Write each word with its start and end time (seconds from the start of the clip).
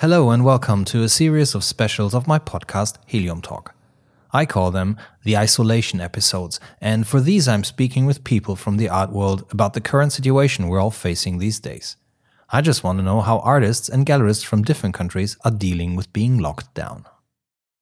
Hello 0.00 0.30
and 0.30 0.46
welcome 0.46 0.86
to 0.86 1.02
a 1.02 1.10
series 1.10 1.54
of 1.54 1.62
specials 1.62 2.14
of 2.14 2.26
my 2.26 2.38
podcast, 2.38 2.96
Helium 3.04 3.42
Talk. 3.42 3.74
I 4.32 4.46
call 4.46 4.70
them 4.70 4.96
the 5.24 5.36
isolation 5.36 6.00
episodes, 6.00 6.58
and 6.80 7.06
for 7.06 7.20
these 7.20 7.46
I'm 7.46 7.64
speaking 7.64 8.06
with 8.06 8.24
people 8.24 8.56
from 8.56 8.78
the 8.78 8.88
art 8.88 9.12
world 9.12 9.44
about 9.50 9.74
the 9.74 9.80
current 9.82 10.14
situation 10.14 10.68
we're 10.68 10.80
all 10.80 10.90
facing 10.90 11.36
these 11.36 11.60
days. 11.60 11.98
I 12.48 12.62
just 12.62 12.82
want 12.82 12.98
to 12.98 13.04
know 13.04 13.20
how 13.20 13.40
artists 13.40 13.90
and 13.90 14.06
gallerists 14.06 14.42
from 14.42 14.62
different 14.62 14.94
countries 14.94 15.36
are 15.44 15.50
dealing 15.50 15.96
with 15.96 16.14
being 16.14 16.38
locked 16.38 16.72
down. 16.72 17.04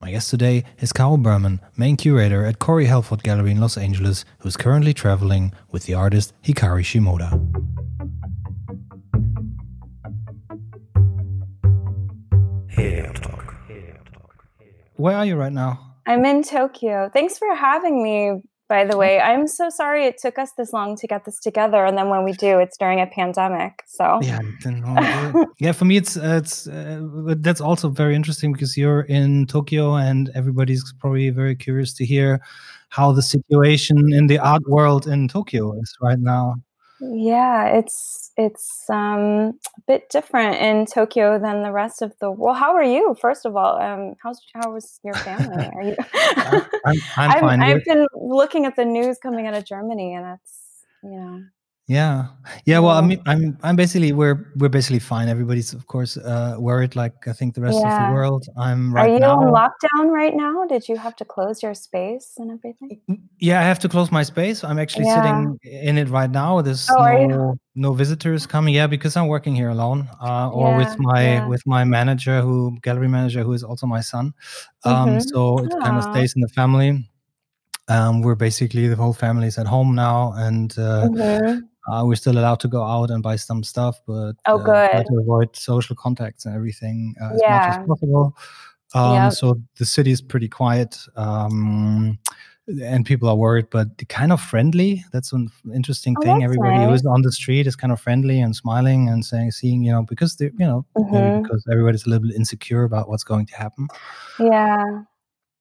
My 0.01 0.11
guest 0.11 0.29
today 0.29 0.65
is 0.81 0.93
Caro 0.93 1.19
Buermann, 1.19 1.61
main 1.77 1.97
curator 1.97 2.45
at 2.45 2.59
Corey 2.59 2.87
Helford 2.87 3.23
Gallery 3.23 3.53
in 3.53 3.61
Los 3.61 3.77
Angeles, 3.77 4.25
who's 4.41 4.57
currently 4.57 4.93
traveling 4.93 5.53
with 5.71 5.85
the 5.85 5.95
artist 5.95 6.33
Hikari 6.43 6.83
Shimoda. 6.83 7.78
Talk. 12.79 13.57
Where 14.95 15.17
are 15.17 15.27
you 15.27 15.35
right 15.35 15.53
now? 15.53 15.97
I'm 16.07 16.25
in 16.25 16.45
Tokyo. 16.45 17.11
Thanks 17.13 17.37
for 17.37 17.53
having 17.53 18.03
me, 18.05 18.41
by 18.69 18.85
the 18.85 18.97
way. 18.97 19.21
I'm 19.21 19.49
so 19.49 19.69
sorry 19.69 20.07
it 20.07 20.19
took 20.19 20.39
us 20.39 20.53
this 20.57 20.73
long 20.73 20.97
to 20.97 21.09
get 21.09 21.25
this 21.25 21.41
together, 21.41 21.85
and 21.85 21.99
then 21.99 22.09
when 22.09 22.23
we 22.23 22.33
do, 22.35 22.61
it's 22.61 22.77
during 22.77 23.01
a 23.01 23.07
pandemic. 23.07 23.83
So 23.87 24.21
yeah, 24.23 24.39
yeah. 25.59 25.73
For 25.73 25.87
me, 25.87 25.97
it's 25.97 26.17
uh, 26.17 26.39
it's 26.41 26.69
uh, 26.69 27.03
that's 27.39 27.61
also 27.61 27.89
very 27.89 28.15
interesting 28.15 28.53
because 28.53 28.77
you're 28.77 29.03
in 29.03 29.47
Tokyo, 29.47 29.97
and 29.97 30.31
everybody's 30.37 30.93
probably 31.01 31.31
very 31.31 31.57
curious 31.57 31.93
to 31.95 32.07
hear 32.07 32.41
how 32.91 33.11
the 33.11 33.23
situation 33.23 34.13
in 34.13 34.29
the 34.29 34.39
art 34.39 34.63
world 34.69 35.09
in 35.09 35.27
Tokyo 35.27 35.73
is 35.81 35.93
right 36.01 36.21
now. 36.21 36.55
Yeah, 37.01 37.79
it's 37.79 38.33
it's 38.37 38.85
um, 38.91 39.59
a 39.77 39.81
bit 39.87 40.11
different 40.11 40.57
in 40.57 40.85
Tokyo 40.85 41.39
than 41.39 41.63
the 41.63 41.71
rest 41.71 42.03
of 42.03 42.13
the. 42.21 42.31
Well, 42.31 42.55
how 42.55 42.75
are 42.75 42.83
you? 42.83 43.17
First 43.21 43.47
of 43.47 43.57
all, 43.57 43.81
um, 43.81 44.15
how's 44.23 44.41
how 44.53 44.73
was 44.73 44.99
your 45.05 45.15
family? 45.15 45.65
Are 45.65 45.83
you? 45.83 45.97
I'm, 46.15 46.63
I'm 47.17 47.41
fine. 47.41 47.63
I've 47.63 47.85
been 47.85 48.07
looking 48.15 48.67
at 48.67 48.75
the 48.75 48.85
news 48.85 49.19
coming 49.19 49.47
out 49.47 49.55
of 49.55 49.65
Germany, 49.65 50.15
and 50.15 50.39
it's 50.39 50.85
you 51.05 51.11
know 51.11 51.43
yeah, 51.89 52.27
yeah. 52.67 52.81
Well, 52.81 52.91
I 52.91 53.01
mean, 53.01 53.23
I'm 53.25 53.57
I'm 53.63 53.75
basically 53.75 54.13
we're 54.13 54.53
we're 54.57 54.69
basically 54.69 54.99
fine. 54.99 55.27
Everybody's 55.29 55.73
of 55.73 55.87
course 55.87 56.19
uh, 56.19 56.57
worried, 56.59 56.95
like 56.95 57.27
I 57.27 57.33
think 57.33 57.55
the 57.55 57.63
rest 57.63 57.79
yeah. 57.81 57.89
of 57.89 58.09
the 58.09 58.15
world. 58.15 58.47
I'm 58.59 58.95
right 58.95 59.09
Are 59.09 59.13
you 59.15 59.21
now. 59.21 59.41
on 59.41 59.47
lockdown 59.47 60.11
right 60.11 60.37
now? 60.37 60.67
Did 60.67 60.87
you 60.87 60.99
have 60.99 61.17
to 61.17 61.25
close 61.25 61.63
your 61.63 61.73
space 61.73 62.35
and 62.37 62.51
everything? 62.51 63.01
Yeah, 63.39 63.61
I 63.61 63.63
have 63.63 63.79
to 63.79 63.89
close 63.89 64.13
my 64.13 64.23
space. 64.23 64.65
I'm 64.65 64.79
actually 64.79 65.07
yeah. 65.07 65.23
sitting 65.23 65.59
in 65.65 65.97
it 65.97 66.11
right 66.11 66.31
now. 66.31 66.61
There's 66.61 66.91
oh, 66.91 67.27
no 67.27 67.59
no 67.75 67.95
visitors 67.95 68.47
coming. 68.47 68.75
Yeah, 68.75 68.87
because 68.87 69.17
I'm 69.17 69.29
working 69.29 69.57
here 69.57 69.71
alone, 69.71 70.11
uh, 70.21 70.51
or 70.51 70.69
yeah, 70.69 70.77
with 70.77 70.99
my 70.99 71.49
with 71.49 71.67
my 71.67 71.85
manager, 71.85 72.43
who 72.43 72.77
gallery 72.83 73.09
manager, 73.09 73.43
who 73.43 73.55
is 73.55 73.65
also 73.65 73.87
my 73.87 74.03
son. 74.03 74.35
Um, 74.85 75.09
mm-hmm. 75.09 75.21
So 75.21 75.65
it 75.65 75.73
kind 75.83 75.97
of 75.97 76.05
stays 76.13 76.35
in 76.37 76.43
the 76.43 76.49
family. 76.49 77.09
Um, 77.89 78.21
we're 78.21 78.35
basically 78.35 78.87
the 78.87 78.97
whole 78.97 79.15
family 79.15 79.47
is 79.47 79.57
at 79.57 79.67
home 79.67 79.95
now, 79.95 80.35
and 80.37 80.73
uh, 80.79 81.09
mm-hmm. 81.09 81.61
Uh, 81.91 82.05
we're 82.05 82.17
still 82.17 82.39
allowed 82.39 82.61
to 82.61 82.69
go 82.69 82.83
out 82.83 83.11
and 83.11 83.23
buy 83.23 83.37
some 83.37 83.63
stuff, 83.63 84.01
but 84.07 84.33
oh, 84.47 84.59
good. 84.59 84.91
Uh, 84.91 85.03
to 85.03 85.19
avoid 85.21 85.55
social 85.57 85.97
contacts 85.97 86.45
and 86.47 86.55
everything 86.55 87.15
uh, 87.21 87.35
as 87.35 87.41
yeah. 87.43 87.59
much 87.59 87.81
as 87.81 87.87
possible. 87.87 88.37
Um, 88.95 89.15
yep. 89.15 89.33
So 89.33 89.61
the 89.77 89.85
city 89.85 90.11
is 90.11 90.21
pretty 90.21 90.49
quiet. 90.49 90.99
Um, 91.17 92.19
and 92.83 93.07
people 93.07 93.29
are 93.29 93.37
worried, 93.37 93.69
but 93.71 93.89
kind 94.09 94.33
of 94.33 94.41
friendly. 94.41 95.05
That's 95.13 95.33
an 95.33 95.49
interesting 95.75 96.15
oh, 96.19 96.23
thing. 96.23 96.45
Everybody 96.45 96.77
nice. 96.77 96.89
who 96.89 96.95
is 96.95 97.07
on 97.07 97.23
the 97.23 97.33
street 97.33 97.67
is 97.67 97.77
kind 97.77 97.93
of 97.93 98.01
friendly 98.01 98.41
and 98.41 98.55
smiling 98.55 99.09
and 99.09 99.25
saying, 99.25 99.53
seeing, 99.53 99.83
you 99.83 99.93
know, 99.93 100.03
because 100.03 100.37
they, 100.37 100.47
you 100.47 100.67
know, 100.67 100.85
mm-hmm. 100.97 101.43
because 101.43 101.65
everybody's 101.71 102.07
a 102.07 102.11
little 102.11 102.27
bit 102.27 102.37
insecure 102.37 102.85
about 102.85 103.09
what's 103.09 103.25
going 103.25 103.47
to 103.47 103.57
happen. 103.57 103.89
Yeah. 104.39 105.03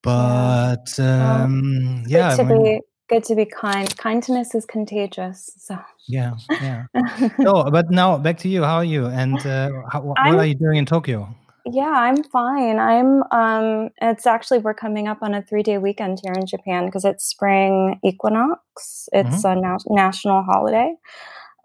But 0.04 1.00
um, 1.00 2.04
yeah, 2.08 2.36
to 2.36 2.42
I 2.42 2.46
mean, 2.46 2.82
good 3.10 3.24
to 3.26 3.36
be 3.36 3.46
kind. 3.46 3.96
Kindness 3.98 4.56
is 4.56 4.66
contagious. 4.66 5.52
So 5.58 5.78
yeah, 6.08 6.36
yeah. 6.50 6.86
so, 7.42 7.70
but 7.72 7.90
now 7.90 8.18
back 8.18 8.38
to 8.40 8.50
you. 8.50 8.64
How 8.64 8.76
are 8.76 8.86
you? 8.86 9.06
And 9.06 9.38
uh, 9.46 9.70
how, 9.92 10.02
what 10.02 10.20
I'm, 10.20 10.40
are 10.40 10.46
you 10.46 10.56
doing 10.56 10.78
in 10.78 10.86
Tokyo? 10.86 11.34
Yeah, 11.66 11.92
I'm 11.92 12.24
fine. 12.24 12.80
I'm. 12.80 13.24
Um, 13.32 13.90
it's 14.02 14.26
actually 14.26 14.60
we're 14.60 14.74
coming 14.74 15.08
up 15.08 15.20
on 15.22 15.34
a 15.34 15.42
three 15.42 15.64
day 15.64 15.78
weekend 15.78 16.20
here 16.24 16.34
in 16.34 16.46
Japan 16.46 16.86
because 16.86 17.06
it's 17.06 17.26
spring 17.26 18.00
equinox. 18.04 19.10
It's 19.12 19.44
mm-hmm. 19.44 19.58
a 19.58 19.62
na- 19.62 20.04
national 20.04 20.44
holiday. 20.44 20.96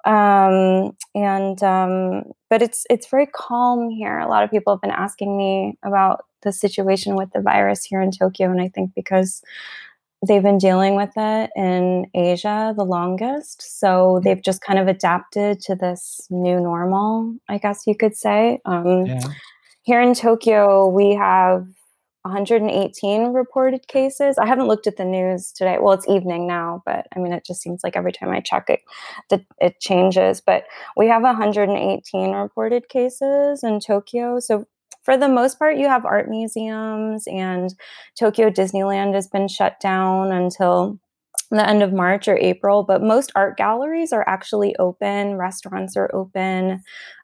Um, 0.05 0.97
and 1.15 1.62
um, 1.62 2.25
but 2.50 2.62
it's 2.62 2.84
it's 2.91 3.06
very 3.06 3.27
calm 3.27 3.91
here. 3.91 4.19
A 4.19 4.28
lot 4.28 4.43
of 4.43 4.50
people 4.50 4.75
have 4.75 4.81
been 4.81 4.91
asking 4.91 5.37
me 5.37 5.78
about 5.84 6.25
the 6.43 6.53
situation 6.53 7.15
with 7.15 7.31
the 7.33 7.41
virus 7.41 7.84
here 7.84 8.00
in 8.00 8.11
Tokyo, 8.11 8.50
and 8.50 8.61
I 8.61 8.69
think 8.69 8.93
because 8.97 9.43
they've 10.27 10.43
been 10.43 10.59
dealing 10.59 10.94
with 10.94 11.12
it 11.16 11.50
in 11.56 12.06
Asia 12.15 12.75
the 12.77 12.84
longest. 12.84 13.81
So 13.81 14.21
they've 14.25 14.43
just 14.43 14.60
kind 14.60 14.78
of 14.78 14.88
adapted 14.88 15.60
to 15.62 15.75
this 15.75 16.27
new 16.31 16.60
normal, 16.60 17.37
I 17.49 17.59
guess 17.59 17.87
you 17.87 17.97
could 17.97 18.16
say. 18.16 18.61
Um, 18.65 19.06
yeah. 19.06 19.21
Here 19.82 20.00
in 20.00 20.15
Tokyo, 20.15 20.88
we 20.88 21.15
have 21.15 21.66
118 22.22 23.32
reported 23.32 23.88
cases. 23.88 24.38
I 24.38 24.47
haven't 24.47 24.69
looked 24.69 24.87
at 24.87 24.97
the 24.97 25.05
news 25.05 25.50
today. 25.50 25.78
Well, 25.81 25.93
it's 25.93 26.09
evening 26.09 26.47
now, 26.47 26.82
but 26.87 27.09
I 27.16 27.19
mean, 27.19 27.32
it 27.32 27.44
just 27.44 27.61
seems 27.61 27.81
like 27.82 27.97
every 27.97 28.12
time 28.12 28.31
I 28.31 28.41
check 28.41 28.71
it, 28.71 28.81
that 29.31 29.44
it 29.61 29.81
changes. 29.81 30.41
But 30.41 30.65
we 30.97 31.09
have 31.09 31.22
118 31.22 32.31
reported 32.31 32.88
cases 32.88 33.65
in 33.65 33.81
Tokyo. 33.81 34.38
So 34.38 34.66
for 35.03 35.17
the 35.17 35.29
most 35.29 35.59
part, 35.59 35.77
you 35.77 35.89
have 35.89 36.05
art 36.05 36.29
museums, 36.29 37.25
and 37.27 37.75
Tokyo 38.19 38.51
Disneyland 38.51 39.15
has 39.15 39.29
been 39.29 39.49
shut 39.49 39.81
down 39.81 40.33
until 40.33 40.99
the 41.51 41.69
end 41.69 41.83
of 41.83 41.93
March 41.93 42.29
or 42.29 42.37
April. 42.37 42.83
But 42.83 43.03
most 43.03 43.33
art 43.35 43.57
galleries 43.57 44.12
are 44.12 44.27
actually 44.29 44.75
open, 44.77 45.37
restaurants 45.37 45.97
are 45.97 46.11
open. 46.15 46.83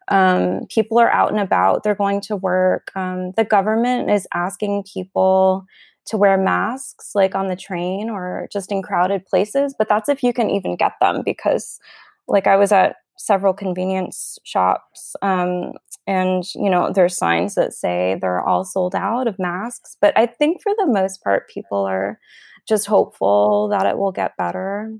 Um, 0.08 0.62
people 0.70 0.98
are 0.98 1.10
out 1.10 1.30
and 1.30 1.40
about, 1.40 1.82
they're 1.82 1.94
going 1.94 2.22
to 2.22 2.36
work. 2.36 2.90
Um, 2.96 3.32
the 3.36 3.44
government 3.44 4.10
is 4.10 4.26
asking 4.32 4.84
people 4.92 5.66
to 6.06 6.16
wear 6.16 6.38
masks, 6.38 7.10
like 7.14 7.34
on 7.34 7.48
the 7.48 7.56
train 7.56 8.08
or 8.08 8.48
just 8.50 8.72
in 8.72 8.82
crowded 8.82 9.26
places, 9.26 9.74
but 9.78 9.88
that's 9.88 10.08
if 10.08 10.22
you 10.22 10.32
can 10.32 10.48
even 10.50 10.76
get 10.76 10.92
them 11.00 11.22
because, 11.24 11.78
like, 12.26 12.46
I 12.46 12.56
was 12.56 12.72
at 12.72 12.96
several 13.18 13.52
convenience 13.52 14.38
shops 14.44 15.14
um, 15.20 15.72
and 16.08 16.42
you 16.54 16.70
know 16.70 16.90
there's 16.92 17.16
signs 17.16 17.54
that 17.54 17.72
say 17.72 18.18
they're 18.20 18.40
all 18.40 18.64
sold 18.64 18.94
out 18.94 19.28
of 19.28 19.38
masks 19.38 19.96
but 20.00 20.12
i 20.16 20.26
think 20.26 20.60
for 20.62 20.72
the 20.78 20.86
most 20.86 21.22
part 21.22 21.48
people 21.48 21.84
are 21.84 22.18
just 22.66 22.86
hopeful 22.86 23.68
that 23.68 23.86
it 23.86 23.98
will 23.98 24.12
get 24.12 24.36
better 24.36 24.92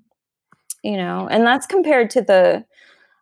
you 0.84 0.96
know 0.96 1.26
and 1.28 1.44
that's 1.44 1.66
compared 1.66 2.10
to 2.10 2.20
the 2.20 2.64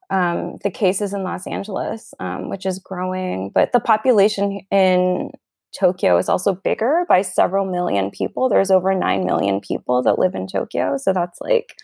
um, 0.08 0.56
the 0.62 0.70
cases 0.70 1.12
in 1.12 1.22
los 1.22 1.46
angeles 1.46 2.12
um, 2.20 2.50
which 2.50 2.66
is 2.66 2.78
growing 2.78 3.50
but 3.54 3.72
the 3.72 3.80
population 3.80 4.60
in 4.70 5.30
tokyo 5.78 6.16
is 6.16 6.28
also 6.28 6.54
bigger 6.54 7.04
by 7.08 7.22
several 7.22 7.64
million 7.64 8.10
people. 8.10 8.48
There's 8.48 8.70
over 8.70 8.94
9 8.94 9.24
million 9.24 9.60
people 9.60 10.02
that 10.02 10.18
live 10.18 10.34
in 10.34 10.46
tokyo 10.46 10.96
so 10.96 11.12
that's 11.12 11.38
like 11.40 11.74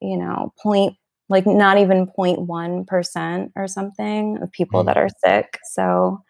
you 0.00 0.16
know 0.16 0.52
point 0.62 0.96
like 1.30 1.46
not 1.46 1.78
even 1.78 2.06
0.1% 2.06 3.52
or 3.56 3.68
something 3.68 4.38
of 4.42 4.50
people 4.50 4.82
mm. 4.82 4.86
that 4.86 4.96
are 4.96 5.08
sick. 5.24 5.58
So, 5.64 6.22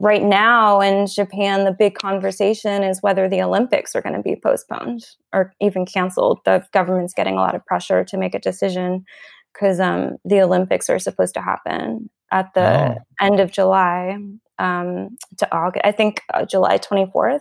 right 0.00 0.22
now 0.22 0.80
in 0.80 1.06
Japan, 1.06 1.64
the 1.64 1.72
big 1.72 1.96
conversation 1.96 2.82
is 2.82 3.02
whether 3.02 3.28
the 3.28 3.42
Olympics 3.42 3.94
are 3.94 4.00
going 4.00 4.14
to 4.14 4.22
be 4.22 4.36
postponed 4.36 5.04
or 5.32 5.52
even 5.60 5.84
canceled. 5.84 6.38
The 6.44 6.64
government's 6.72 7.14
getting 7.14 7.34
a 7.34 7.40
lot 7.40 7.54
of 7.54 7.66
pressure 7.66 8.04
to 8.04 8.16
make 8.16 8.34
a 8.34 8.38
decision 8.38 9.04
because 9.52 9.80
um, 9.80 10.16
the 10.24 10.40
Olympics 10.40 10.88
are 10.88 10.98
supposed 10.98 11.34
to 11.34 11.42
happen 11.42 12.08
at 12.32 12.54
the 12.54 12.94
oh. 12.94 12.98
end 13.20 13.40
of 13.40 13.52
July 13.52 14.18
um, 14.58 15.16
to 15.38 15.54
August. 15.54 15.84
I 15.84 15.92
think 15.92 16.22
uh, 16.32 16.44
July 16.44 16.78
24th 16.78 17.40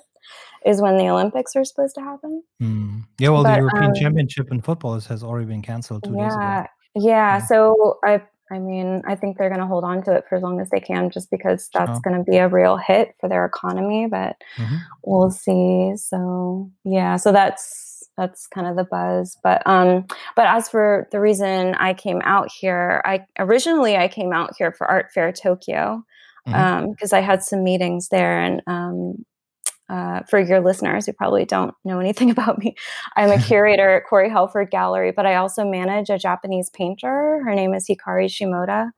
is 0.66 0.82
when 0.82 0.98
the 0.98 1.10
Olympics 1.10 1.56
are 1.56 1.66
supposed 1.66 1.96
to 1.96 2.02
happen. 2.02 2.44
Mm. 2.62 3.04
Yeah, 3.20 3.30
well, 3.30 3.44
but, 3.44 3.56
the 3.56 3.60
European 3.60 3.86
um, 3.86 3.96
Championship 3.96 4.52
in 4.52 4.62
football 4.62 5.00
has 5.00 5.24
already 5.24 5.46
been 5.46 5.62
canceled 5.62 6.04
two 6.04 6.16
yeah, 6.16 6.24
days 6.24 6.36
ago. 6.36 6.66
Yeah, 6.96 7.40
so 7.40 8.00
I 8.04 8.22
I 8.52 8.60
mean, 8.60 9.02
I 9.08 9.16
think 9.16 9.38
they're 9.38 9.50
going 9.50 9.62
to 9.62 9.68
hold 9.68 9.84
on 9.84 10.04
to 10.04 10.14
it 10.14 10.26
for 10.28 10.36
as 10.36 10.44
long 10.44 10.60
as 10.60 10.70
they 10.70 10.80
can 10.80 11.10
just 11.10 11.32
because 11.32 11.70
that's 11.74 11.92
sure. 11.92 12.02
going 12.04 12.24
to 12.24 12.30
be 12.30 12.38
a 12.38 12.48
real 12.48 12.78
hit 12.78 13.16
for 13.20 13.28
their 13.28 13.46
economy, 13.46 14.08
but 14.08 14.36
mm-hmm. 14.58 14.76
we'll 15.04 15.32
see. 15.32 15.94
So, 15.96 16.70
yeah, 16.84 17.16
so 17.16 17.32
that's 17.32 17.94
that's 18.18 18.48
kind 18.48 18.68
of 18.68 18.76
the 18.76 18.84
buzz. 18.84 19.38
But 19.44 19.66
um 19.66 20.06
but 20.36 20.46
as 20.46 20.70
for 20.70 21.08
the 21.12 21.20
reason 21.20 21.76
I 21.76 21.94
came 21.94 22.22
out 22.24 22.52
here, 22.52 23.02
I 23.06 23.26
originally 23.40 23.98
I 23.98 24.08
came 24.08 24.34
out 24.34 24.52
here 24.58 24.72
for 24.72 24.86
Art 24.86 25.12
Fair 25.12 25.32
Tokyo. 25.32 26.04
Mm-hmm. 26.48 26.54
Um 26.54 26.92
because 26.92 27.14
I 27.14 27.22
had 27.22 27.44
some 27.44 27.64
meetings 27.64 28.10
there 28.10 28.40
and 28.40 28.62
um 28.68 29.26
uh, 29.90 30.22
for 30.30 30.40
your 30.40 30.62
listeners 30.62 31.06
who 31.06 31.14
probably 31.14 31.46
don't 31.46 31.74
know 31.84 32.00
anything 32.00 32.30
about 32.36 32.60
me, 32.60 32.76
I'm 33.16 33.32
a 33.32 33.42
curator 33.42 33.98
at 33.98 34.06
Corey 34.06 34.30
Helford 34.30 34.72
Gallery, 34.72 35.12
but 35.12 35.26
I 35.26 35.36
also 35.36 35.66
manage 35.66 36.10
a 36.10 36.18
Japanese 36.18 36.70
painter. 36.70 37.42
Her 37.46 37.54
name 37.56 37.74
is 37.74 37.88
Hikari 37.88 38.28
Shimoda. 38.28 38.92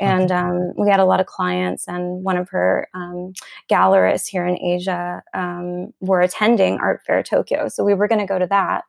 And 0.00 0.32
um, 0.32 0.72
we 0.76 0.88
had 0.88 0.98
a 0.98 1.04
lot 1.04 1.20
of 1.20 1.26
clients, 1.26 1.86
and 1.86 2.24
one 2.24 2.36
of 2.36 2.48
her 2.48 2.88
um, 2.92 3.34
gallerists 3.70 4.26
here 4.26 4.44
in 4.44 4.58
Asia 4.58 5.22
um, 5.32 5.92
were 6.00 6.20
attending 6.20 6.78
Art 6.78 7.02
Fair 7.06 7.22
Tokyo. 7.22 7.68
So 7.68 7.84
we 7.84 7.94
were 7.94 8.08
going 8.08 8.20
to 8.20 8.26
go 8.26 8.36
to 8.36 8.46
that. 8.48 8.82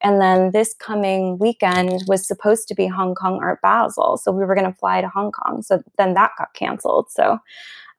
And 0.00 0.20
then 0.20 0.52
this 0.52 0.72
coming 0.74 1.38
weekend 1.38 2.04
was 2.06 2.24
supposed 2.24 2.68
to 2.68 2.74
be 2.76 2.86
Hong 2.86 3.16
Kong 3.16 3.40
Art 3.42 3.60
Basel. 3.62 4.16
So 4.16 4.30
we 4.30 4.44
were 4.44 4.54
going 4.54 4.70
to 4.70 4.78
fly 4.78 5.00
to 5.00 5.08
Hong 5.08 5.32
Kong. 5.32 5.62
So 5.62 5.82
then 5.98 6.14
that 6.14 6.30
got 6.38 6.54
canceled. 6.54 7.10
So 7.10 7.38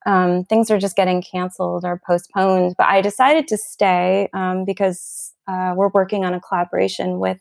um, 0.06 0.45
things 0.45 0.71
are 0.71 0.80
just 0.80 0.95
getting 0.95 1.21
canceled 1.21 1.86
or 1.86 2.01
postponed. 2.06 2.75
But 2.77 2.88
I 2.88 3.01
decided 3.01 3.48
to 3.50 3.57
stay 3.57 4.30
um, 4.33 4.65
because 4.65 5.33
uh, 5.48 5.74
we're 5.75 5.89
working 5.89 6.25
on 6.25 6.33
a 6.33 6.39
collaboration 6.39 7.19
with 7.19 7.39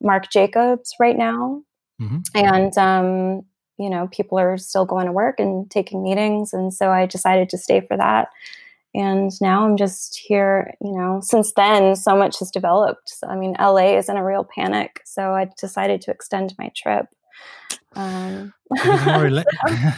Marc 0.00 0.30
Jacobs 0.30 0.94
right 0.98 1.16
now. 1.16 1.62
Mm-hmm. 2.00 2.18
And, 2.34 2.78
um, 2.78 3.42
you 3.78 3.90
know, 3.90 4.08
people 4.08 4.38
are 4.38 4.56
still 4.56 4.86
going 4.86 5.06
to 5.06 5.12
work 5.12 5.38
and 5.38 5.70
taking 5.70 6.02
meetings. 6.02 6.52
And 6.52 6.72
so 6.72 6.90
I 6.90 7.06
decided 7.06 7.48
to 7.50 7.58
stay 7.58 7.80
for 7.80 7.96
that. 7.96 8.28
And 8.94 9.30
now 9.40 9.64
I'm 9.64 9.76
just 9.76 10.18
here, 10.18 10.74
you 10.80 10.92
know, 10.92 11.20
since 11.22 11.52
then, 11.52 11.94
so 11.94 12.16
much 12.16 12.40
has 12.40 12.50
developed. 12.50 13.08
So, 13.08 13.28
I 13.28 13.36
mean, 13.36 13.54
LA 13.60 13.96
is 13.96 14.08
in 14.08 14.16
a 14.16 14.24
real 14.24 14.44
panic. 14.44 15.00
So 15.04 15.32
I 15.32 15.48
decided 15.58 16.00
to 16.02 16.10
extend 16.10 16.54
my 16.58 16.72
trip. 16.74 17.06
Um, 17.96 18.52
it's, 18.70 19.06
more 19.06 19.24
rela- 19.24 19.44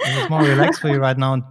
it's 0.00 0.30
more 0.30 0.42
relaxed 0.42 0.80
for 0.80 0.88
you 0.88 0.98
right 0.98 1.16
now. 1.16 1.42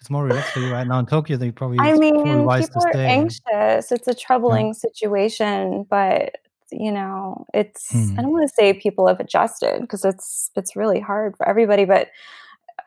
It's 0.00 0.10
more 0.10 0.24
relaxed 0.24 0.52
for 0.52 0.60
you 0.60 0.72
right 0.72 0.86
now 0.86 0.98
in 0.98 1.06
Tokyo. 1.06 1.36
They 1.36 1.50
probably. 1.50 1.78
I 1.78 1.96
mean, 1.96 2.22
people 2.24 2.48
are 2.50 2.96
anxious. 2.96 3.92
It's 3.92 4.08
a 4.08 4.14
troubling 4.14 4.68
yeah. 4.68 4.72
situation, 4.72 5.86
but 5.88 6.36
you 6.70 6.90
know, 6.90 7.44
it's. 7.52 7.90
Hmm. 7.90 8.18
I 8.18 8.22
don't 8.22 8.32
want 8.32 8.48
to 8.48 8.54
say 8.54 8.72
people 8.72 9.06
have 9.06 9.20
adjusted 9.20 9.80
because 9.82 10.04
it's 10.04 10.50
it's 10.56 10.74
really 10.74 11.00
hard 11.00 11.36
for 11.36 11.46
everybody, 11.48 11.84
but 11.84 12.08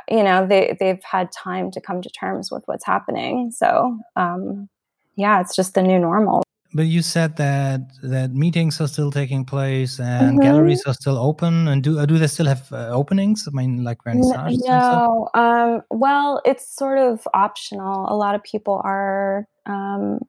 you 0.09 0.23
know, 0.23 0.45
they 0.47 0.75
they've 0.79 1.03
had 1.03 1.31
time 1.31 1.71
to 1.71 1.81
come 1.81 2.01
to 2.01 2.09
terms 2.09 2.51
with 2.51 2.63
what's 2.65 2.85
happening. 2.85 3.51
So, 3.51 3.99
um, 4.15 4.69
yeah, 5.15 5.39
it's 5.39 5.55
just 5.55 5.75
the 5.75 5.83
new 5.83 5.99
normal 5.99 6.44
but 6.73 6.87
you 6.87 7.01
said 7.01 7.37
that 7.37 7.81
that 8.03 8.33
meetings 8.33 8.81
are 8.81 8.87
still 8.87 9.11
taking 9.11 9.45
place 9.45 9.99
and 9.99 10.37
mm-hmm. 10.37 10.41
galleries 10.41 10.83
are 10.85 10.93
still 10.93 11.17
open. 11.17 11.67
And 11.67 11.81
do 11.81 12.05
do 12.05 12.17
they 12.17 12.27
still 12.27 12.47
have 12.47 12.71
uh, 12.71 12.89
openings? 12.89 13.47
I 13.47 13.51
mean, 13.55 13.83
like 13.83 13.99
vernissages. 14.03 14.59
No, 14.65 15.29
um, 15.33 15.81
well, 15.89 16.41
it's 16.45 16.67
sort 16.75 16.97
of 16.97 17.27
optional. 17.33 18.07
A 18.09 18.15
lot 18.15 18.35
of 18.35 18.43
people 18.43 18.81
are 18.83 19.47
um, 19.65 20.19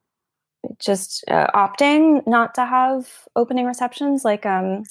just 0.78 1.24
uh, 1.28 1.48
opting 1.54 2.26
not 2.26 2.54
to 2.54 2.64
have 2.64 3.26
opening 3.34 3.66
receptions. 3.66 4.24
Like, 4.24 4.46
um, 4.46 4.84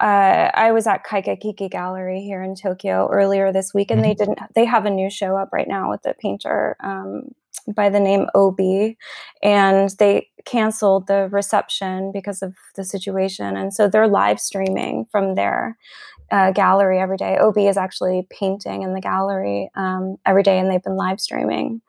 uh, 0.00 0.50
I 0.54 0.72
was 0.72 0.86
at 0.86 1.04
Kaikai 1.04 1.70
Gallery 1.70 2.20
here 2.22 2.42
in 2.42 2.56
Tokyo 2.56 3.08
earlier 3.12 3.52
this 3.52 3.74
week, 3.74 3.90
and 3.90 4.00
mm-hmm. 4.00 4.08
they 4.08 4.14
didn't. 4.14 4.38
They 4.54 4.64
have 4.64 4.86
a 4.86 4.90
new 4.90 5.10
show 5.10 5.36
up 5.36 5.50
right 5.52 5.68
now 5.68 5.90
with 5.90 6.02
the 6.02 6.14
painter 6.14 6.76
um, 6.80 7.34
by 7.74 7.88
the 7.88 8.00
name 8.00 8.26
OB, 8.34 8.94
and 9.42 9.90
they 9.98 10.28
canceled 10.44 11.06
the 11.06 11.28
reception 11.30 12.12
because 12.12 12.42
of 12.42 12.54
the 12.76 12.84
situation. 12.84 13.56
And 13.56 13.72
so 13.72 13.88
they're 13.88 14.08
live 14.08 14.40
streaming 14.40 15.06
from 15.10 15.34
their 15.34 15.76
uh, 16.30 16.52
gallery 16.52 16.98
every 16.98 17.16
day. 17.16 17.36
OB 17.38 17.58
is 17.58 17.76
actually 17.76 18.26
painting 18.30 18.82
in 18.82 18.94
the 18.94 19.00
gallery 19.00 19.70
um, 19.74 20.16
every 20.26 20.42
day, 20.42 20.58
and 20.58 20.70
they've 20.70 20.82
been 20.82 20.96
live 20.96 21.20
streaming. 21.20 21.82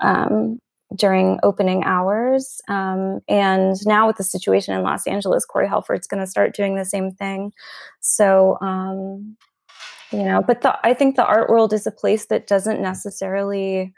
Um, 0.00 0.60
during 0.94 1.38
opening 1.42 1.82
hours. 1.84 2.60
Um, 2.68 3.20
and 3.28 3.74
now 3.86 4.06
with 4.06 4.16
the 4.16 4.24
situation 4.24 4.74
in 4.74 4.82
Los 4.82 5.06
Angeles, 5.06 5.44
Corey 5.44 5.68
Helford's 5.68 6.06
going 6.06 6.22
to 6.22 6.30
start 6.30 6.54
doing 6.54 6.76
the 6.76 6.84
same 6.84 7.10
thing. 7.10 7.52
So, 8.00 8.58
um, 8.60 9.36
you 10.12 10.22
know, 10.22 10.42
but 10.46 10.60
the, 10.60 10.78
I 10.86 10.94
think 10.94 11.16
the 11.16 11.26
art 11.26 11.48
world 11.48 11.72
is 11.72 11.86
a 11.86 11.90
place 11.90 12.26
that 12.26 12.46
doesn't 12.46 12.80
necessarily 12.80 13.92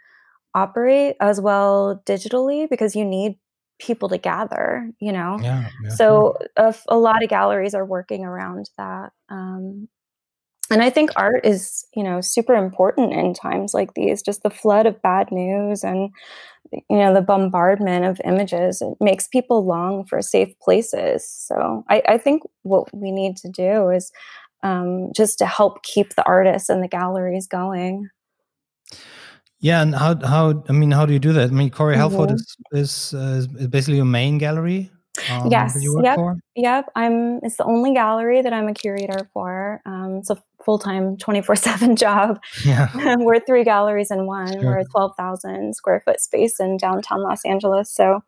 operate 0.56 1.16
as 1.20 1.40
well 1.40 2.02
digitally 2.06 2.68
because 2.68 2.96
you 2.96 3.04
need 3.04 3.36
people 3.78 4.08
to 4.08 4.18
gather 4.18 4.90
you 5.00 5.12
know? 5.12 5.38
Yeah, 5.40 5.68
yeah, 5.84 5.90
so 5.90 6.36
a, 6.56 6.74
a, 6.88 6.96
lot 6.96 7.22
of 7.22 7.28
galleries 7.28 7.74
are 7.74 7.84
working 7.84 8.24
around 8.24 8.70
that 8.78 9.12
um, 9.28 9.88
and 10.70 10.82
i 10.82 10.90
think 10.90 11.10
art 11.16 11.44
is 11.44 11.86
you 11.94 12.02
know 12.02 12.20
super 12.20 12.54
important 12.54 13.12
in 13.12 13.34
times 13.34 13.74
like 13.74 13.94
these. 13.94 14.22
Just 14.22 14.42
the 14.42 14.50
flood 14.50 14.86
of 14.86 15.00
bad 15.02 15.30
news 15.30 15.84
and 15.84 16.10
you 16.72 16.96
know 16.96 17.14
the 17.14 17.22
bombardment 17.22 18.04
of 18.04 18.20
images 18.24 18.82
it 18.82 18.96
makes 19.00 19.28
people 19.28 19.64
long 19.64 20.04
for 20.04 20.20
safe 20.22 20.58
places. 20.60 21.28
So 21.28 21.84
i, 21.88 22.02
I 22.08 22.18
think 22.18 22.42
what 22.62 22.92
we 22.94 23.10
need 23.10 23.36
to 23.38 23.48
do 23.50 23.90
is 23.90 24.10
um, 24.62 25.10
just 25.14 25.38
to 25.38 25.46
help 25.46 25.82
keep 25.82 26.14
the 26.14 26.26
artists 26.26 26.68
and 26.68 26.82
the 26.82 26.88
galleries 26.88 27.46
going 27.46 28.08
yeah, 29.60 29.82
and 29.82 29.94
how 29.94 30.18
how 30.24 30.62
I 30.68 30.72
mean, 30.72 30.90
how 30.90 31.06
do 31.06 31.12
you 31.12 31.18
do 31.18 31.32
that? 31.32 31.50
I 31.50 31.52
mean, 31.52 31.70
Corey 31.70 31.96
Helford 31.96 32.30
mm-hmm. 32.30 32.76
is, 32.76 33.12
is, 33.12 33.14
uh, 33.14 33.46
is 33.58 33.68
basically 33.68 33.96
your 33.96 34.04
main 34.04 34.38
gallery. 34.38 34.90
Um, 35.30 35.50
yes. 35.50 35.78
yep. 36.02 36.16
For? 36.16 36.36
Yep. 36.56 36.90
I'm. 36.94 37.40
It's 37.42 37.56
the 37.56 37.64
only 37.64 37.94
gallery 37.94 38.42
that 38.42 38.52
I'm 38.52 38.68
a 38.68 38.74
curator 38.74 39.30
for. 39.32 39.80
Um, 39.86 40.16
it's 40.16 40.30
a 40.30 40.42
full 40.64 40.78
time, 40.78 41.16
twenty 41.16 41.40
four 41.40 41.56
seven 41.56 41.96
job. 42.04 42.38
Yeah. 42.64 42.90
We're 43.18 43.40
three 43.40 43.64
galleries 43.64 44.10
in 44.10 44.26
one. 44.26 44.52
Sure. 44.52 44.62
We're 44.62 44.78
a 44.78 44.84
twelve 44.84 45.12
thousand 45.16 45.74
square 45.74 46.02
foot 46.04 46.20
space 46.20 46.60
in 46.60 46.76
downtown 46.76 47.22
Los 47.22 47.44
Angeles. 47.44 47.90
So, 47.90 48.22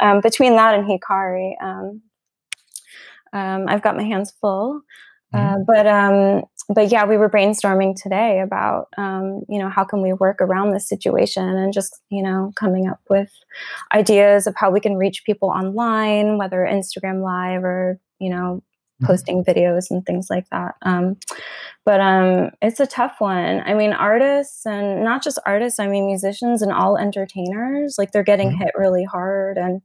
um, 0.00 0.20
between 0.20 0.56
that 0.56 0.74
and 0.74 0.86
Hikari, 0.86 1.54
um, 1.62 2.02
um, 3.32 3.64
I've 3.68 3.82
got 3.82 3.96
my 3.96 4.04
hands 4.04 4.32
full. 4.40 4.82
Mm-hmm. 5.34 5.54
Uh, 5.54 5.64
but 5.66 5.86
um, 5.86 6.42
but 6.68 6.90
yeah, 6.90 7.04
we 7.04 7.16
were 7.16 7.28
brainstorming 7.28 8.00
today 8.00 8.40
about 8.40 8.88
um, 8.96 9.42
you 9.48 9.58
know 9.58 9.68
how 9.68 9.84
can 9.84 10.00
we 10.00 10.12
work 10.12 10.40
around 10.40 10.70
this 10.70 10.88
situation 10.88 11.44
and 11.44 11.72
just 11.72 12.00
you 12.10 12.22
know 12.22 12.52
coming 12.56 12.88
up 12.88 13.00
with 13.10 13.30
ideas 13.92 14.46
of 14.46 14.54
how 14.56 14.70
we 14.70 14.80
can 14.80 14.96
reach 14.96 15.24
people 15.24 15.48
online, 15.48 16.38
whether 16.38 16.58
Instagram 16.58 17.22
Live 17.22 17.64
or 17.64 17.98
you 18.18 18.30
know 18.30 18.62
mm-hmm. 19.02 19.06
posting 19.06 19.44
videos 19.44 19.90
and 19.90 20.06
things 20.06 20.28
like 20.30 20.48
that. 20.50 20.74
Um, 20.82 21.16
but 21.84 22.00
um, 22.00 22.50
it's 22.62 22.80
a 22.80 22.86
tough 22.86 23.16
one. 23.18 23.60
I 23.66 23.74
mean, 23.74 23.92
artists 23.92 24.64
and 24.64 25.04
not 25.04 25.22
just 25.22 25.38
artists. 25.44 25.78
I 25.78 25.86
mean, 25.86 26.06
musicians 26.06 26.62
and 26.62 26.72
all 26.72 26.96
entertainers 26.96 27.96
like 27.98 28.12
they're 28.12 28.22
getting 28.22 28.50
mm-hmm. 28.50 28.62
hit 28.62 28.72
really 28.76 29.04
hard 29.04 29.58
and 29.58 29.82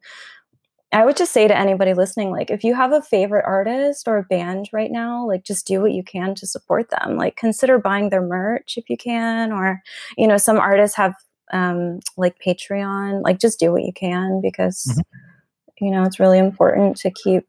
I 0.91 1.05
would 1.05 1.17
just 1.17 1.31
say 1.31 1.47
to 1.47 1.57
anybody 1.57 1.93
listening, 1.93 2.31
like, 2.31 2.49
if 2.49 2.63
you 2.63 2.73
have 2.73 2.91
a 2.91 3.01
favorite 3.01 3.45
artist 3.45 4.07
or 4.07 4.17
a 4.17 4.23
band 4.23 4.69
right 4.73 4.91
now, 4.91 5.27
like, 5.27 5.43
just 5.43 5.67
do 5.67 5.81
what 5.81 5.91
you 5.91 6.03
can 6.03 6.33
to 6.35 6.47
support 6.47 6.89
them. 6.89 7.15
Like, 7.15 7.35
consider 7.35 7.77
buying 7.77 8.09
their 8.09 8.23
merch 8.23 8.73
if 8.75 8.89
you 8.89 8.97
can, 8.97 9.51
or, 9.51 9.81
you 10.17 10.27
know, 10.27 10.37
some 10.37 10.57
artists 10.57 10.97
have 10.97 11.13
um, 11.53 11.99
like 12.17 12.37
Patreon. 12.43 13.21
Like, 13.23 13.39
just 13.39 13.59
do 13.59 13.71
what 13.71 13.83
you 13.83 13.93
can 13.93 14.41
because, 14.41 14.83
mm-hmm. 14.89 15.85
you 15.85 15.91
know, 15.91 16.03
it's 16.03 16.19
really 16.19 16.39
important 16.39 16.97
to 16.97 17.11
keep 17.11 17.47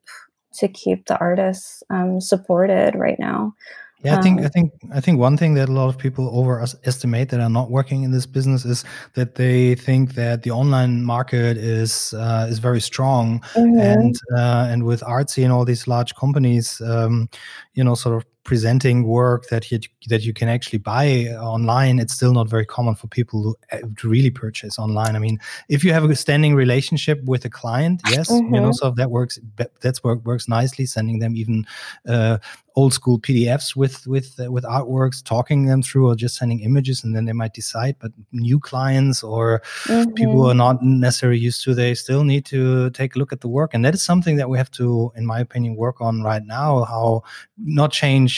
to 0.53 0.69
keep 0.69 1.07
the 1.07 1.17
artists 1.19 1.83
um, 1.91 2.21
supported 2.21 2.95
right 2.95 3.19
now. 3.19 3.55
Yeah, 4.02 4.19
I 4.19 4.23
think 4.23 4.40
I 4.40 4.49
think 4.49 4.73
I 4.95 5.00
think 5.00 5.19
one 5.19 5.37
thing 5.37 5.54
that 5.54 5.69
a 5.69 5.73
lot 5.73 5.88
of 5.88 5.99
people 5.99 6.30
overestimate 6.35 7.28
that 7.28 7.40
are 7.40 7.50
not 7.50 7.71
working 7.71 8.02
in 8.02 8.12
this 8.12 8.25
business 8.25 8.64
is 8.64 8.83
that 9.12 9.35
they 9.35 9.75
think 9.75 10.14
that 10.14 10.42
the 10.42 10.52
online 10.52 11.04
market 11.04 11.59
is 11.59 12.14
uh, 12.14 12.47
is 12.49 12.61
very 12.61 12.80
strong, 12.80 13.40
mm-hmm. 13.54 13.78
and 13.78 14.16
uh, 14.38 14.69
and 14.71 14.85
with 14.85 15.02
Artsy 15.02 15.45
and 15.45 15.52
all 15.52 15.66
these 15.66 15.87
large 15.87 16.14
companies, 16.14 16.80
um, 16.80 17.28
you 17.75 17.85
know, 17.85 17.95
sort 17.95 18.16
of 18.16 18.25
presenting 18.45 19.07
work 19.07 19.49
that 19.49 19.71
you 19.71 19.79
that 20.09 20.23
you 20.23 20.33
can 20.33 20.49
actually 20.49 20.79
buy 20.79 21.27
online, 21.39 21.99
it's 21.99 22.15
still 22.15 22.33
not 22.33 22.49
very 22.49 22.65
common 22.65 22.95
for 22.95 23.07
people 23.07 23.57
to, 23.71 23.77
uh, 23.77 23.89
to 23.99 24.09
really 24.09 24.31
purchase 24.31 24.79
online. 24.79 25.15
I 25.15 25.19
mean, 25.19 25.39
if 25.69 25.85
you 25.85 25.93
have 25.93 26.05
a 26.05 26.17
standing 26.17 26.55
relationship 26.55 27.23
with 27.25 27.45
a 27.45 27.51
client, 27.51 28.01
yes, 28.11 28.31
mm-hmm. 28.31 28.55
you 28.55 28.61
know, 28.61 28.73
so 28.73 28.91
that 28.93 29.11
works. 29.11 29.39
That's 29.83 30.03
work 30.03 30.25
works 30.25 30.49
nicely. 30.49 30.87
Sending 30.87 31.19
them 31.19 31.37
even 31.37 31.67
uh, 32.09 32.39
old 32.77 32.95
school 32.95 33.19
PDFs 33.21 33.77
with 33.77 34.07
with 34.07 34.39
uh, 34.41 34.51
with 34.51 34.65
artworks, 34.65 35.23
talking 35.23 35.67
them 35.67 35.83
through, 35.83 36.09
or 36.09 36.15
just 36.15 36.37
sending 36.37 36.61
images, 36.61 37.05
and 37.05 37.15
then 37.15 37.27
they 37.27 37.33
might 37.33 37.55
decide. 37.55 37.97
But 37.99 38.13
new 38.33 38.59
clients 38.59 39.23
or 39.23 39.63
mm-hmm. 39.85 40.13
people 40.13 40.35
who 40.35 40.49
are 40.49 40.55
not 40.55 40.83
necessarily 40.83 41.39
used 41.39 41.63
to, 41.65 41.75
they 41.75 41.95
still 41.95 42.25
need 42.25 42.47
to 42.47 42.91
take 42.91 43.17
a 43.17 43.19
look 43.19 43.33
at 43.33 43.41
the 43.41 43.49
work, 43.49 43.75
and 43.75 43.85
that 43.85 43.95
is 43.95 44.03
something 44.03 44.37
that 44.37 44.49
we 44.49 44.57
have 44.59 44.71
to, 44.73 45.13
in 45.15 45.27
my 45.27 45.41
opinion, 45.41 45.77
work 45.77 46.01
on 46.01 46.23
right 46.23 46.45
now. 46.45 46.85
How 46.85 47.23
not 47.59 47.93
change 47.93 48.30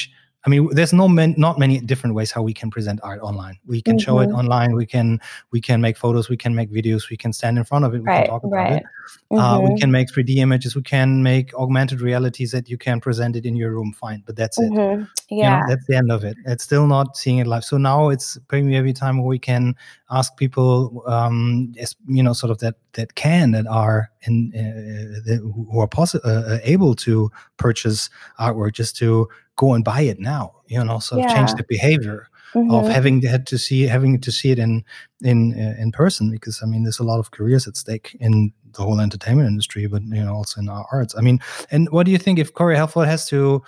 I 0.45 0.51
mean, 0.51 0.69
there's 0.73 0.93
no 0.93 1.09
man, 1.09 1.35
not 1.39 1.59
many 1.59 1.79
different 1.79 2.17
ways 2.17 2.33
how 2.33 2.43
we 2.43 2.53
can 2.53 2.69
present 2.69 2.99
art 3.05 3.21
online. 3.21 3.59
We 3.65 3.81
can 3.81 3.97
mm-hmm. 3.97 4.05
show 4.05 4.19
it 4.19 4.27
mm-hmm. 4.27 4.39
online. 4.39 4.75
We 4.75 4.87
can 4.87 5.21
we 5.53 5.61
can 5.61 5.81
make 5.81 5.97
photos. 5.97 6.29
We 6.29 6.37
can 6.37 6.55
make 6.55 6.71
videos. 6.71 7.11
We 7.11 7.17
can 7.17 7.33
stand 7.33 7.59
in 7.59 7.65
front 7.65 7.85
of 7.85 7.95
it. 7.95 8.01
We 8.01 8.07
right, 8.07 8.25
can 8.25 8.31
talk 8.31 8.43
about 8.43 8.57
right. 8.57 8.73
it. 8.73 8.83
Mm-hmm. 9.31 9.39
Uh, 9.39 9.61
we 9.61 9.67
mm-hmm. 9.67 9.77
can 9.77 9.91
make 9.93 10.09
3D 10.09 10.37
images. 10.39 10.75
We 10.75 10.83
can 10.83 11.23
make 11.23 11.55
augmented 11.55 12.01
realities 12.01 12.51
that 12.51 12.69
you 12.69 12.77
can 12.77 13.01
present 13.01 13.37
it 13.37 13.47
in 13.47 13.55
your 13.55 13.71
room. 13.71 13.93
Fine, 13.93 14.25
but 14.27 14.35
that's 14.35 14.59
mm-hmm. 14.59 15.03
it. 15.03 15.09
Yeah, 15.31 15.37
you 15.37 15.61
know, 15.61 15.67
that's 15.69 15.87
the 15.87 15.97
end 15.97 16.11
of 16.11 16.25
it. 16.25 16.37
It's 16.45 16.65
still 16.65 16.89
not 16.89 17.17
seeing 17.17 17.39
it 17.39 17.47
live. 17.47 17.65
So 17.65 17.77
now 17.77 18.09
it's 18.09 18.37
maybe 18.51 18.75
every 18.75 18.93
time 18.93 19.25
we 19.25 19.39
can 19.39 19.77
ask 20.11 20.37
people, 20.37 21.05
um, 21.07 21.73
you 22.09 22.23
know, 22.23 22.33
sort 22.33 22.51
of 22.51 22.59
that 22.59 22.75
that 22.95 23.15
can 23.15 23.53
that 23.53 23.69
are 23.69 24.11
in 24.23 24.53
uh, 24.57 25.35
who 25.37 25.79
are 25.79 25.87
possible 25.87 26.29
uh, 26.29 26.59
able 26.65 26.97
to 26.97 27.31
purchase 27.59 28.11
artwork 28.41 28.73
just 28.73 28.97
to 28.97 29.29
go 29.63 29.75
and 29.75 29.85
buy 29.85 30.03
it 30.13 30.19
now 30.19 30.45
you 30.67 30.83
know 30.85 30.99
sort 30.99 31.21
of 31.21 31.25
yeah. 31.25 31.35
change 31.35 31.53
the 31.55 31.67
behavior 31.77 32.29
mm-hmm. 32.55 32.75
of 32.75 32.89
having 32.89 33.23
had 33.23 33.47
to 33.47 33.57
see 33.57 33.83
having 33.97 34.21
to 34.21 34.31
see 34.33 34.51
it 34.51 34.59
in 34.59 34.85
in 35.23 35.39
uh, 35.55 35.75
in 35.83 35.93
person 35.93 36.31
because 36.31 36.57
i 36.63 36.67
mean 36.67 36.83
there's 36.83 36.99
a 36.99 37.09
lot 37.11 37.21
of 37.21 37.31
careers 37.31 37.69
at 37.69 37.77
stake 37.77 38.17
in 38.21 38.53
the 38.75 38.83
whole 38.83 39.01
entertainment 39.01 39.49
industry 39.49 39.87
but 39.87 40.03
you 40.17 40.25
know 40.25 40.35
also 40.35 40.61
in 40.61 40.69
our 40.69 40.87
arts 40.93 41.15
i 41.17 41.21
mean 41.21 41.39
and 41.71 41.89
what 41.91 42.05
do 42.07 42.13
you 42.13 42.19
think 42.19 42.39
if 42.39 42.53
corey 42.53 42.77
helford 42.77 43.09
has 43.09 43.29
to 43.29 43.63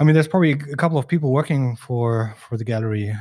I 0.00 0.02
mean, 0.02 0.14
there's 0.14 0.26
probably 0.26 0.50
a 0.50 0.76
couple 0.76 0.98
of 0.98 1.06
people 1.06 1.30
working 1.30 1.76
for 1.76 2.34
for 2.48 2.56
the 2.56 2.64
gallery. 2.64 3.14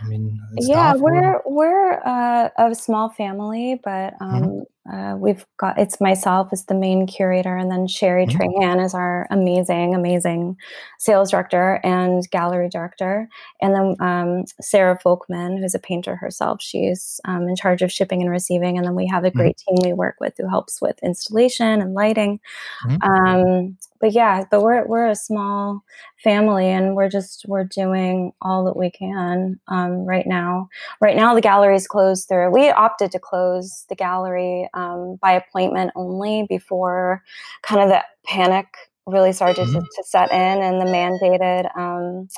I 0.00 0.04
mean, 0.04 0.38
yeah, 0.60 0.94
we're 0.94 1.36
or... 1.36 1.42
we're 1.46 1.92
uh, 2.04 2.50
a 2.58 2.74
small 2.74 3.08
family, 3.08 3.80
but 3.82 4.12
mm-hmm. 4.12 4.24
um, 4.24 4.42
mm-hmm. 4.42 4.60
Uh, 4.90 5.16
we've 5.16 5.44
got 5.58 5.78
it's 5.78 6.00
myself 6.00 6.48
as 6.52 6.64
the 6.64 6.74
main 6.74 7.06
curator, 7.06 7.56
and 7.56 7.70
then 7.70 7.86
Sherry 7.86 8.26
mm-hmm. 8.26 8.38
Trahan 8.38 8.84
is 8.84 8.94
our 8.94 9.26
amazing, 9.30 9.94
amazing 9.94 10.56
sales 10.98 11.30
director 11.30 11.80
and 11.84 12.28
gallery 12.30 12.68
director, 12.70 13.28
and 13.60 13.74
then 13.74 13.96
um, 14.00 14.44
Sarah 14.60 14.98
Folkman, 15.04 15.58
who's 15.58 15.74
a 15.74 15.78
painter 15.78 16.16
herself. 16.16 16.62
She's 16.62 17.20
um, 17.26 17.48
in 17.48 17.56
charge 17.56 17.82
of 17.82 17.92
shipping 17.92 18.22
and 18.22 18.30
receiving, 18.30 18.78
and 18.78 18.86
then 18.86 18.94
we 18.94 19.06
have 19.06 19.24
a 19.24 19.28
mm-hmm. 19.28 19.38
great 19.38 19.56
mm-hmm. 19.56 19.82
team 19.82 19.90
we 19.90 19.94
work 19.94 20.16
with 20.20 20.34
who 20.38 20.48
helps 20.48 20.80
with 20.80 20.98
installation 21.02 21.80
and 21.80 21.94
lighting. 21.94 22.40
Mm-hmm. 22.86 23.10
Um, 23.10 23.78
but 24.00 24.12
yeah, 24.12 24.44
but 24.50 24.62
we're 24.62 24.86
we're 24.86 25.08
a 25.08 25.14
small 25.14 25.82
family, 26.22 26.68
and 26.68 26.94
we're 26.94 27.08
just 27.08 27.44
we're 27.48 27.64
doing 27.64 28.32
all 28.40 28.64
that 28.64 28.76
we 28.76 28.90
can 28.90 29.58
um, 29.68 30.04
right 30.04 30.26
now. 30.26 30.68
Right 31.00 31.16
now, 31.16 31.34
the 31.34 31.40
gallery 31.40 31.76
is 31.76 31.86
closed 31.86 32.28
through. 32.28 32.50
We 32.50 32.70
opted 32.70 33.12
to 33.12 33.18
close 33.18 33.84
the 33.88 33.96
gallery 33.96 34.68
um, 34.74 35.18
by 35.20 35.32
appointment 35.32 35.92
only 35.96 36.46
before 36.48 37.22
kind 37.62 37.82
of 37.82 37.88
the 37.88 38.04
panic 38.26 38.66
really 39.06 39.32
started 39.32 39.66
mm-hmm. 39.66 39.80
to, 39.80 39.80
to, 39.80 40.04
set 40.04 40.30
in 40.30 40.62
and 40.62 40.80
the 40.80 40.84
mandated 40.84 41.74
um, 41.78 42.28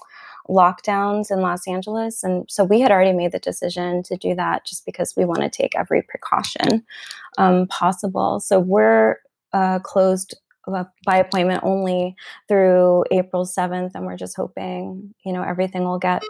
lockdowns 0.49 1.31
in 1.31 1.41
Los 1.41 1.67
Angeles. 1.67 2.23
And 2.23 2.45
so 2.49 2.65
we 2.65 2.81
had 2.81 2.91
already 2.91 3.13
made 3.13 3.33
the 3.33 3.39
decision 3.39 4.03
to 4.05 4.17
do 4.17 4.35
that 4.35 4.65
just 4.65 4.87
because 4.87 5.15
we 5.17 5.25
want 5.25 5.41
to 5.41 5.51
take 5.51 5.75
every 5.77 6.03
precaution 6.03 6.85
um, 7.39 7.67
possible. 7.67 8.41
So 8.41 8.61
we're 8.61 9.17
uh, 9.53 9.81
closed 9.81 10.37
Uh, 10.67 10.85
by 11.05 11.17
appointment 11.17 11.63
only 11.65 12.15
through 12.49 13.05
April 13.11 13.45
7th. 13.45 13.93
And 13.95 14.07
we're 14.07 14.17
just 14.17 14.37
hoping, 14.37 15.15
you 15.25 15.33
know, 15.33 15.43
everything 15.43 15.85
will 15.85 15.99
get 15.99 16.23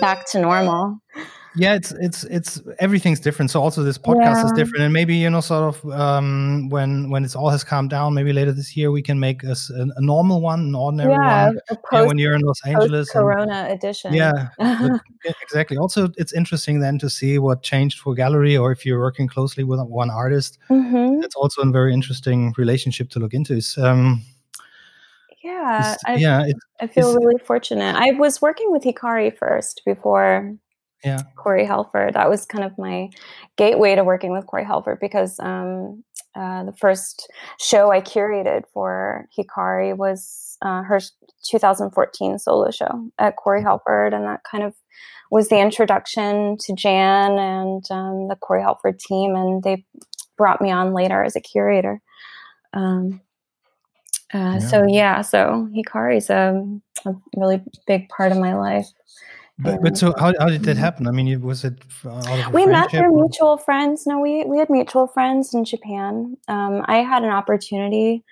back 0.00 0.26
to 0.30 0.40
normal 0.40 1.00
yeah 1.56 1.74
it's 1.74 1.92
it's 1.92 2.24
it's 2.24 2.62
everything's 2.78 3.18
different 3.18 3.50
so 3.50 3.60
also 3.60 3.82
this 3.82 3.98
podcast 3.98 4.36
yeah. 4.36 4.44
is 4.44 4.52
different 4.52 4.84
and 4.84 4.92
maybe 4.92 5.16
you 5.16 5.28
know 5.28 5.40
sort 5.40 5.74
of 5.74 5.90
um 5.92 6.68
when 6.68 7.10
when 7.10 7.24
it's 7.24 7.34
all 7.34 7.48
has 7.48 7.64
calmed 7.64 7.90
down 7.90 8.14
maybe 8.14 8.32
later 8.32 8.52
this 8.52 8.76
year 8.76 8.90
we 8.90 9.02
can 9.02 9.18
make 9.18 9.42
a, 9.42 9.56
a 9.76 10.00
normal 10.00 10.40
one 10.40 10.60
an 10.60 10.74
ordinary 10.74 11.10
yeah, 11.10 11.46
one 11.46 11.58
post, 11.68 11.80
you 11.92 11.98
know, 11.98 12.06
when 12.06 12.18
you're 12.18 12.34
in 12.34 12.40
los 12.42 12.60
angeles 12.66 13.10
corona 13.10 13.52
and, 13.52 13.72
edition 13.72 14.12
yeah 14.14 14.48
exactly 15.42 15.76
also 15.76 16.08
it's 16.16 16.32
interesting 16.32 16.80
then 16.80 16.98
to 16.98 17.10
see 17.10 17.38
what 17.38 17.62
changed 17.62 17.98
for 17.98 18.14
gallery 18.14 18.56
or 18.56 18.70
if 18.70 18.86
you're 18.86 19.00
working 19.00 19.26
closely 19.26 19.64
with 19.64 19.80
one 19.80 20.10
artist 20.10 20.58
mm-hmm. 20.70 21.22
it's 21.22 21.34
also 21.34 21.62
a 21.62 21.70
very 21.70 21.92
interesting 21.92 22.54
relationship 22.56 23.10
to 23.10 23.18
look 23.18 23.34
into 23.34 23.54
is 23.54 23.76
um 23.78 24.22
yeah, 25.42 25.96
I, 26.04 26.16
yeah. 26.16 26.44
It, 26.44 26.56
I 26.82 26.86
feel 26.86 27.14
really 27.14 27.40
fortunate. 27.42 27.96
I 27.96 28.10
was 28.12 28.42
working 28.42 28.70
with 28.70 28.82
Hikari 28.82 29.34
first 29.34 29.80
before 29.86 30.54
yeah. 31.04 31.22
Corey 31.36 31.64
Helford. 31.64 32.14
That 32.14 32.28
was 32.28 32.44
kind 32.44 32.64
of 32.64 32.76
my 32.78 33.10
gateway 33.56 33.94
to 33.94 34.04
working 34.04 34.32
with 34.32 34.46
Corey 34.46 34.64
Helford 34.64 34.98
because 35.00 35.38
um, 35.40 36.04
uh, 36.34 36.64
the 36.64 36.72
first 36.72 37.30
show 37.58 37.90
I 37.90 38.00
curated 38.00 38.64
for 38.72 39.26
Hikari 39.36 39.96
was 39.96 40.56
uh, 40.62 40.82
her 40.82 41.00
2014 41.44 42.38
solo 42.38 42.70
show 42.70 43.10
at 43.18 43.36
Corey 43.36 43.62
Helford, 43.62 44.12
and 44.12 44.24
that 44.24 44.40
kind 44.50 44.62
of 44.62 44.74
was 45.30 45.48
the 45.48 45.58
introduction 45.58 46.56
to 46.58 46.74
Jan 46.74 47.38
and 47.38 47.84
um, 47.90 48.28
the 48.28 48.36
Corey 48.36 48.62
Helford 48.62 48.98
team, 48.98 49.34
and 49.34 49.62
they 49.62 49.84
brought 50.36 50.60
me 50.60 50.70
on 50.70 50.92
later 50.92 51.22
as 51.22 51.36
a 51.36 51.40
curator. 51.40 52.00
Um, 52.72 53.20
uh, 54.32 54.38
yeah. 54.38 54.58
So 54.58 54.86
yeah, 54.88 55.20
so 55.22 55.68
Hikari 55.74 56.16
is 56.18 56.30
a, 56.30 56.62
a 57.04 57.14
really 57.36 57.62
big 57.86 58.08
part 58.08 58.32
of 58.32 58.38
my 58.38 58.54
life. 58.54 58.86
But, 59.62 59.82
but 59.82 59.96
so 59.96 60.14
how, 60.18 60.32
how 60.38 60.48
did 60.48 60.64
that 60.64 60.76
happen? 60.76 61.06
I 61.06 61.10
mean, 61.10 61.40
was 61.42 61.64
it 61.64 61.74
we 62.52 62.66
met 62.66 62.90
through 62.90 63.14
mutual 63.14 63.56
friends? 63.58 64.06
No, 64.06 64.18
we 64.20 64.44
we 64.44 64.58
had 64.58 64.70
mutual 64.70 65.06
friends 65.06 65.54
in 65.54 65.64
Japan. 65.64 66.36
Um, 66.48 66.82
I 66.86 66.98
had 66.98 67.22
an 67.24 67.30
opportunity 67.30 68.24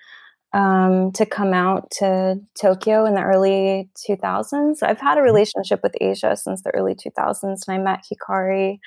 um, 0.53 1.11
to 1.13 1.25
come 1.25 1.53
out 1.53 1.91
to 1.99 2.39
Tokyo 2.59 3.05
in 3.05 3.13
the 3.13 3.21
early 3.21 3.89
2000s. 4.09 4.77
I've 4.81 4.99
had 4.99 5.17
a 5.17 5.21
mm-hmm. 5.21 5.25
relationship 5.25 5.81
with 5.83 5.93
Asia 6.01 6.35
since 6.35 6.63
the 6.63 6.71
early 6.75 6.95
2000s, 6.95 7.43
and 7.43 7.61
I 7.67 7.77
met 7.77 8.05
Hikari 8.11 8.79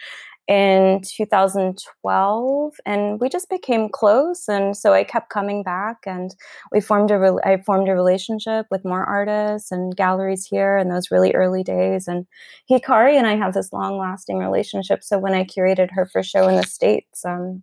in 0.49 1.00
2012 1.02 2.75
and 2.84 3.20
we 3.20 3.28
just 3.28 3.49
became 3.49 3.88
close 3.88 4.49
and 4.49 4.76
so 4.76 4.92
i 4.92 5.04
kept 5.04 5.30
coming 5.30 5.62
back 5.62 5.99
and 6.04 6.34
we 6.72 6.80
formed 6.80 7.12
a 7.12 7.18
re- 7.18 7.42
i 7.44 7.56
formed 7.58 7.88
a 7.88 7.94
relationship 7.94 8.66
with 8.68 8.84
more 8.84 9.04
artists 9.04 9.70
and 9.70 9.96
galleries 9.96 10.44
here 10.44 10.76
in 10.76 10.88
those 10.88 11.12
really 11.12 11.32
early 11.32 11.62
days 11.62 12.08
and 12.08 12.26
hikari 12.68 13.16
and 13.16 13.28
i 13.28 13.37
have 13.37 13.54
this 13.54 13.72
long 13.72 13.96
lasting 13.99 14.38
relationship 14.38 15.04
so 15.04 15.16
when 15.16 15.32
i 15.32 15.44
curated 15.44 15.90
her 15.92 16.06
first 16.06 16.30
show 16.30 16.49
in 16.49 16.56
the 16.56 16.64
states 16.64 17.25
um, 17.25 17.62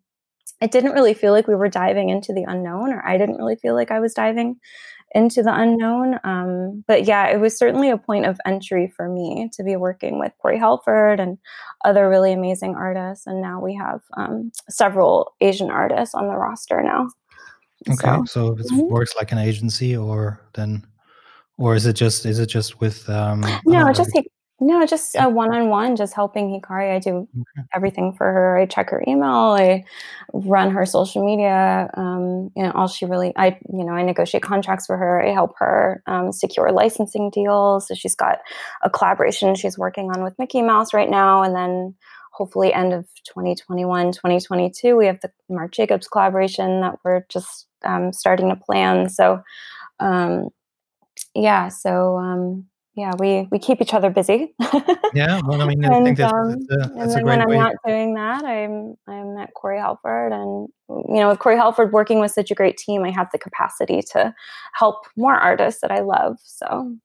it 0.61 0.71
didn't 0.71 0.93
really 0.93 1.13
feel 1.13 1.33
like 1.33 1.47
we 1.47 1.55
were 1.55 1.69
diving 1.69 2.07
into 2.07 2.31
the 2.31 2.45
unknown 2.47 2.93
or 2.93 3.05
i 3.05 3.17
didn't 3.17 3.37
really 3.37 3.57
feel 3.57 3.75
like 3.75 3.91
i 3.91 3.99
was 3.99 4.13
diving 4.13 4.55
into 5.15 5.41
the 5.41 5.53
unknown. 5.53 6.19
Um, 6.23 6.83
but 6.87 7.05
yeah, 7.05 7.27
it 7.27 7.39
was 7.39 7.57
certainly 7.57 7.89
a 7.89 7.97
point 7.97 8.25
of 8.25 8.39
entry 8.45 8.91
for 8.95 9.09
me 9.09 9.49
to 9.53 9.63
be 9.63 9.75
working 9.75 10.19
with 10.19 10.33
Corey 10.39 10.59
Helford 10.59 11.19
and 11.19 11.37
other 11.83 12.09
really 12.09 12.31
amazing 12.31 12.75
artists. 12.75 13.25
And 13.25 13.41
now 13.41 13.59
we 13.59 13.75
have 13.75 14.01
um, 14.17 14.51
several 14.69 15.33
Asian 15.41 15.69
artists 15.71 16.13
on 16.15 16.27
the 16.27 16.35
roster 16.35 16.81
now. 16.83 17.09
Okay, 17.89 17.97
so, 17.97 18.25
so 18.25 18.47
it 18.53 18.67
mm-hmm. 18.67 18.91
works 18.91 19.15
like 19.15 19.31
an 19.31 19.37
agency, 19.37 19.95
or 19.95 20.41
then, 20.53 20.85
or 21.57 21.75
is 21.75 21.85
it 21.85 21.93
just 21.93 22.25
is 22.25 22.37
it 22.37 22.47
just 22.47 22.81
with? 22.81 23.09
Um, 23.09 23.45
no, 23.65 23.93
just 23.93 24.11
take 24.13 24.29
no, 24.59 24.85
just 24.85 25.15
a 25.17 25.29
one-on-one, 25.29 25.95
just 25.95 26.13
helping 26.13 26.49
Hikari. 26.49 26.95
I 26.95 26.99
do 26.99 27.27
okay. 27.39 27.67
everything 27.73 28.13
for 28.13 28.25
her. 28.25 28.57
I 28.57 28.65
check 28.65 28.89
her 28.89 29.03
email. 29.07 29.55
I 29.57 29.85
run 30.33 30.71
her 30.71 30.85
social 30.85 31.25
media. 31.25 31.89
Um, 31.95 32.51
you 32.55 32.63
know, 32.63 32.71
all 32.71 32.87
she 32.87 33.05
really, 33.05 33.33
I, 33.37 33.57
you 33.71 33.85
know, 33.85 33.93
I 33.93 34.03
negotiate 34.03 34.43
contracts 34.43 34.85
for 34.85 34.97
her. 34.97 35.21
I 35.25 35.31
help 35.31 35.53
her 35.59 36.03
um, 36.07 36.31
secure 36.31 36.71
licensing 36.71 37.29
deals. 37.29 37.87
So 37.87 37.95
she's 37.95 38.15
got 38.15 38.39
a 38.83 38.89
collaboration 38.89 39.55
she's 39.55 39.77
working 39.77 40.11
on 40.11 40.23
with 40.23 40.37
Mickey 40.37 40.61
Mouse 40.61 40.93
right 40.93 41.09
now, 41.09 41.41
and 41.43 41.55
then 41.55 41.95
hopefully 42.39 42.73
end 42.73 42.93
of 42.93 43.05
2021, 43.25 44.13
2022, 44.13 44.95
we 44.95 45.05
have 45.05 45.19
the 45.21 45.29
Marc 45.49 45.73
Jacobs 45.73 46.07
collaboration 46.07 46.79
that 46.81 46.95
we're 47.03 47.25
just 47.29 47.67
um, 47.83 48.13
starting 48.13 48.49
to 48.49 48.55
plan. 48.55 49.09
So, 49.09 49.41
um, 49.99 50.47
yeah, 51.35 51.67
so 51.67 52.17
um, 52.17 52.65
yeah, 52.95 53.13
we 53.17 53.47
we 53.51 53.59
keep 53.59 53.81
each 53.81 53.93
other 53.93 54.09
busy. 54.09 54.53
yeah, 55.13 55.41
well, 55.45 55.61
I 55.61 55.65
mean, 55.65 55.85
I 55.85 55.95
and, 55.95 56.05
think 56.05 56.17
that's, 56.17 56.33
um, 56.33 56.49
that's, 56.49 56.63
a, 56.69 56.77
that's 56.77 56.91
and 56.95 57.11
then 57.11 57.25
when 57.25 57.41
I'm 57.41 57.51
not 57.51 57.75
doing 57.85 58.15
that, 58.15 58.43
I'm 58.43 58.95
I'm 59.07 59.37
at 59.37 59.53
Corey 59.53 59.79
Helford, 59.79 60.33
and 60.33 60.67
you 60.89 61.15
know, 61.21 61.29
with 61.29 61.39
Corey 61.39 61.55
Helford 61.55 61.93
working 61.93 62.19
with 62.19 62.31
such 62.31 62.51
a 62.51 62.55
great 62.55 62.77
team, 62.77 63.03
I 63.03 63.11
have 63.11 63.29
the 63.31 63.37
capacity 63.37 64.01
to 64.13 64.33
help 64.73 65.05
more 65.15 65.35
artists 65.35 65.81
that 65.81 65.91
I 65.91 66.01
love. 66.01 66.37
So, 66.43 66.95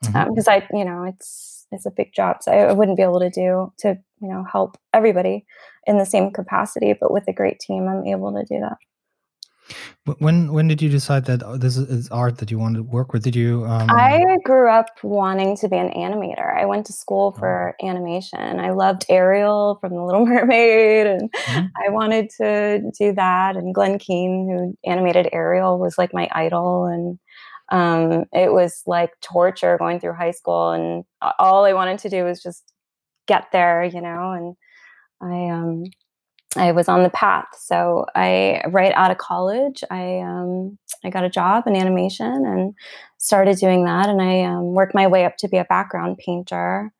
because 0.00 0.14
mm-hmm. 0.14 0.50
um, 0.50 0.62
I, 0.72 0.76
you 0.76 0.84
know, 0.84 1.04
it's 1.04 1.66
it's 1.70 1.86
a 1.86 1.90
big 1.90 2.12
job, 2.14 2.38
so 2.42 2.50
I, 2.50 2.70
I 2.70 2.72
wouldn't 2.72 2.96
be 2.96 3.02
able 3.02 3.20
to 3.20 3.30
do 3.30 3.72
to 3.78 3.98
you 4.20 4.28
know 4.28 4.44
help 4.50 4.76
everybody 4.92 5.44
in 5.86 5.98
the 5.98 6.06
same 6.06 6.30
capacity, 6.30 6.94
but 6.98 7.12
with 7.12 7.24
a 7.28 7.32
great 7.32 7.60
team, 7.60 7.86
I'm 7.86 8.06
able 8.06 8.32
to 8.32 8.44
do 8.44 8.60
that. 8.60 8.78
When 10.18 10.52
when 10.52 10.68
did 10.68 10.82
you 10.82 10.90
decide 10.90 11.24
that 11.24 11.42
uh, 11.42 11.56
this 11.56 11.78
is 11.78 12.10
art 12.10 12.38
that 12.38 12.50
you 12.50 12.58
wanted 12.58 12.78
to 12.78 12.82
work 12.82 13.12
with? 13.12 13.22
Did 13.22 13.34
you? 13.34 13.64
Um... 13.64 13.88
I 13.90 14.36
grew 14.44 14.68
up 14.68 14.86
wanting 15.02 15.56
to 15.58 15.68
be 15.68 15.76
an 15.76 15.90
animator. 15.90 16.54
I 16.54 16.66
went 16.66 16.84
to 16.86 16.92
school 16.92 17.32
oh. 17.34 17.38
for 17.38 17.74
oh. 17.80 17.86
animation. 17.86 18.60
I 18.60 18.70
loved 18.70 19.06
Ariel 19.08 19.78
from 19.80 19.94
The 19.94 20.02
Little 20.02 20.26
Mermaid, 20.26 21.06
and 21.06 21.32
mm-hmm. 21.32 21.66
I 21.82 21.88
wanted 21.88 22.28
to 22.36 22.82
do 22.98 23.14
that. 23.14 23.56
And 23.56 23.74
Glen 23.74 23.98
Keane, 23.98 24.46
who 24.48 24.90
animated 24.90 25.30
Ariel, 25.32 25.78
was 25.78 25.96
like 25.96 26.12
my 26.12 26.28
idol. 26.32 26.84
And 26.84 27.18
um, 27.70 28.24
it 28.32 28.52
was 28.52 28.82
like 28.86 29.10
torture 29.22 29.78
going 29.78 30.00
through 30.00 30.14
high 30.14 30.32
school, 30.32 30.72
and 30.72 31.04
all 31.38 31.64
I 31.64 31.72
wanted 31.72 32.00
to 32.00 32.10
do 32.10 32.24
was 32.24 32.42
just 32.42 32.72
get 33.26 33.46
there, 33.52 33.84
you 33.84 34.02
know. 34.02 34.32
And 34.32 34.56
I 35.22 35.50
um, 35.50 35.84
I 36.56 36.72
was 36.72 36.88
on 36.88 37.02
the 37.02 37.10
path. 37.10 37.48
So 37.58 38.06
I 38.14 38.62
right 38.68 38.92
out 38.94 39.10
of 39.10 39.18
college, 39.18 39.82
I 39.90 40.20
um, 40.20 40.78
I 41.04 41.10
got 41.10 41.24
a 41.24 41.30
job 41.30 41.66
in 41.66 41.76
animation 41.76 42.46
and 42.46 42.74
started 43.18 43.58
doing 43.58 43.84
that. 43.84 44.08
And 44.08 44.20
I 44.20 44.42
um, 44.42 44.74
worked 44.74 44.94
my 44.94 45.06
way 45.06 45.24
up 45.24 45.36
to 45.38 45.48
be 45.48 45.56
a 45.56 45.64
background 45.64 46.18
painter. 46.18 46.92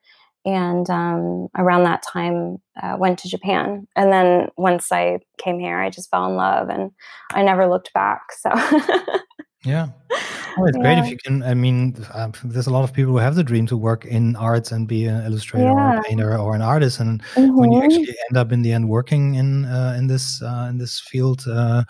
And 0.46 0.88
um, 0.90 1.48
around 1.56 1.84
that 1.84 2.02
time, 2.02 2.58
uh, 2.82 2.96
went 2.98 3.18
to 3.20 3.30
Japan. 3.30 3.86
And 3.96 4.12
then 4.12 4.48
once 4.58 4.92
I 4.92 5.20
came 5.38 5.58
here, 5.58 5.78
I 5.78 5.88
just 5.88 6.10
fell 6.10 6.26
in 6.26 6.36
love, 6.36 6.68
and 6.68 6.90
I 7.32 7.42
never 7.42 7.66
looked 7.66 7.92
back. 7.94 8.22
So. 8.32 8.50
yeah 9.64 9.88
Oh, 10.56 10.66
it's 10.66 10.76
yeah. 10.76 10.82
great 10.82 10.98
if 10.98 11.10
you 11.10 11.16
can. 11.16 11.42
I 11.42 11.54
mean, 11.54 11.96
uh, 12.12 12.30
there's 12.44 12.66
a 12.66 12.70
lot 12.70 12.84
of 12.84 12.92
people 12.92 13.12
who 13.12 13.18
have 13.18 13.34
the 13.34 13.42
dream 13.42 13.66
to 13.66 13.76
work 13.76 14.04
in 14.04 14.36
arts 14.36 14.70
and 14.70 14.86
be 14.86 15.06
an 15.06 15.24
illustrator 15.24 15.66
yeah. 15.66 15.96
or 15.96 15.98
a 15.98 16.02
painter 16.02 16.38
or 16.38 16.54
an 16.54 16.62
artist, 16.62 17.00
and 17.00 17.22
mm-hmm. 17.34 17.56
when 17.58 17.72
you 17.72 17.80
mm-hmm. 17.80 17.90
actually 17.90 18.16
end 18.30 18.36
up 18.36 18.52
in 18.52 18.62
the 18.62 18.72
end 18.72 18.88
working 18.88 19.34
in 19.34 19.64
uh, 19.64 19.94
in 19.98 20.06
this 20.06 20.42
uh, 20.42 20.68
in 20.70 20.78
this 20.78 21.00
field, 21.00 21.44
uh, 21.48 21.82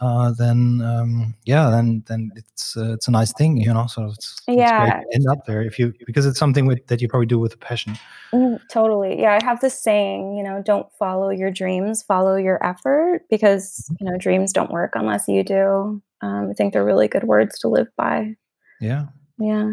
uh, 0.00 0.32
then 0.38 0.82
um, 0.82 1.34
yeah, 1.44 1.68
then 1.70 2.04
then 2.06 2.30
it's 2.36 2.76
uh, 2.76 2.92
it's 2.92 3.08
a 3.08 3.10
nice 3.10 3.32
thing, 3.32 3.56
you 3.56 3.72
know. 3.72 3.86
So 3.88 4.06
it's, 4.06 4.40
yeah, 4.46 5.00
it's 5.00 5.16
end 5.16 5.26
up 5.28 5.44
there 5.46 5.62
if 5.62 5.78
you 5.78 5.92
because 6.06 6.26
it's 6.26 6.38
something 6.38 6.66
with, 6.66 6.86
that 6.86 7.00
you 7.00 7.08
probably 7.08 7.26
do 7.26 7.40
with 7.40 7.54
a 7.54 7.58
passion. 7.58 7.98
Mm, 8.32 8.60
totally, 8.70 9.20
yeah. 9.20 9.38
I 9.40 9.44
have 9.44 9.60
this 9.60 9.78
saying, 9.78 10.36
you 10.36 10.44
know, 10.44 10.62
don't 10.64 10.86
follow 10.96 11.30
your 11.30 11.50
dreams, 11.50 12.02
follow 12.02 12.36
your 12.36 12.64
effort, 12.64 13.22
because 13.30 13.90
mm-hmm. 13.90 14.04
you 14.04 14.12
know 14.12 14.18
dreams 14.18 14.52
don't 14.52 14.70
work 14.70 14.92
unless 14.94 15.26
you 15.26 15.42
do. 15.42 16.00
Um, 16.22 16.48
I 16.50 16.54
think 16.54 16.72
they're 16.72 16.84
really 16.84 17.08
good 17.08 17.24
words 17.24 17.58
to 17.60 17.68
live 17.68 17.88
by. 17.96 18.36
Yeah. 18.80 19.06
Yeah. 19.38 19.70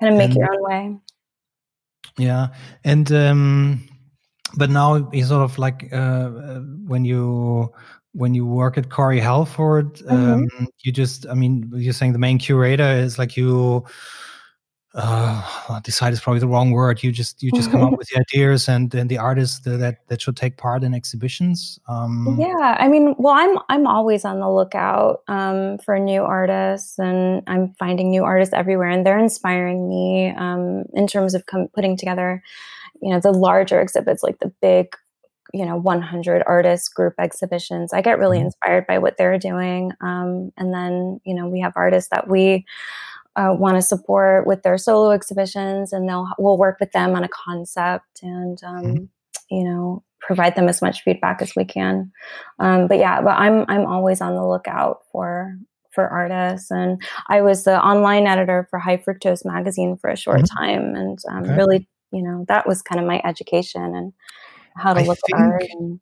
Kind 0.00 0.12
of 0.12 0.18
make 0.18 0.30
and, 0.30 0.34
your 0.34 0.52
own 0.52 0.62
way. 0.62 0.96
Yeah. 2.18 2.48
And, 2.82 3.10
um, 3.12 3.88
but 4.56 4.70
now 4.70 5.10
you 5.12 5.24
sort 5.24 5.42
of 5.42 5.58
like, 5.58 5.88
uh, 5.92 5.96
uh 5.96 6.60
when 6.86 7.04
you, 7.04 7.72
when 8.12 8.34
you 8.34 8.46
work 8.46 8.78
at 8.78 8.90
Corey 8.90 9.20
Helford, 9.20 10.00
um, 10.08 10.46
mm-hmm. 10.46 10.64
you 10.82 10.92
just, 10.92 11.26
I 11.28 11.34
mean, 11.34 11.70
you're 11.74 11.92
saying 11.92 12.12
the 12.12 12.18
main 12.18 12.38
curator 12.38 12.84
is 12.84 13.18
like 13.18 13.36
you, 13.36 13.84
uh, 14.94 15.80
decide 15.80 16.12
is 16.12 16.20
probably 16.20 16.38
the 16.38 16.46
wrong 16.46 16.70
word. 16.70 17.02
You 17.02 17.10
just 17.10 17.42
you 17.42 17.50
just 17.50 17.70
come 17.70 17.82
up 17.82 17.92
with 17.98 18.08
the 18.08 18.20
ideas 18.20 18.68
and 18.68 18.94
and 18.94 19.10
the 19.10 19.18
artists 19.18 19.58
that 19.60 20.06
that 20.06 20.22
should 20.22 20.36
take 20.36 20.56
part 20.56 20.84
in 20.84 20.94
exhibitions. 20.94 21.80
Um, 21.88 22.36
yeah, 22.38 22.76
I 22.78 22.88
mean, 22.88 23.14
well, 23.18 23.34
I'm 23.34 23.58
I'm 23.68 23.86
always 23.86 24.24
on 24.24 24.38
the 24.38 24.50
lookout 24.50 25.22
um, 25.26 25.78
for 25.78 25.98
new 25.98 26.22
artists, 26.22 26.98
and 26.98 27.42
I'm 27.48 27.74
finding 27.78 28.10
new 28.10 28.22
artists 28.22 28.54
everywhere, 28.54 28.88
and 28.88 29.04
they're 29.04 29.18
inspiring 29.18 29.88
me 29.88 30.32
um, 30.36 30.84
in 30.94 31.08
terms 31.08 31.34
of 31.34 31.46
com- 31.46 31.68
putting 31.74 31.96
together, 31.96 32.40
you 33.02 33.10
know, 33.10 33.18
the 33.18 33.32
larger 33.32 33.80
exhibits, 33.80 34.22
like 34.22 34.38
the 34.38 34.52
big 34.62 34.94
you 35.52 35.64
know 35.64 35.76
100 35.76 36.42
artist 36.46 36.94
group 36.94 37.14
exhibitions 37.20 37.92
i 37.92 38.00
get 38.00 38.18
really 38.18 38.38
mm-hmm. 38.38 38.46
inspired 38.46 38.86
by 38.88 38.98
what 38.98 39.16
they're 39.16 39.38
doing 39.38 39.92
um, 40.00 40.50
and 40.56 40.74
then 40.74 41.20
you 41.24 41.34
know 41.34 41.46
we 41.46 41.60
have 41.60 41.74
artists 41.76 42.10
that 42.10 42.28
we 42.28 42.64
uh, 43.36 43.54
want 43.58 43.76
to 43.76 43.82
support 43.82 44.46
with 44.46 44.62
their 44.62 44.78
solo 44.78 45.10
exhibitions, 45.10 45.92
and 45.92 46.08
they'll 46.08 46.28
we'll 46.38 46.58
work 46.58 46.78
with 46.80 46.92
them 46.92 47.14
on 47.14 47.24
a 47.24 47.28
concept 47.28 48.20
and 48.22 48.62
um, 48.64 48.84
mm-hmm. 48.84 49.04
you 49.50 49.64
know 49.64 50.02
provide 50.20 50.56
them 50.56 50.68
as 50.68 50.80
much 50.80 51.02
feedback 51.02 51.42
as 51.42 51.54
we 51.54 51.64
can. 51.64 52.10
Um, 52.58 52.88
but 52.88 52.98
yeah, 52.98 53.20
but 53.20 53.36
I'm 53.36 53.64
I'm 53.68 53.86
always 53.86 54.20
on 54.20 54.34
the 54.34 54.46
lookout 54.46 55.00
for 55.12 55.56
for 55.92 56.08
artists, 56.08 56.70
and 56.70 57.02
I 57.28 57.42
was 57.42 57.64
the 57.64 57.80
online 57.80 58.26
editor 58.26 58.66
for 58.70 58.78
Hi-Fructose 58.78 59.44
magazine 59.44 59.96
for 59.96 60.10
a 60.10 60.16
short 60.16 60.42
mm-hmm. 60.42 60.58
time, 60.58 60.94
and 60.94 61.18
um, 61.30 61.44
okay. 61.44 61.54
really 61.56 61.88
you 62.12 62.22
know 62.22 62.44
that 62.48 62.66
was 62.66 62.82
kind 62.82 63.00
of 63.00 63.06
my 63.06 63.20
education 63.24 63.94
and 63.94 64.12
how 64.76 64.92
to 64.92 65.00
I 65.00 65.04
look 65.04 65.18
think, 65.26 65.40
at 65.40 65.46
art. 65.46 65.66
And, 65.70 66.00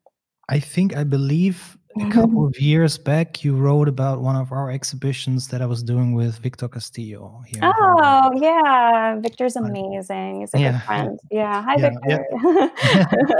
I 0.49 0.59
think 0.59 0.95
I 0.95 1.03
believe 1.03 1.77
a 1.99 2.09
couple 2.09 2.45
of 2.45 2.59
years 2.59 2.97
back, 2.97 3.43
you 3.43 3.55
wrote 3.55 3.87
about 3.87 4.21
one 4.21 4.35
of 4.35 4.51
our 4.51 4.71
exhibitions 4.71 5.47
that 5.49 5.61
I 5.61 5.65
was 5.65 5.83
doing 5.83 6.13
with 6.13 6.37
Victor 6.39 6.67
Castillo. 6.67 7.43
Here 7.47 7.61
oh, 7.63 8.31
yeah. 8.35 9.19
Victor's 9.19 9.55
amazing. 9.55 10.41
He's 10.41 10.53
a 10.53 10.59
yeah. 10.59 10.71
good 10.71 10.81
friend. 10.81 11.19
Yeah. 11.31 11.61
Hi, 11.61 11.75
yeah, 11.77 11.89
Victor. 11.89 12.25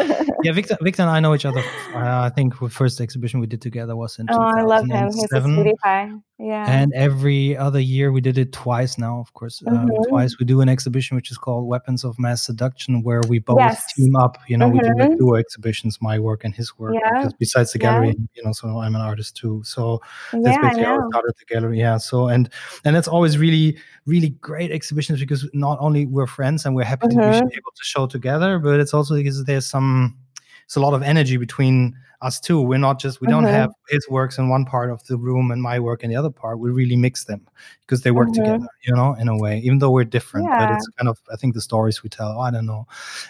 Yeah. 0.05 0.23
yeah, 0.43 0.51
Victor, 0.51 0.77
Victor 0.81 1.01
and 1.03 1.11
I 1.11 1.19
know 1.19 1.33
each 1.33 1.45
other. 1.45 1.63
Uh, 1.93 2.21
I 2.21 2.31
think 2.35 2.59
the 2.59 2.69
first 2.69 3.01
exhibition 3.01 3.39
we 3.39 3.47
did 3.47 3.61
together 3.61 3.95
was 3.95 4.19
in 4.19 4.27
Oh, 4.29 4.39
I 4.39 4.61
love 4.61 4.87
him. 4.87 5.11
He's 5.11 5.31
a 5.31 5.41
sweetie 5.41 5.73
pie. 5.81 6.11
Yeah. 6.43 6.69
And 6.69 6.91
every 6.93 7.55
other 7.55 7.79
year 7.79 8.11
we 8.11 8.19
did 8.19 8.37
it 8.37 8.51
twice 8.51 8.97
now, 8.97 9.19
of 9.19 9.33
course. 9.33 9.63
Uh, 9.65 9.71
mm-hmm. 9.71 10.09
Twice 10.09 10.37
we 10.37 10.45
do 10.45 10.59
an 10.59 10.67
exhibition 10.67 11.15
which 11.15 11.31
is 11.31 11.37
called 11.37 11.65
Weapons 11.67 12.03
of 12.03 12.19
Mass 12.19 12.43
Seduction, 12.43 13.01
where 13.01 13.21
we 13.29 13.39
both 13.39 13.59
yes. 13.59 13.93
team 13.93 14.17
up. 14.17 14.37
You 14.47 14.57
know, 14.57 14.67
mm-hmm. 14.67 14.77
we 14.77 14.79
do 14.79 14.87
like 14.99 15.09
mm-hmm. 15.11 15.17
duo 15.19 15.35
exhibitions, 15.35 15.99
my 16.01 16.19
work 16.19 16.43
and 16.43 16.53
his 16.53 16.77
work. 16.77 16.95
Yeah. 16.95 17.19
Because 17.19 17.33
besides 17.39 17.71
the 17.71 17.79
gallery, 17.79 18.13
you 18.35 18.43
know, 18.43 18.51
so 18.51 18.67
I'm 18.79 18.93
an 18.93 19.01
artist 19.01 19.37
too. 19.37 19.61
So 19.63 20.01
that's 20.33 20.45
yeah, 20.45 20.61
basically 20.61 20.83
how 20.83 20.95
I 20.95 21.07
started 21.09 21.33
the 21.39 21.45
gallery. 21.53 21.79
Yeah. 21.79 21.95
So 21.95 22.27
and 22.27 22.49
and 22.83 22.93
that's 22.93 23.07
always 23.07 23.37
really 23.37 23.77
really 24.05 24.31
great 24.41 24.71
exhibitions 24.71 25.21
because 25.21 25.49
not 25.53 25.77
only 25.79 26.05
we're 26.05 26.27
friends 26.27 26.65
and 26.65 26.75
we're 26.75 26.83
happy 26.83 27.07
mm-hmm. 27.07 27.21
to 27.21 27.29
be 27.29 27.37
mm-hmm. 27.37 27.47
able 27.47 27.71
to 27.73 27.83
show 27.83 28.05
together, 28.05 28.59
but 28.59 28.81
it's 28.81 28.93
also 28.93 29.15
because 29.15 29.45
there's 29.45 29.65
some 29.65 30.17
it's 30.65 30.75
a 30.75 30.79
lot 30.79 30.93
of 30.93 31.03
energy 31.03 31.37
between 31.37 31.95
us 32.21 32.39
two. 32.39 32.61
We're 32.61 32.79
not 32.79 32.99
just 32.99 33.21
we 33.21 33.27
don't 33.27 33.43
mm-hmm. 33.43 33.53
have 33.53 33.71
his 33.89 34.07
works 34.09 34.37
in 34.37 34.49
one 34.49 34.65
part 34.65 34.89
of 34.89 35.05
the 35.07 35.17
room 35.17 35.51
and 35.51 35.61
my 35.61 35.79
work 35.79 36.03
in 36.03 36.09
the 36.09 36.15
other 36.15 36.29
part. 36.29 36.59
We 36.59 36.71
really 36.71 36.95
mix 36.95 37.25
them 37.25 37.45
because 37.81 38.01
they 38.01 38.11
work 38.11 38.29
mm-hmm. 38.29 38.43
together, 38.43 38.67
you 38.85 38.95
know, 38.95 39.13
in 39.13 39.27
a 39.27 39.37
way. 39.37 39.59
Even 39.59 39.79
though 39.79 39.91
we're 39.91 40.05
different, 40.05 40.47
yeah. 40.47 40.67
but 40.67 40.75
it's 40.75 40.87
kind 40.97 41.09
of 41.09 41.19
I 41.31 41.35
think 41.35 41.53
the 41.53 41.61
stories 41.61 42.01
we 42.01 42.09
tell. 42.09 42.39
I 42.39 42.49
don't 42.49 42.65
know. 42.65 42.87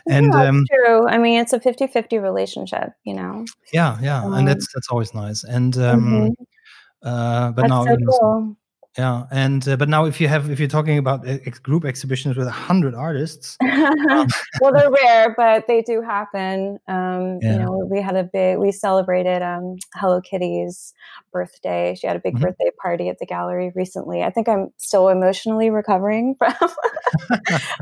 And 0.08 0.28
yeah, 0.34 0.48
um, 0.48 0.66
true. 0.72 1.08
I 1.08 1.18
mean, 1.18 1.40
it's 1.40 1.54
a 1.54 1.60
50-50 1.60 2.22
relationship, 2.22 2.94
you 3.04 3.16
know. 3.16 3.46
Yeah, 3.74 3.98
yeah, 4.02 4.24
um, 4.24 4.34
and 4.34 4.48
that's 4.48 4.72
that's 4.74 4.90
always 4.90 5.14
nice. 5.14 5.44
And 5.44 5.76
um, 5.78 6.02
mm-hmm. 6.02 7.08
uh, 7.08 7.52
but 7.52 7.64
that's 7.64 7.70
now 7.70 7.86
so 7.86 7.98
cool 7.98 8.58
yeah 8.98 9.26
and 9.32 9.68
uh, 9.68 9.76
but 9.76 9.90
now 9.90 10.06
if 10.06 10.22
you 10.22 10.28
have 10.28 10.50
if 10.50 10.60
you're 10.60 10.68
talking 10.68 10.98
about 10.98 11.28
ex- 11.28 11.60
group 11.60 11.84
exhibitions 11.86 12.38
with 12.38 12.46
100 12.46 12.94
artists 12.94 13.58
um, 13.62 14.28
well 14.62 14.72
they're 14.72 14.92
rare 14.92 15.34
but 15.36 15.66
they 15.68 15.82
do 15.82 16.02
happen. 16.02 16.80
Um, 16.88 17.40
yeah. 17.42 17.54
you 17.54 17.60
know 17.60 17.88
we 17.90 18.02
had 18.02 18.16
a 18.16 18.24
big 18.24 18.60
we 18.60 18.72
celebrated 18.72 19.42
um, 19.42 19.78
hello 19.96 20.22
kitty's 20.22 20.94
birthday. 21.32 21.96
She 22.00 22.06
had 22.08 22.16
a 22.16 22.20
big 22.20 22.36
mm-hmm. 22.36 22.44
birthday 22.44 22.70
party 22.82 23.10
at 23.10 23.20
the 23.20 23.26
gallery 23.26 23.72
recently. 23.76 24.24
I 24.24 24.30
think 24.30 24.48
i'm 24.48 24.70
still 24.78 25.10
emotionally 25.10 25.70
recovering 25.70 26.36
from 26.38 26.54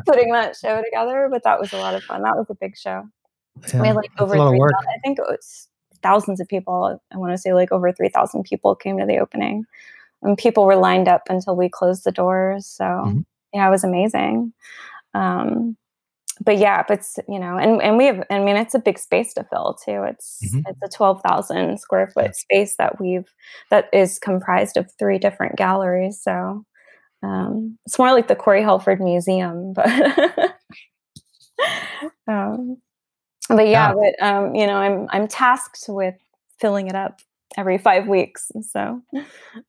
putting 0.06 0.32
that 0.32 0.56
show 0.56 0.82
together 0.82 1.28
but 1.32 1.44
that 1.44 1.60
was 1.60 1.74
a 1.74 1.78
lot 1.78 1.96
of 1.96 2.04
fun. 2.04 2.24
That 2.24 2.36
was 2.36 2.48
a 2.50 2.56
big 2.56 2.78
show. 2.78 3.04
Yeah, 3.74 3.82
we 3.82 3.88
had 3.88 3.96
like 3.98 4.12
over 4.18 4.34
3,000 4.34 4.62
i 4.62 5.00
think 5.04 5.20
it 5.20 5.26
was 5.28 5.68
thousands 6.02 6.40
of 6.40 6.48
people. 6.48 7.00
I 7.12 7.18
want 7.18 7.34
to 7.34 7.38
say 7.38 7.54
like 7.54 7.72
over 7.72 7.92
3000 7.92 8.44
people 8.44 8.76
came 8.76 8.98
to 8.98 9.06
the 9.06 9.20
opening 9.20 9.66
and 10.22 10.38
people 10.38 10.66
were 10.66 10.76
lined 10.76 11.08
up 11.08 11.24
until 11.30 11.56
we 11.56 11.70
closed 11.70 12.04
the 12.04 12.12
doors. 12.12 12.68
So 12.68 12.84
mm-hmm. 12.84 13.20
yeah, 13.54 13.68
it 13.68 13.72
was 13.72 13.84
amazing. 13.84 14.54
Um, 15.14 15.78
but 16.44 16.58
yeah, 16.58 16.84
but 16.88 17.06
you 17.28 17.40
know, 17.40 17.58
and, 17.58 17.82
and 17.82 17.98
we 17.98 18.06
have, 18.06 18.24
I 18.30 18.40
mean, 18.40 18.56
it's 18.56 18.74
a 18.74 18.80
big 18.80 18.98
space 18.98 19.34
to 19.36 19.44
fill 19.44 19.78
too. 19.86 20.04
It's, 20.04 20.40
mm-hmm. 20.46 20.62
it's 20.68 20.80
a 20.84 20.98
12,000 20.98 21.80
square 21.80 22.08
foot 22.08 22.26
yeah. 22.26 22.32
space 22.32 22.76
that 22.78 23.00
we've, 23.00 23.30
that 23.70 23.90
is 23.94 24.18
comprised 24.18 24.78
of 24.78 24.90
three 24.98 25.20
different 25.20 25.56
galleries. 25.56 26.22
So, 26.22 26.66
um, 27.24 27.78
it's 27.86 28.00
more 28.00 28.12
like 28.12 28.28
the 28.28 28.36
Corey 28.36 28.64
Helford 28.64 29.00
Museum, 29.00 29.74
but, 29.76 29.88
um, 32.28 32.78
but 33.48 33.68
yeah, 33.68 33.94
yeah, 33.94 33.94
but, 33.94 34.26
um, 34.26 34.56
you 34.56 34.66
know, 34.66 34.76
I'm, 34.76 35.08
I'm 35.12 35.28
tasked 35.28 35.86
with 35.88 36.16
filling 36.60 36.88
it 36.88 36.96
up 36.96 37.20
every 37.58 37.78
five 37.78 38.08
weeks. 38.08 38.52
So, 38.62 39.02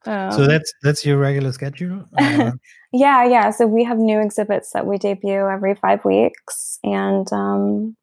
um, 0.06 0.32
so 0.32 0.46
that's 0.46 0.72
that's 0.82 1.04
your 1.04 1.18
regular 1.18 1.52
schedule. 1.52 2.04
Uh, 2.18 2.52
yeah, 2.92 3.24
yeah. 3.24 3.50
So 3.50 3.66
we 3.66 3.84
have 3.84 3.98
new 3.98 4.20
exhibits 4.20 4.72
that 4.72 4.86
we 4.86 4.98
debut 4.98 5.48
every 5.48 5.74
five 5.74 6.04
weeks, 6.04 6.78
and 6.84 7.26
um, 7.32 7.96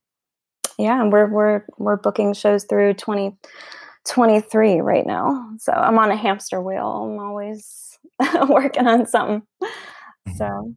yeah, 0.78 1.00
and 1.00 1.12
we're 1.12 1.28
we're 1.28 1.64
we're 1.78 1.98
booking 1.98 2.34
shows 2.34 2.66
through 2.66 2.96
twenty 2.96 3.38
twenty 4.08 4.42
three 4.42 4.80
right 4.80 5.06
now. 5.06 5.50
So 5.60 5.72
I'm 5.72 6.00
on 6.00 6.12
a 6.12 6.16
hamster 6.16 6.62
wheel. 6.62 6.88
I'm 6.88 7.20
always 7.20 7.98
working 8.50 8.88
on 8.88 9.06
something. 9.06 9.44
Mm-hmm. 9.62 10.38
So 10.38 10.76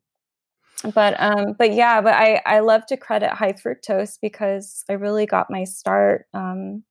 but 0.94 1.14
um 1.20 1.54
but 1.58 1.72
yeah 1.74 2.00
but 2.00 2.14
i 2.14 2.40
i 2.44 2.58
love 2.58 2.84
to 2.86 2.96
credit 2.96 3.30
hi-fructose 3.30 4.18
because 4.20 4.84
i 4.90 4.94
really 4.94 5.26
got 5.26 5.50
my 5.50 5.64
start 5.64 6.26
um 6.34 6.82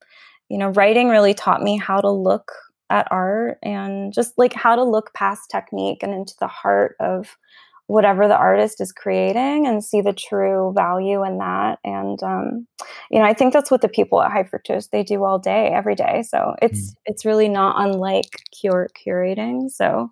you 0.52 0.58
know, 0.58 0.68
writing 0.68 1.08
really 1.08 1.32
taught 1.32 1.62
me 1.62 1.78
how 1.78 1.98
to 1.98 2.10
look 2.10 2.52
at 2.90 3.08
art 3.10 3.56
and 3.62 4.12
just 4.12 4.34
like 4.36 4.52
how 4.52 4.76
to 4.76 4.84
look 4.84 5.14
past 5.14 5.48
technique 5.50 6.02
and 6.02 6.12
into 6.12 6.34
the 6.40 6.46
heart 6.46 6.94
of 7.00 7.38
whatever 7.86 8.28
the 8.28 8.36
artist 8.36 8.78
is 8.78 8.92
creating 8.92 9.66
and 9.66 9.82
see 9.82 10.02
the 10.02 10.12
true 10.12 10.74
value 10.76 11.24
in 11.24 11.38
that. 11.38 11.78
And 11.84 12.22
um, 12.22 12.66
you 13.10 13.18
know 13.18 13.24
i 13.24 13.32
think 13.32 13.54
that's 13.54 13.70
what 13.70 13.80
the 13.80 13.88
people 13.88 14.20
at 14.20 14.30
hi-fructose 14.30 14.90
they 14.90 15.02
do 15.02 15.24
all 15.24 15.38
day 15.38 15.68
every 15.68 15.94
day. 15.94 16.22
So 16.22 16.54
it's 16.60 16.90
mm. 16.90 16.94
it's 17.06 17.24
really 17.24 17.48
not 17.48 17.76
unlike 17.78 18.42
cure 18.60 18.90
curating. 18.94 19.70
So 19.70 20.10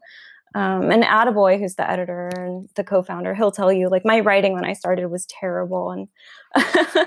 Um, 0.54 0.90
and 0.90 1.04
Attaboy, 1.04 1.60
who's 1.60 1.76
the 1.76 1.88
editor 1.88 2.28
and 2.28 2.68
the 2.74 2.82
co-founder, 2.82 3.34
he'll 3.34 3.52
tell 3.52 3.72
you 3.72 3.88
like 3.88 4.04
my 4.04 4.18
writing 4.18 4.52
when 4.52 4.64
I 4.64 4.72
started 4.72 5.06
was 5.06 5.26
terrible, 5.26 5.90
and 5.92 6.08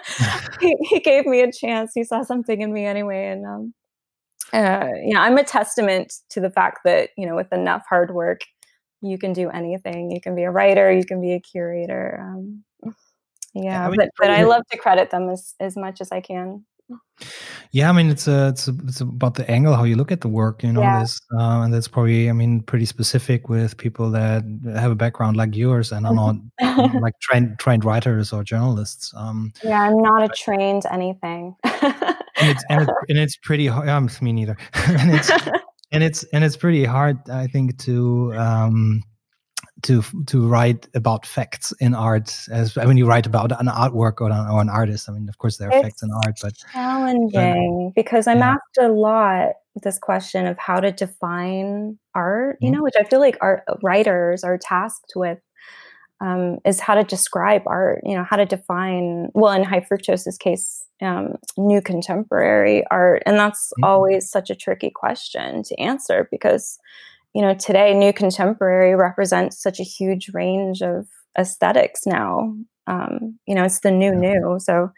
he, 0.61 0.77
he, 0.89 0.99
gave 1.01 1.25
me 1.25 1.41
a 1.41 1.51
chance. 1.51 1.91
He 1.93 2.05
saw 2.05 2.23
something 2.23 2.61
in 2.61 2.71
me 2.71 2.85
anyway, 2.85 3.27
and 3.27 3.45
um, 3.45 3.73
uh, 4.53 4.87
you 5.03 5.13
know, 5.13 5.19
I'm 5.19 5.37
a 5.37 5.43
testament 5.43 6.13
to 6.29 6.39
the 6.39 6.49
fact 6.49 6.79
that 6.85 7.09
you 7.17 7.25
know, 7.25 7.35
with 7.35 7.51
enough 7.51 7.83
hard 7.89 8.11
work, 8.13 8.41
you 9.01 9.17
can 9.17 9.33
do 9.33 9.49
anything. 9.49 10.09
You 10.11 10.21
can 10.21 10.35
be 10.35 10.43
a 10.43 10.51
writer, 10.51 10.91
you 10.91 11.03
can 11.03 11.19
be 11.19 11.33
a 11.33 11.39
curator. 11.41 12.19
Um, 12.21 12.63
yeah, 13.53 13.89
but 13.89 14.09
but 14.17 14.29
I 14.29 14.43
love 14.43 14.63
to 14.71 14.77
credit 14.77 15.11
them 15.11 15.29
as 15.29 15.53
as 15.59 15.75
much 15.75 15.99
as 15.99 16.11
I 16.13 16.21
can. 16.21 16.65
Yeah, 17.71 17.89
I 17.89 17.93
mean 17.93 18.09
it's 18.09 18.27
a, 18.27 18.49
it's 18.49 18.67
a, 18.67 18.75
it's 18.85 19.01
about 19.01 19.35
the 19.35 19.49
angle 19.49 19.75
how 19.75 19.83
you 19.83 19.95
look 19.95 20.11
at 20.11 20.21
the 20.21 20.27
work, 20.27 20.63
you 20.63 20.71
know. 20.71 20.81
Yeah. 20.81 21.01
This, 21.01 21.19
uh, 21.37 21.61
and 21.61 21.73
that's 21.73 21.87
probably 21.87 22.29
I 22.29 22.33
mean 22.33 22.61
pretty 22.61 22.85
specific 22.85 23.49
with 23.49 23.77
people 23.77 24.11
that 24.11 24.43
have 24.75 24.91
a 24.91 24.95
background 24.95 25.37
like 25.37 25.55
yours 25.55 25.91
and 25.91 26.05
are 26.05 26.13
not 26.13 26.35
like 27.01 27.19
trained 27.19 27.57
trained 27.59 27.85
writers 27.85 28.31
or 28.31 28.43
journalists. 28.43 29.13
Um, 29.15 29.53
yeah, 29.63 29.81
I'm 29.81 29.97
not 29.97 30.23
a 30.23 30.29
trained 30.29 30.83
anything. 30.91 31.55
and 31.63 32.49
it's 32.49 32.63
and 32.69 32.81
it's, 32.81 32.91
and 33.09 33.17
it's 33.17 33.37
pretty 33.37 33.67
hard. 33.67 33.89
Um, 33.89 34.09
me 34.21 34.33
neither. 34.33 34.57
and 34.73 35.11
it's 35.11 35.31
and 35.91 36.03
it's 36.03 36.23
and 36.25 36.43
it's 36.43 36.57
pretty 36.57 36.85
hard, 36.85 37.17
I 37.29 37.47
think, 37.47 37.77
to 37.79 38.33
um, 38.35 39.03
to 39.83 40.01
to 40.25 40.47
write 40.47 40.87
about 40.95 41.25
facts 41.25 41.73
in 41.79 41.93
art 41.93 42.47
as 42.49 42.75
when 42.75 42.97
you 42.97 43.05
write 43.05 43.25
about 43.25 43.51
an 43.59 43.67
artwork 43.67 44.21
or 44.21 44.31
an, 44.31 44.47
or 44.49 44.61
an 44.61 44.69
artist. 44.69 45.09
I 45.09 45.13
mean, 45.13 45.29
of 45.29 45.37
course, 45.37 45.57
there 45.57 45.69
are 45.69 45.73
it's 45.73 45.83
facts 45.83 46.03
in 46.03 46.09
art, 46.11 46.35
but 46.41 46.53
challenging 46.71 47.91
but, 47.95 48.01
because 48.01 48.27
I'm 48.27 48.39
yeah. 48.39 48.53
asked 48.53 48.77
a 48.79 48.87
lot 48.87 49.49
this 49.81 49.99
question 49.99 50.45
of 50.47 50.57
how 50.57 50.79
to 50.79 50.91
define 50.91 51.99
art. 52.15 52.57
You 52.59 52.67
mm-hmm. 52.67 52.77
know, 52.77 52.83
which 52.83 52.95
I 52.99 53.03
feel 53.03 53.19
like 53.19 53.37
art 53.41 53.63
writers 53.83 54.43
are 54.43 54.57
tasked 54.57 55.13
with. 55.15 55.39
Um, 56.21 56.59
is 56.63 56.79
how 56.79 56.95
to 56.95 57.03
describe 57.03 57.63
art, 57.65 57.99
you 58.05 58.15
know, 58.15 58.23
how 58.23 58.37
to 58.37 58.45
define, 58.45 59.27
well, 59.33 59.51
in 59.51 59.63
Hi-Fructose's 59.65 60.37
case, 60.37 60.87
um, 61.01 61.35
new 61.57 61.81
contemporary 61.81 62.85
art. 62.89 63.23
And 63.25 63.37
that's 63.37 63.73
mm-hmm. 63.73 63.83
always 63.83 64.29
such 64.29 64.49
a 64.49 64.55
tricky 64.55 64.89
question 64.89 65.63
to 65.63 65.77
answer 65.81 66.29
because 66.31 66.79
you 67.33 67.41
know, 67.41 67.53
today 67.53 67.93
new 67.93 68.13
contemporary 68.13 68.95
represents 68.95 69.61
such 69.61 69.79
a 69.79 69.83
huge 69.83 70.29
range 70.33 70.81
of 70.81 71.07
aesthetics 71.37 72.05
now. 72.05 72.55
Um, 72.85 73.39
you 73.47 73.55
know, 73.55 73.63
it's 73.63 73.79
the 73.79 73.91
new 73.91 74.13
new. 74.13 74.57
So 74.59 74.91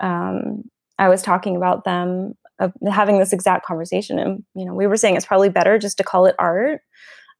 um, 0.00 0.64
I 0.98 1.08
was 1.08 1.22
talking 1.22 1.56
about 1.56 1.84
them 1.84 2.34
uh, 2.58 2.68
having 2.90 3.18
this 3.18 3.32
exact 3.32 3.66
conversation, 3.66 4.18
and 4.18 4.42
you 4.54 4.64
know, 4.64 4.74
we 4.74 4.86
were 4.86 4.96
saying 4.96 5.16
it's 5.16 5.26
probably 5.26 5.50
better 5.50 5.78
just 5.78 5.98
to 5.98 6.04
call 6.04 6.26
it 6.26 6.34
art 6.38 6.80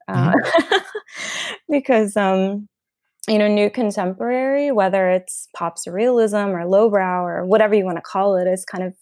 uh, 0.09 0.33
mm-hmm. 0.33 0.77
because 1.71 2.17
um, 2.17 2.69
you 3.27 3.39
know, 3.39 3.49
new 3.49 3.71
contemporary, 3.71 4.71
whether 4.71 5.11
it's 5.11 5.49
pop 5.57 5.77
surrealism 5.77 6.51
or 6.51 6.69
lowbrow 6.69 7.25
or 7.25 7.45
whatever 7.45 7.75
you 7.75 7.85
want 7.85 7.97
to 7.97 8.03
call 8.03 8.37
it, 8.37 8.47
is 8.47 8.65
kind 8.65 8.85
of 8.85 8.95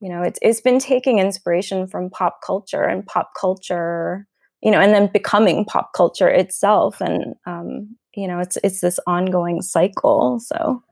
you 0.00 0.08
know, 0.08 0.22
it's 0.22 0.38
it's 0.40 0.62
been 0.62 0.78
taking 0.78 1.18
inspiration 1.18 1.86
from 1.86 2.08
pop 2.08 2.38
culture 2.46 2.84
and 2.84 3.04
pop 3.04 3.32
culture 3.38 4.26
you 4.62 4.70
know, 4.70 4.80
and 4.80 4.94
then 4.94 5.10
becoming 5.12 5.64
pop 5.64 5.92
culture 5.94 6.28
itself. 6.28 7.00
And, 7.00 7.34
um, 7.46 7.96
you 8.14 8.26
know, 8.28 8.38
it's, 8.40 8.58
it's 8.62 8.80
this 8.80 9.00
ongoing 9.06 9.62
cycle. 9.62 10.40
So, 10.40 10.82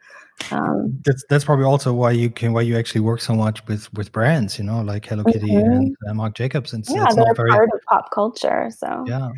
um, 0.50 0.98
that's 1.04 1.24
that's 1.28 1.44
probably 1.44 1.64
also 1.64 1.92
why 1.92 2.10
you 2.10 2.30
can 2.30 2.52
why 2.52 2.62
you 2.62 2.78
actually 2.78 3.00
work 3.00 3.20
so 3.20 3.34
much 3.34 3.66
with 3.66 3.92
with 3.94 4.12
brands, 4.12 4.58
you 4.58 4.64
know, 4.64 4.80
like 4.80 5.04
Hello 5.04 5.24
Kitty 5.24 5.48
mm-hmm. 5.48 5.70
and 5.70 5.96
uh, 6.08 6.14
Marc 6.14 6.34
Jacobs. 6.34 6.72
And 6.72 6.84
yeah, 6.88 7.06
they're 7.14 7.34
very, 7.34 7.50
part 7.50 7.68
of 7.74 7.80
pop 7.88 8.10
culture. 8.12 8.70
So 8.76 9.04
yeah, 9.06 9.28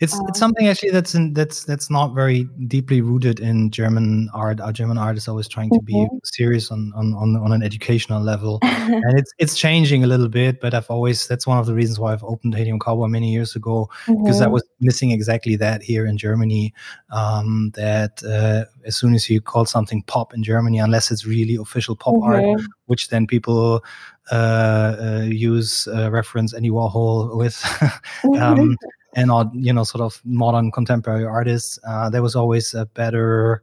it's 0.00 0.14
um, 0.14 0.26
it's 0.28 0.38
something 0.38 0.68
actually 0.68 0.90
that's 0.90 1.14
in, 1.14 1.32
that's 1.32 1.64
that's 1.64 1.90
not 1.90 2.14
very 2.14 2.44
deeply 2.68 3.00
rooted 3.00 3.40
in 3.40 3.70
German 3.70 4.28
art. 4.34 4.60
Our 4.60 4.72
German 4.72 4.98
art 4.98 5.16
is 5.16 5.28
always 5.28 5.48
trying 5.48 5.70
to 5.70 5.80
mm-hmm. 5.80 6.14
be 6.14 6.20
serious 6.24 6.70
on, 6.70 6.92
on 6.94 7.14
on 7.14 7.36
on 7.36 7.52
an 7.52 7.62
educational 7.62 8.22
level, 8.22 8.58
and 8.62 9.18
it's 9.18 9.32
it's 9.38 9.58
changing 9.58 10.04
a 10.04 10.06
little 10.06 10.28
bit. 10.28 10.60
But 10.60 10.74
I've 10.74 10.90
always 10.90 11.26
that's 11.26 11.46
one 11.46 11.58
of 11.58 11.66
the 11.66 11.74
reasons 11.74 11.98
why 11.98 12.12
I've 12.12 12.24
opened 12.24 12.54
Helium 12.54 12.78
Cowboy 12.78 13.06
many 13.06 13.32
years 13.32 13.56
ago 13.56 13.88
mm-hmm. 14.04 14.22
because 14.22 14.40
I 14.40 14.46
was 14.46 14.62
missing 14.80 15.10
exactly 15.10 15.56
that 15.56 15.82
here 15.82 16.06
in 16.06 16.16
Germany. 16.16 16.74
Um, 17.10 17.72
that 17.74 18.22
uh, 18.22 18.70
as 18.86 18.96
soon 18.96 19.14
as 19.14 19.28
you 19.28 19.40
call 19.40 19.64
something 19.64 20.02
pop 20.02 20.32
in 20.32 20.42
Germany, 20.42 20.49
unless 20.56 21.10
it's 21.10 21.26
really 21.26 21.56
official 21.56 21.96
pop 21.96 22.14
mm-hmm. 22.14 22.32
art, 22.32 22.60
which 22.86 23.08
then 23.08 23.26
people 23.26 23.84
uh, 24.30 24.96
uh, 25.00 25.26
use 25.26 25.88
uh, 25.88 26.10
reference 26.10 26.54
Andy 26.54 26.70
Warhol 26.70 27.36
with. 27.36 27.54
Mm-hmm. 27.54 28.34
um, 28.42 28.76
and 29.16 29.26
not 29.26 29.52
you 29.52 29.72
know 29.72 29.82
sort 29.82 30.02
of 30.02 30.20
modern 30.24 30.70
contemporary 30.70 31.24
artists 31.24 31.80
uh, 31.84 32.08
there 32.08 32.22
was 32.22 32.36
always 32.36 32.74
a 32.74 32.86
better 32.86 33.60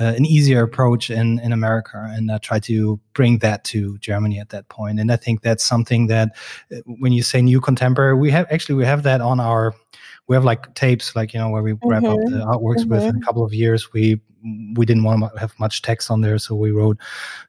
uh, 0.00 0.14
an 0.16 0.24
easier 0.24 0.62
approach 0.62 1.10
in 1.10 1.38
in 1.40 1.52
America, 1.52 2.06
and 2.10 2.32
I 2.32 2.38
try 2.38 2.58
to 2.60 2.98
bring 3.12 3.38
that 3.38 3.64
to 3.64 3.98
Germany 3.98 4.40
at 4.40 4.48
that 4.48 4.68
point. 4.68 4.98
And 4.98 5.12
I 5.12 5.16
think 5.16 5.42
that's 5.42 5.64
something 5.64 6.06
that 6.06 6.30
uh, 6.74 6.78
when 6.86 7.12
you 7.12 7.22
say 7.22 7.42
new 7.42 7.60
contemporary, 7.60 8.14
we 8.14 8.30
have 8.30 8.46
actually 8.50 8.76
we 8.76 8.86
have 8.86 9.02
that 9.02 9.20
on 9.20 9.38
our 9.38 9.74
we 10.28 10.36
have 10.36 10.44
like 10.44 10.74
tapes, 10.74 11.14
like 11.14 11.34
you 11.34 11.40
know, 11.40 11.50
where 11.50 11.62
we 11.62 11.72
mm-hmm. 11.72 11.88
wrap 11.88 12.04
up 12.04 12.18
mm-hmm. 12.18 12.38
the 12.38 12.44
artworks 12.44 12.80
mm-hmm. 12.80 12.90
with. 12.90 13.02
In 13.02 13.08
a 13.08 13.12
mm-hmm. 13.12 13.22
couple 13.22 13.44
of 13.44 13.52
years, 13.52 13.92
we 13.92 14.20
we 14.74 14.86
didn't 14.86 15.04
want 15.04 15.22
to 15.22 15.38
have 15.38 15.58
much 15.58 15.82
text 15.82 16.10
on 16.10 16.20
there, 16.20 16.38
so 16.38 16.54
we 16.54 16.70
wrote 16.70 16.98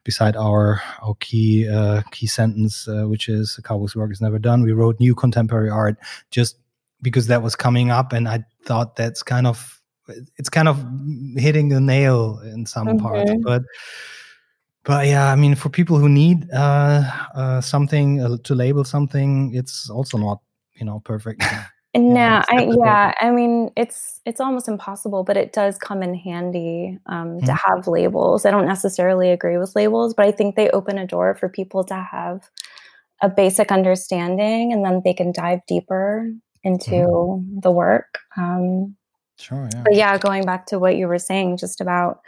beside 0.04 0.36
our 0.36 0.82
our 1.02 1.16
key 1.20 1.68
uh, 1.68 2.02
key 2.12 2.28
sentence, 2.28 2.88
uh, 2.88 3.04
which 3.04 3.30
is 3.30 3.60
"Cowboy's 3.64 3.96
work 3.96 4.12
is 4.12 4.22
never 4.22 4.40
done." 4.40 4.64
We 4.64 4.74
wrote 4.74 5.00
new 5.00 5.16
contemporary 5.16 5.70
art 5.70 5.98
just 6.32 6.58
because 7.02 7.28
that 7.28 7.42
was 7.42 7.56
coming 7.56 7.92
up, 7.92 8.14
and 8.14 8.28
I 8.28 8.44
thought 8.66 8.96
that's 8.96 9.24
kind 9.24 9.48
of 9.48 9.82
it's 10.38 10.50
kind 10.50 10.68
of 10.68 10.86
hitting 11.38 11.70
the 11.70 11.80
nail 11.80 12.40
in 12.44 12.66
some 12.66 12.98
parts, 13.00 13.32
but 13.42 13.64
but 14.84 15.08
yeah, 15.08 15.32
I 15.32 15.36
mean, 15.36 15.56
for 15.56 15.70
people 15.70 15.98
who 15.98 16.10
need 16.10 16.52
uh, 16.52 17.10
uh, 17.36 17.62
something 17.62 18.22
uh, 18.22 18.38
to 18.44 18.56
label 18.56 18.84
something, 18.84 19.54
it's 19.56 19.90
also 19.90 20.18
not 20.18 20.42
you 20.76 20.86
know 20.86 21.00
perfect. 21.00 21.44
No, 21.96 22.44
I, 22.48 22.70
yeah, 22.72 23.14
I 23.22 23.30
mean 23.30 23.70
it's 23.78 24.20
it's 24.26 24.42
almost 24.42 24.68
impossible, 24.68 25.24
but 25.24 25.38
it 25.38 25.54
does 25.54 25.78
come 25.78 26.02
in 26.02 26.16
handy 26.16 26.98
um, 27.06 27.38
mm-hmm. 27.38 27.46
to 27.46 27.54
have 27.54 27.88
labels. 27.88 28.46
I 28.46 28.52
don't 28.52 28.66
necessarily 28.66 29.30
agree 29.30 29.60
with 29.60 29.76
labels, 29.76 30.16
but 30.16 30.26
I 30.26 30.32
think 30.32 30.56
they 30.56 30.70
open 30.72 30.98
a 30.98 31.06
door 31.06 31.36
for 31.36 31.50
people 31.50 31.84
to 31.86 31.96
have 31.96 32.50
a 33.22 33.30
basic 33.30 33.72
understanding, 33.72 34.74
and 34.74 34.84
then 34.84 35.02
they 35.06 35.14
can 35.14 35.32
dive 35.32 35.60
deeper 35.68 36.32
into 36.64 36.90
mm-hmm. 36.90 37.60
the 37.60 37.72
work. 37.72 38.20
Um, 38.38 38.96
sure. 39.38 39.70
Yeah. 39.72 39.82
But 39.84 39.96
yeah, 39.96 40.18
going 40.18 40.46
back 40.46 40.66
to 40.68 40.80
what 40.80 40.96
you 40.96 41.08
were 41.08 41.20
saying, 41.20 41.58
just 41.58 41.80
about 41.80 42.22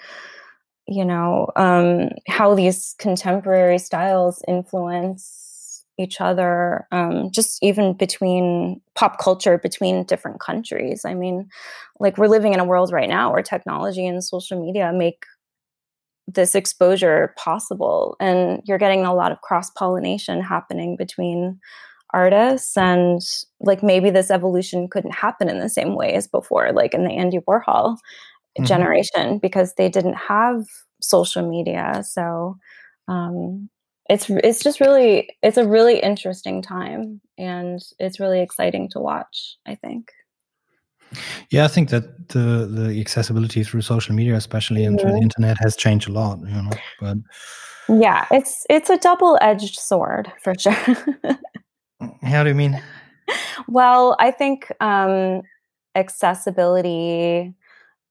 you 0.88 1.06
know 1.06 1.49
um, 1.56 2.10
how 2.28 2.54
these 2.54 2.93
contemporary 2.99 3.80
styles 3.80 4.43
influence 4.47 5.45
each 5.97 6.19
other, 6.19 6.88
um, 6.91 7.31
just 7.31 7.58
even 7.62 7.93
between 7.93 8.81
pop 8.95 9.19
culture, 9.19 9.58
between 9.58 10.03
different 10.03 10.39
countries. 10.39 11.05
I 11.05 11.13
mean, 11.13 11.49
like 11.99 12.17
we're 12.17 12.27
living 12.27 12.53
in 12.53 12.60
a 12.60 12.65
world 12.65 12.91
right 12.91 13.10
now 13.10 13.31
where 13.31 13.41
technology 13.41 14.05
and 14.05 14.23
social 14.23 14.63
media 14.63 14.91
make 14.93 15.25
this 16.27 16.55
exposure 16.55 17.34
possible, 17.38 18.15
and 18.19 18.62
you're 18.65 18.77
getting 18.77 19.05
a 19.05 19.13
lot 19.13 19.31
of 19.31 19.41
cross 19.41 19.69
pollination 19.71 20.41
happening 20.41 20.95
between 20.97 21.60
artists 22.13 22.77
and 22.77 23.21
like 23.60 23.84
maybe 23.84 24.10
this 24.10 24.31
evolution 24.31 24.88
couldn't 24.88 25.13
happen 25.13 25.49
in 25.49 25.60
the 25.60 25.69
same 25.69 25.95
way 25.95 26.13
as 26.13 26.27
before 26.27 26.71
like 26.71 26.93
in 26.93 27.03
the 27.03 27.12
andy 27.12 27.39
warhol 27.39 27.97
mm-hmm. 27.97 28.63
generation 28.63 29.38
because 29.38 29.73
they 29.73 29.89
didn't 29.89 30.13
have 30.13 30.63
social 31.01 31.47
media 31.47 32.01
so 32.08 32.58
um, 33.08 33.69
it's 34.10 34.30
it's 34.30 34.63
just 34.63 34.80
really 34.80 35.30
it's 35.41 35.58
a 35.58 35.68
really 35.68 36.00
interesting 36.00 36.62
time 36.62 37.22
and 37.38 37.82
it's 38.00 38.20
really 38.20 38.39
exciting 38.39 38.89
to 38.89 39.00
watch 39.00 39.58
i 39.65 39.76
think. 39.76 40.12
Yeah 41.50 41.65
i 41.65 41.68
think 41.68 41.89
that 41.89 42.30
the 42.30 42.68
the 42.70 43.00
accessibility 43.00 43.63
through 43.63 43.82
social 43.82 44.15
media 44.15 44.36
especially 44.36 44.82
mm-hmm. 44.82 44.98
through 44.98 45.12
the 45.12 45.22
internet 45.22 45.58
has 45.62 45.76
changed 45.76 46.10
a 46.10 46.12
lot 46.12 46.39
you 46.39 46.62
know 46.62 46.70
but 47.00 47.18
yeah 47.89 48.26
it's 48.32 48.65
it's 48.70 48.89
a 48.89 48.98
double-edged 48.98 49.76
sword 49.76 50.32
for 50.44 50.54
sure. 50.58 50.74
How 52.24 52.44
do 52.44 52.50
you 52.50 52.56
mean? 52.56 52.82
Well 53.68 54.15
i 54.20 54.32
think 54.32 54.72
um 54.82 55.41
accessibility 55.96 57.54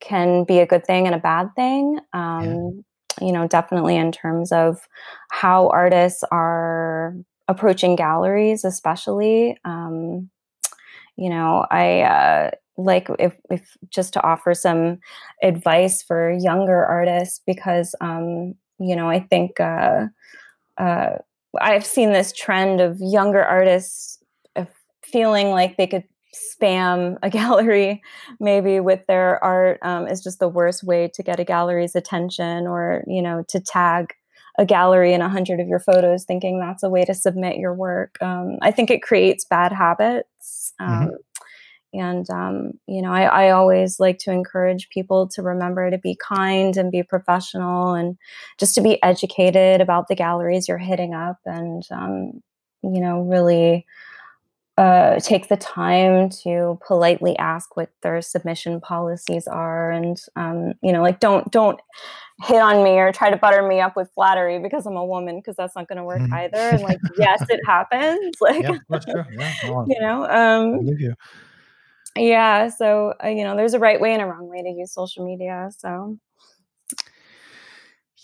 can 0.01 0.45
be 0.45 0.59
a 0.59 0.67
good 0.67 0.87
thing 0.87 1.07
and 1.07 1.15
a 1.15 1.19
bad 1.19 1.49
thing 1.55 2.01
um 2.13 2.45
yeah 2.45 2.81
you 3.21 3.33
know, 3.33 3.47
definitely 3.47 3.97
in 3.97 4.13
terms 4.13 4.53
of 4.53 4.89
how 5.31 5.69
artists 5.69 6.23
are 6.31 7.15
approaching 7.49 7.97
galleries, 7.97 8.65
especially. 8.65 9.59
Um, 9.65 10.31
you 11.17 11.31
know, 11.31 11.67
I 11.71 12.01
uh, 12.01 12.51
like 12.77 13.09
if, 13.19 13.37
if 13.51 13.77
just 13.89 14.13
to 14.15 14.23
offer 14.23 14.55
some 14.55 14.99
advice 15.43 16.03
for 16.03 16.33
younger 16.33 16.85
artists 16.85 17.41
because, 17.47 17.95
um, 18.01 18.55
you 18.79 18.97
know, 18.97 19.09
I 19.09 19.21
think 19.21 19.61
uh, 19.61 20.07
uh, 20.79 21.11
I've 21.61 21.87
seen 21.87 22.13
this 22.13 22.33
trend 22.33 22.81
of 22.81 22.99
younger 23.01 23.45
artists 23.45 24.19
feeling 25.15 25.51
like 25.51 25.77
they 25.77 25.87
could 25.87 26.05
spam 26.35 27.17
a 27.23 27.31
gallery 27.39 28.03
maybe 28.41 28.81
with 28.81 29.07
their 29.07 29.43
art 29.43 29.79
um, 29.83 30.07
is 30.07 30.23
just 30.23 30.39
the 30.39 30.49
worst 30.49 30.85
way 30.85 31.09
to 31.15 31.23
get 31.23 31.41
a 31.41 31.45
gallery's 31.45 31.97
attention 31.97 32.67
or 32.67 33.03
you 33.07 33.23
know 33.23 33.45
to 33.49 33.61
tag 33.61 34.15
a 34.57 34.65
gallery 34.65 35.13
in 35.13 35.21
a 35.21 35.29
hundred 35.29 35.59
of 35.59 35.67
your 35.67 35.81
photos 35.81 36.25
thinking 36.25 36.61
that's 36.61 36.83
a 36.83 36.89
way 36.89 37.05
to 37.05 37.15
submit 37.15 37.57
your 37.57 37.75
work 37.75 38.17
um, 38.23 38.59
i 38.63 38.71
think 38.71 38.91
it 38.91 39.03
creates 39.03 39.45
bad 39.45 39.73
habits 39.73 40.73
mm-hmm. 40.81 41.05
Um, 41.05 41.11
and 41.95 42.29
um, 42.31 42.73
you 42.87 43.01
know 43.01 43.13
I, 43.13 43.23
I, 43.23 43.51
always 43.51 44.01
like 44.01 44.19
to 44.21 44.33
encourage 44.33 44.89
people 44.89 45.29
to 45.29 45.43
remember 45.43 45.91
to 45.91 45.99
be 45.99 46.17
kind 46.17 46.77
and 46.77 46.91
be 46.91 47.03
professional 47.03 47.95
and 47.95 48.19
just 48.59 48.75
to 48.75 48.81
be 48.81 49.01
educated 49.03 49.81
about 49.81 50.09
the 50.09 50.17
galleries 50.17 50.67
you're 50.67 50.77
hitting 50.77 51.15
up 51.15 51.39
and 51.47 51.85
um, 51.91 52.43
you 52.83 53.01
know 53.01 53.21
really 53.21 53.87
uh, 54.77 55.21
take 55.21 55.49
the 55.49 55.57
time 55.57 56.29
to 56.29 56.79
politely 56.87 57.37
ask 57.39 57.77
what 57.77 57.91
their 58.03 58.21
submission 58.21 58.81
policies 58.81 59.47
are 59.47 59.93
and 59.93 60.21
um, 60.35 60.75
you 60.83 60.93
know 60.93 61.01
like 61.03 61.21
don't 61.21 61.51
don't 61.53 61.81
hit 62.43 62.61
on 62.61 62.83
me 62.83 62.99
or 62.99 63.13
try 63.13 63.31
to 63.31 63.37
butter 63.37 63.63
me 63.67 63.81
up 63.81 63.95
with 63.95 64.11
flattery 64.13 64.59
because 64.59 64.85
i'm 64.87 64.97
a 64.97 65.05
woman 65.05 65.39
because 65.39 65.55
that's 65.55 65.77
not 65.77 65.87
going 65.87 65.99
to 65.99 66.03
work 66.03 66.19
mm-hmm. 66.19 66.35
either 66.35 66.59
and 66.59 66.83
like 66.83 66.99
yes 67.19 67.45
it 67.49 67.61
happens 67.65 68.35
like 68.41 68.63
yeah, 68.63 68.79
that's 68.89 69.05
true. 69.05 69.23
Yeah, 69.31 69.85
you 69.87 70.01
know 70.01 70.29
um 70.29 70.81
you. 70.83 71.15
yeah 72.17 72.69
so 72.69 73.15
uh, 73.23 73.29
you 73.29 73.45
know 73.45 73.55
there's 73.55 73.75
a 73.75 73.79
right 73.79 74.01
way 74.01 74.13
and 74.13 74.23
a 74.23 74.27
wrong 74.27 74.49
way 74.49 74.63
to 74.63 74.69
use 74.69 74.93
social 74.93 75.25
media 75.25 75.71
so 75.79 76.19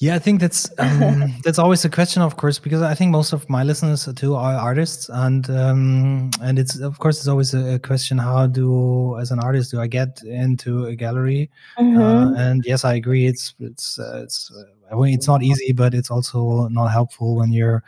yeah, 0.01 0.15
I 0.15 0.19
think 0.19 0.41
that's 0.41 0.71
um, 0.79 1.35
that's 1.45 1.59
always 1.59 1.85
a 1.85 1.91
question, 1.91 2.23
of 2.23 2.39
course, 2.39 2.59
because 2.59 2.81
I 2.81 2.95
think 2.95 3.11
most 3.11 3.35
of 3.35 3.49
my 3.51 3.63
listeners 3.63 4.09
too 4.17 4.35
are 4.35 4.55
artists, 4.55 5.11
and 5.11 5.49
um, 5.51 6.31
and 6.41 6.59
it's 6.59 6.79
of 6.79 6.99
course 6.99 7.19
it's 7.19 7.29
always 7.29 7.53
a 7.53 7.79
question: 7.79 8.17
how 8.17 8.47
do, 8.47 9.19
as 9.19 9.31
an 9.31 9.41
artist, 9.41 9.71
do 9.71 9.81
I 9.81 9.87
get 9.87 10.23
into 10.23 10.87
a 10.87 10.97
gallery? 10.97 11.51
Mm-hmm. 11.79 12.01
Uh, 12.01 12.33
and 12.35 12.65
yes, 12.65 12.83
I 12.87 12.95
agree. 12.95 13.27
It's 13.27 13.55
it's 13.61 13.99
uh, 13.99 14.23
it's 14.25 14.51
uh, 14.51 14.65
it's 14.93 15.27
not 15.27 15.43
easy, 15.43 15.73
but 15.73 15.95
it's 15.95 16.11
also 16.11 16.69
not 16.69 16.89
helpful 16.89 17.37
when 17.37 17.53
you're 17.53 17.83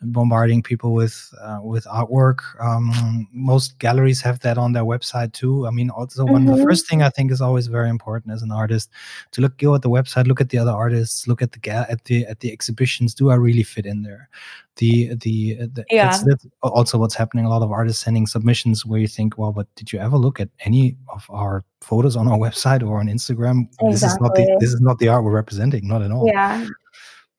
bombarding 0.00 0.62
people 0.62 0.92
with 0.92 1.32
uh, 1.40 1.60
with 1.62 1.84
artwork. 1.86 2.40
Um, 2.60 3.28
most 3.32 3.78
galleries 3.78 4.20
have 4.22 4.40
that 4.40 4.58
on 4.58 4.72
their 4.72 4.84
website 4.84 5.32
too. 5.32 5.66
I 5.66 5.70
mean, 5.70 5.90
also 5.90 6.24
one 6.24 6.44
mm-hmm. 6.44 6.56
the 6.56 6.62
first 6.62 6.88
thing 6.88 7.02
I 7.02 7.10
think 7.10 7.32
is 7.32 7.40
always 7.40 7.66
very 7.66 7.88
important 7.88 8.32
as 8.32 8.42
an 8.42 8.52
artist 8.52 8.90
to 9.32 9.40
look 9.40 9.58
go 9.58 9.74
at 9.74 9.82
the 9.82 9.90
website, 9.90 10.26
look 10.26 10.40
at 10.40 10.50
the 10.50 10.58
other 10.58 10.72
artists, 10.72 11.26
look 11.26 11.42
at 11.42 11.52
the 11.52 11.70
at 11.70 12.04
the 12.04 12.26
at 12.26 12.40
the 12.40 12.52
exhibitions. 12.52 13.14
Do 13.14 13.30
I 13.30 13.34
really 13.34 13.62
fit 13.62 13.86
in 13.86 14.02
there? 14.02 14.28
The 14.76 15.14
the, 15.14 15.54
the 15.72 15.84
yeah. 15.90 16.10
That's, 16.10 16.24
that's 16.24 16.46
also 16.62 16.98
what's 16.98 17.14
happening. 17.14 17.44
A 17.44 17.48
lot 17.48 17.62
of 17.62 17.70
artists 17.70 18.02
sending 18.02 18.26
submissions 18.26 18.84
where 18.84 19.00
you 19.00 19.08
think, 19.08 19.38
well, 19.38 19.52
but 19.52 19.72
did 19.76 19.92
you 19.92 19.98
ever 19.98 20.16
look 20.16 20.40
at 20.40 20.48
any 20.60 20.96
of 21.08 21.26
our 21.30 21.64
photos 21.84 22.16
on 22.16 22.28
our 22.28 22.38
website 22.46 22.82
or 22.86 23.00
on 23.00 23.06
Instagram. 23.06 23.68
Exactly. 23.80 23.90
This 23.90 24.02
is 24.02 24.20
not 24.20 24.34
the 24.34 24.56
this 24.60 24.72
is 24.72 24.80
not 24.80 24.98
the 24.98 25.08
art 25.08 25.24
we're 25.24 25.32
representing, 25.32 25.86
not 25.86 26.02
at 26.02 26.10
all. 26.10 26.26
Yeah. 26.26 26.66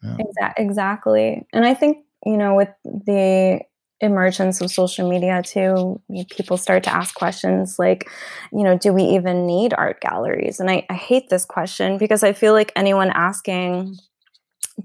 yeah. 0.04 0.18
Exa- 0.18 0.54
exactly. 0.58 1.46
And 1.54 1.66
I 1.66 1.74
think, 1.74 2.06
you 2.26 2.38
know, 2.38 2.56
with 2.56 2.70
the 2.84 3.62
emergence 4.02 4.60
of 4.62 4.72
social 4.72 5.10
media 5.10 5.42
too, 5.42 6.02
people 6.30 6.58
start 6.58 6.84
to 6.84 6.94
ask 6.94 7.16
questions 7.16 7.78
like, 7.80 8.10
you 8.52 8.64
know, 8.64 8.78
do 8.78 8.94
we 8.94 9.04
even 9.04 9.46
need 9.46 9.74
art 9.74 10.02
galleries? 10.02 10.60
And 10.60 10.70
I, 10.70 10.86
I 10.90 10.94
hate 10.96 11.30
this 11.30 11.46
question 11.46 11.98
because 11.98 12.24
I 12.24 12.34
feel 12.34 12.54
like 12.54 12.72
anyone 12.76 13.12
asking 13.12 13.96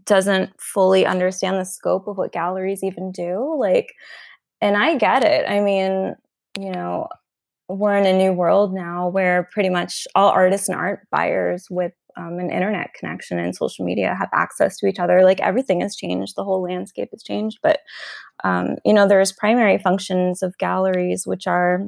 doesn't 0.04 0.50
fully 0.60 1.04
understand 1.04 1.58
the 1.58 1.64
scope 1.64 2.06
of 2.06 2.16
what 2.16 2.32
galleries 2.32 2.84
even 2.84 3.10
do. 3.10 3.56
Like, 3.58 3.92
and 4.60 4.76
I 4.76 4.96
get 4.96 5.24
it. 5.24 5.48
I 5.48 5.60
mean, 5.60 6.14
you 6.58 6.70
know, 6.70 7.08
we're 7.76 7.96
in 7.96 8.06
a 8.06 8.16
new 8.16 8.32
world 8.32 8.74
now 8.74 9.08
where 9.08 9.48
pretty 9.52 9.70
much 9.70 10.06
all 10.14 10.28
artists 10.28 10.68
and 10.68 10.78
art 10.78 11.06
buyers 11.10 11.66
with 11.70 11.92
um, 12.16 12.38
an 12.38 12.50
internet 12.50 12.92
connection 12.94 13.38
and 13.38 13.54
social 13.54 13.84
media 13.84 14.14
have 14.14 14.28
access 14.32 14.76
to 14.78 14.86
each 14.86 14.98
other. 14.98 15.22
Like 15.24 15.40
everything 15.40 15.80
has 15.80 15.96
changed, 15.96 16.34
the 16.36 16.44
whole 16.44 16.62
landscape 16.62 17.10
has 17.12 17.22
changed. 17.22 17.58
But 17.62 17.80
um, 18.44 18.76
you 18.84 18.92
know, 18.92 19.06
there's 19.06 19.32
primary 19.32 19.78
functions 19.78 20.42
of 20.42 20.58
galleries, 20.58 21.26
which 21.26 21.46
are 21.46 21.86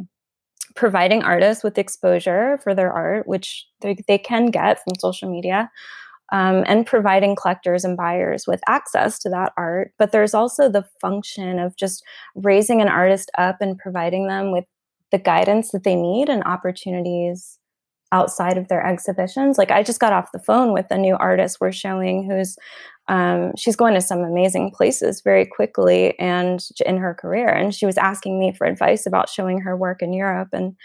providing 0.75 1.23
artists 1.23 1.62
with 1.64 1.79
exposure 1.79 2.59
for 2.62 2.75
their 2.75 2.92
art, 2.92 3.27
which 3.27 3.66
they, 3.81 3.97
they 4.09 4.18
can 4.18 4.47
get 4.47 4.83
from 4.83 4.95
social 4.99 5.31
media. 5.31 5.71
Um, 6.31 6.64
and 6.66 6.87
providing 6.87 7.37
collectors 7.37 7.85
and 7.85 7.95
buyers 7.95 8.47
with 8.47 8.62
access 8.66 9.18
to 9.18 9.29
that 9.29 9.53
art. 9.59 9.92
But 9.99 10.12
there's 10.12 10.33
also 10.33 10.71
the 10.71 10.87
function 10.99 11.59
of 11.59 11.77
just 11.77 12.03
raising 12.35 12.81
an 12.81 12.88
artist 12.88 13.31
up 13.37 13.59
and 13.61 13.77
providing 13.77 14.29
them 14.29 14.51
with 14.51 14.64
the 15.12 15.18
guidance 15.18 15.70
that 15.70 15.85
they 15.85 15.94
need 15.94 16.29
and 16.29 16.42
opportunities 16.44 17.59
outside 18.11 18.59
of 18.59 18.68
their 18.68 18.85
exhibitions. 18.85 19.57
Like 19.57 19.70
I 19.70 19.83
just 19.83 20.01
got 20.01 20.12
off 20.12 20.33
the 20.33 20.38
phone 20.38 20.72
with 20.72 20.87
a 20.90 20.98
new 20.98 21.16
artist 21.16 21.59
we're 21.61 21.72
showing 21.72 22.29
who's 22.29 22.57
um, 23.09 23.53
she's 23.57 23.75
going 23.75 23.94
to 23.94 24.01
some 24.01 24.20
amazing 24.20 24.70
places 24.70 25.22
very 25.22 25.44
quickly 25.44 26.16
and 26.18 26.64
in 26.87 26.98
her 26.98 27.14
career. 27.14 27.48
And 27.48 27.75
she 27.75 27.87
was 27.87 27.98
asking 27.98 28.38
me 28.38 28.53
for 28.53 28.66
advice 28.66 29.07
about 29.07 29.29
showing 29.29 29.59
her 29.61 29.77
work 29.77 30.03
in 30.03 30.12
Europe. 30.12 30.51
And 30.53 30.77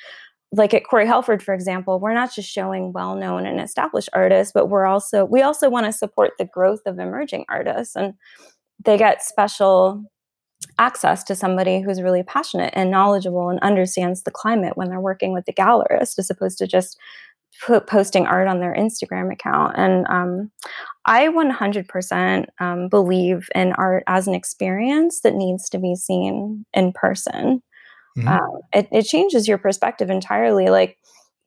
like 0.52 0.74
at 0.74 0.88
Corey 0.88 1.06
Helford, 1.06 1.44
for 1.44 1.54
example, 1.54 2.00
we're 2.00 2.14
not 2.14 2.34
just 2.34 2.50
showing 2.50 2.94
well-known 2.94 3.46
and 3.46 3.60
established 3.60 4.10
artists, 4.14 4.52
but 4.54 4.68
we're 4.68 4.86
also 4.86 5.26
we 5.26 5.42
also 5.42 5.70
want 5.70 5.86
to 5.86 5.92
support 5.92 6.32
the 6.40 6.46
growth 6.46 6.82
of 6.86 6.98
emerging 6.98 7.46
artists. 7.50 7.96
And 7.96 8.14
they 8.84 8.98
get 8.98 9.22
special 9.22 10.04
access 10.80 11.24
to 11.26 11.36
somebody 11.36 11.82
who's 11.82 12.02
really 12.02 12.24
passionate 12.24 12.74
and 12.76 12.92
knowledgeable 12.92 13.50
and 13.50 13.60
understands 13.60 14.24
the 14.24 14.32
climate 14.32 14.78
when 14.78 14.90
they're 14.90 15.00
working 15.00 15.34
with 15.34 15.46
the 15.46 15.54
gallerist 15.54 16.20
as 16.20 16.30
opposed 16.30 16.58
to 16.60 16.68
just 16.68 16.98
put, 17.66 17.88
posting 17.88 18.26
art 18.26 18.48
on 18.48 18.60
their 18.60 18.76
Instagram 18.76 19.32
account. 19.32 19.76
And 19.78 20.06
um, 20.08 20.52
I 21.06 21.28
100% 21.28 22.46
um, 22.60 22.90
believe 22.90 23.48
in 23.56 23.74
art 23.74 24.04
as 24.08 24.28
an 24.28 24.36
experience 24.36 25.22
that 25.22 25.36
needs 25.36 25.70
to 25.70 25.80
be 25.80 25.96
seen 25.96 26.66
in 26.74 26.94
person. 26.94 27.62
Mm-hmm. 28.18 28.28
Um, 28.28 28.62
it, 28.74 28.88
it, 28.92 29.04
changes 29.04 29.48
your 29.48 29.60
perspective 29.60 30.10
entirely. 30.10 30.70
Like, 30.70 30.98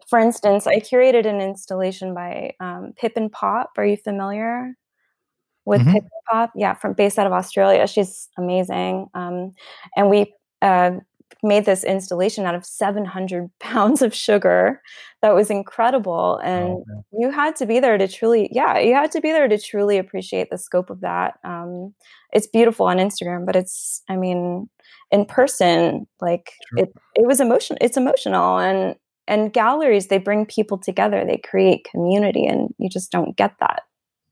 for 0.08 0.18
instance, 0.18 0.66
I 0.66 0.78
curated 0.78 1.26
an 1.26 1.40
installation 1.40 2.14
by 2.14 2.52
um, 2.60 2.92
Pip 2.96 3.12
and 3.16 3.30
Pop. 3.30 3.70
Are 3.76 3.84
you 3.84 3.96
familiar? 3.96 4.74
With 5.64 5.82
mm-hmm. 5.82 6.06
Pop. 6.30 6.52
Yeah, 6.54 6.74
from 6.74 6.92
based 6.92 7.18
out 7.18 7.26
of 7.26 7.32
Australia. 7.32 7.86
She's 7.86 8.28
amazing. 8.38 9.08
Um, 9.14 9.52
and 9.96 10.10
we 10.10 10.32
uh, 10.62 10.92
made 11.42 11.64
this 11.64 11.84
installation 11.84 12.44
out 12.44 12.54
of 12.54 12.64
700 12.64 13.50
pounds 13.60 14.02
of 14.02 14.14
sugar. 14.14 14.80
That 15.22 15.34
was 15.34 15.50
incredible. 15.50 16.38
And 16.38 16.68
oh, 16.70 17.04
you 17.12 17.30
had 17.30 17.56
to 17.56 17.66
be 17.66 17.80
there 17.80 17.98
to 17.98 18.08
truly, 18.08 18.48
yeah, 18.52 18.78
you 18.78 18.94
had 18.94 19.10
to 19.12 19.20
be 19.20 19.32
there 19.32 19.48
to 19.48 19.58
truly 19.58 19.98
appreciate 19.98 20.50
the 20.50 20.58
scope 20.58 20.90
of 20.90 21.00
that. 21.00 21.38
Um, 21.44 21.94
it's 22.32 22.46
beautiful 22.46 22.86
on 22.86 22.98
Instagram, 22.98 23.46
but 23.46 23.56
it's, 23.56 24.02
I 24.08 24.16
mean, 24.16 24.68
in 25.10 25.24
person, 25.24 26.06
like 26.20 26.52
sure. 26.68 26.84
it, 26.84 26.92
it 27.16 27.26
was 27.26 27.40
emotional. 27.40 27.78
It's 27.80 27.96
emotional. 27.96 28.58
And, 28.58 28.96
and 29.26 29.52
galleries, 29.52 30.08
they 30.08 30.18
bring 30.18 30.46
people 30.46 30.78
together, 30.78 31.24
they 31.24 31.36
create 31.36 31.86
community, 31.88 32.46
and 32.46 32.74
you 32.78 32.88
just 32.88 33.12
don't 33.12 33.36
get 33.36 33.54
that 33.60 33.82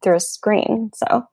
through 0.02 0.16
a 0.16 0.20
screen. 0.20 0.90
So 0.94 1.24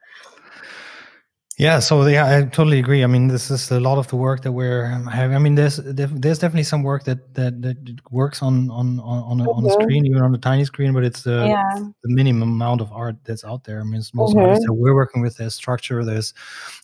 yeah, 1.57 1.79
so 1.79 2.05
yeah, 2.05 2.37
I 2.37 2.43
totally 2.43 2.79
agree. 2.79 3.01
I 3.01 3.07
mean, 3.07 3.29
this 3.29 3.49
is 3.49 3.71
a 3.71 3.79
lot 3.79 3.97
of 3.97 4.09
the 4.09 4.17
work 4.17 4.41
that 4.41 4.51
we're 4.51 4.87
having. 5.09 5.37
I 5.37 5.39
mean, 5.39 5.55
there's 5.55 5.77
there's 5.77 6.39
definitely 6.39 6.63
some 6.63 6.83
work 6.83 7.05
that 7.05 7.33
that, 7.35 7.61
that 7.61 7.77
works 8.11 8.41
on 8.41 8.69
on 8.69 8.99
on 8.99 9.39
a, 9.39 9.43
mm-hmm. 9.43 9.49
on 9.49 9.63
the 9.63 9.69
screen, 9.69 10.05
even 10.05 10.21
on 10.21 10.35
a 10.35 10.37
tiny 10.37 10.65
screen, 10.65 10.91
but 10.91 11.05
it's 11.05 11.23
the, 11.23 11.45
yeah. 11.47 11.79
the 11.79 12.09
minimum 12.09 12.49
amount 12.49 12.81
of 12.81 12.91
art 12.91 13.15
that's 13.23 13.45
out 13.45 13.63
there. 13.63 13.79
I 13.79 13.83
mean, 13.85 14.01
most 14.13 14.35
mm-hmm. 14.35 14.39
artists 14.39 14.65
that 14.65 14.73
we're 14.73 14.93
working 14.93 15.21
with, 15.21 15.37
there's 15.37 15.55
structure, 15.55 16.03
there's 16.03 16.33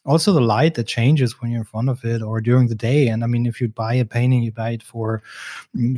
also 0.05 0.31
the 0.31 0.39
light 0.39 0.75
that 0.75 0.87
changes 0.87 1.41
when 1.41 1.51
you're 1.51 1.59
in 1.59 1.65
front 1.65 1.89
of 1.89 2.05
it 2.05 2.21
or 2.21 2.39
during 2.39 2.67
the 2.67 2.75
day. 2.75 3.09
And 3.09 3.25
I 3.25 3.27
mean, 3.27 3.45
if 3.45 3.59
you 3.59 3.67
buy 3.67 3.95
a 3.95 4.05
painting, 4.05 4.41
you 4.41 4.53
buy 4.53 4.69
it 4.69 4.83
for 4.83 5.21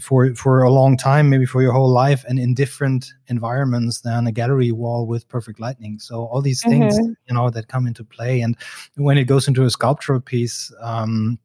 for 0.02 0.34
for 0.34 0.64
a 0.64 0.72
long 0.72 0.98
time, 0.98 1.30
maybe 1.30 1.46
for 1.46 1.62
your 1.62 1.74
whole 1.74 1.92
life, 1.92 2.26
and 2.28 2.40
in 2.40 2.56
different 2.56 3.14
environments 3.28 4.02
than 4.02 4.26
a 4.26 4.32
gallery 4.32 4.72
wall 4.72 5.06
with 5.06 5.30
perfect 5.30 5.60
lighting. 5.60 6.00
So 6.00 6.26
all 6.26 6.42
these 6.42 6.64
things, 6.64 6.98
mm-hmm. 6.98 7.14
you 7.28 7.36
know, 7.36 7.52
that 7.52 7.68
come 7.68 7.86
into 7.86 8.04
play 8.04 8.42
and 8.42 8.58
when 8.96 9.18
it 9.18 9.26
goes 9.26 9.48
into 9.48 9.64
a 9.64 9.70
sculptural 9.70 10.20
piece 10.20 10.72
um, 10.82 11.38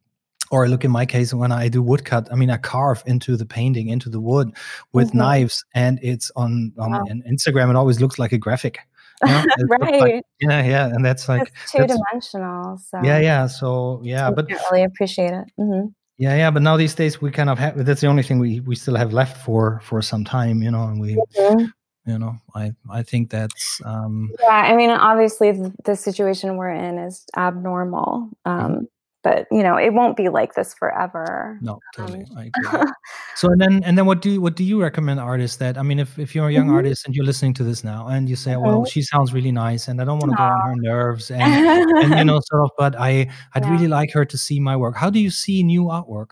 or 0.51 0.69
look 0.69 0.85
in 0.85 0.91
my 0.91 1.05
case 1.05 1.35
when 1.35 1.53
i 1.53 1.69
do 1.69 1.83
woodcut 1.83 2.29
i 2.33 2.35
mean 2.35 2.51
i 2.51 2.57
carve 2.57 3.03
into 3.07 3.37
the 3.37 3.47
painting 3.47 3.89
into 3.89 4.09
the 4.09 4.21
wood 4.21 4.51
with 4.93 5.09
mm-hmm. 5.09 5.19
knives 5.19 5.65
and 5.75 5.99
it's 6.03 6.31
on, 6.37 6.73
on 6.79 6.93
wow. 6.93 7.05
instagram 7.31 7.71
it 7.71 7.77
always 7.77 8.01
looks 8.01 8.19
like 8.19 8.33
a 8.33 8.39
graphic 8.39 8.79
you 9.27 9.33
know? 9.33 9.45
right 9.81 10.01
like, 10.01 10.25
yeah 10.41 10.63
yeah 10.63 10.87
and 10.87 11.05
that's 11.05 11.29
like 11.29 11.53
it's 11.63 11.73
two-dimensional 11.73 12.79
so 12.79 13.01
yeah 13.03 13.19
yeah 13.19 13.47
so 13.47 14.01
yeah 14.05 14.31
but 14.31 14.47
really 14.71 14.85
appreciate 14.85 15.33
it 15.33 15.45
mm-hmm. 15.59 15.89
yeah 16.19 16.37
yeah 16.37 16.51
but 16.51 16.63
now 16.63 16.77
these 16.77 16.95
days 16.95 17.21
we 17.21 17.31
kind 17.31 17.51
of 17.51 17.59
have 17.59 17.85
that's 17.85 18.01
the 18.01 18.07
only 18.07 18.23
thing 18.23 18.39
we 18.39 18.61
we 18.61 18.77
still 18.77 18.95
have 18.95 19.13
left 19.13 19.45
for 19.45 19.81
for 19.83 20.01
some 20.01 20.25
time 20.25 20.63
you 20.63 20.71
know 20.71 20.85
and 20.85 21.01
we 21.01 21.17
mm-hmm 21.37 21.65
you 22.09 22.19
know 22.19 22.35
i 22.55 22.73
i 22.91 23.03
think 23.03 23.31
that's 23.31 23.81
um 23.85 24.31
yeah 24.41 24.65
i 24.73 24.75
mean 24.75 24.91
obviously 24.91 25.53
the, 25.53 25.73
the 25.85 25.95
situation 25.95 26.57
we're 26.57 26.71
in 26.71 26.99
is 26.99 27.25
abnormal 27.37 28.31
um 28.45 28.61
mm-hmm. 28.61 28.85
but 29.23 29.47
you 29.51 29.63
know, 29.63 29.77
it 29.77 29.93
won't 29.93 30.17
be 30.17 30.29
like 30.29 30.55
this 30.55 30.73
forever. 30.75 31.59
No, 31.61 31.81
totally. 31.95 32.25
Um, 32.71 32.87
so 33.35 33.51
and 33.51 33.61
then 33.61 33.83
and 33.85 33.99
then 33.99 34.07
what 34.07 34.23
do 34.23 34.31
you, 34.31 34.41
what 34.41 34.55
do 34.57 34.65
you 34.65 34.81
recommend 34.81 35.21
artists 35.21 35.59
that 35.59 35.77
I 35.77 35.83
mean 35.83 35.99
if, 35.99 36.19
if 36.19 36.35
you're 36.35 36.49
a 36.49 36.53
young 36.53 36.69
mm-hmm. 36.69 36.77
artist 36.77 37.05
and 37.05 37.15
you're 37.15 37.27
listening 37.27 37.53
to 37.55 37.65
this 37.65 37.85
now 37.85 38.07
and 38.09 38.29
you 38.29 38.37
say, 38.37 38.53
mm-hmm. 38.53 38.65
well, 38.65 38.85
she 38.85 39.03
sounds 39.03 39.35
really 39.35 39.53
nice 39.53 39.89
and 39.89 40.01
I 40.01 40.05
don't 40.05 40.19
want 40.21 40.33
to 40.33 40.37
go 40.37 40.43
on 40.45 40.71
her 40.71 40.77
nerves 40.77 41.31
and, 41.35 41.43
and 41.43 42.19
you 42.19 42.25
know 42.25 42.41
sort 42.45 42.63
of 42.63 42.71
but 42.79 42.95
I 42.99 43.29
I'd 43.55 43.65
yeah. 43.65 43.73
really 43.73 43.89
like 43.89 44.13
her 44.13 44.25
to 44.25 44.39
see 44.39 44.61
my 44.61 44.77
work. 44.77 44.97
How 44.97 45.11
do 45.11 45.19
you 45.19 45.31
see 45.31 45.63
new 45.63 45.85
artwork? 45.85 46.31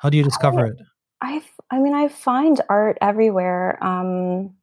How 0.00 0.10
do 0.10 0.18
you 0.18 0.24
discover 0.24 0.66
I, 0.66 0.68
it? 0.68 0.76
I 1.22 1.42
I 1.70 1.78
mean 1.78 1.94
I 1.94 2.08
find 2.08 2.60
art 2.68 2.98
everywhere. 3.00 3.78
Um 3.82 4.54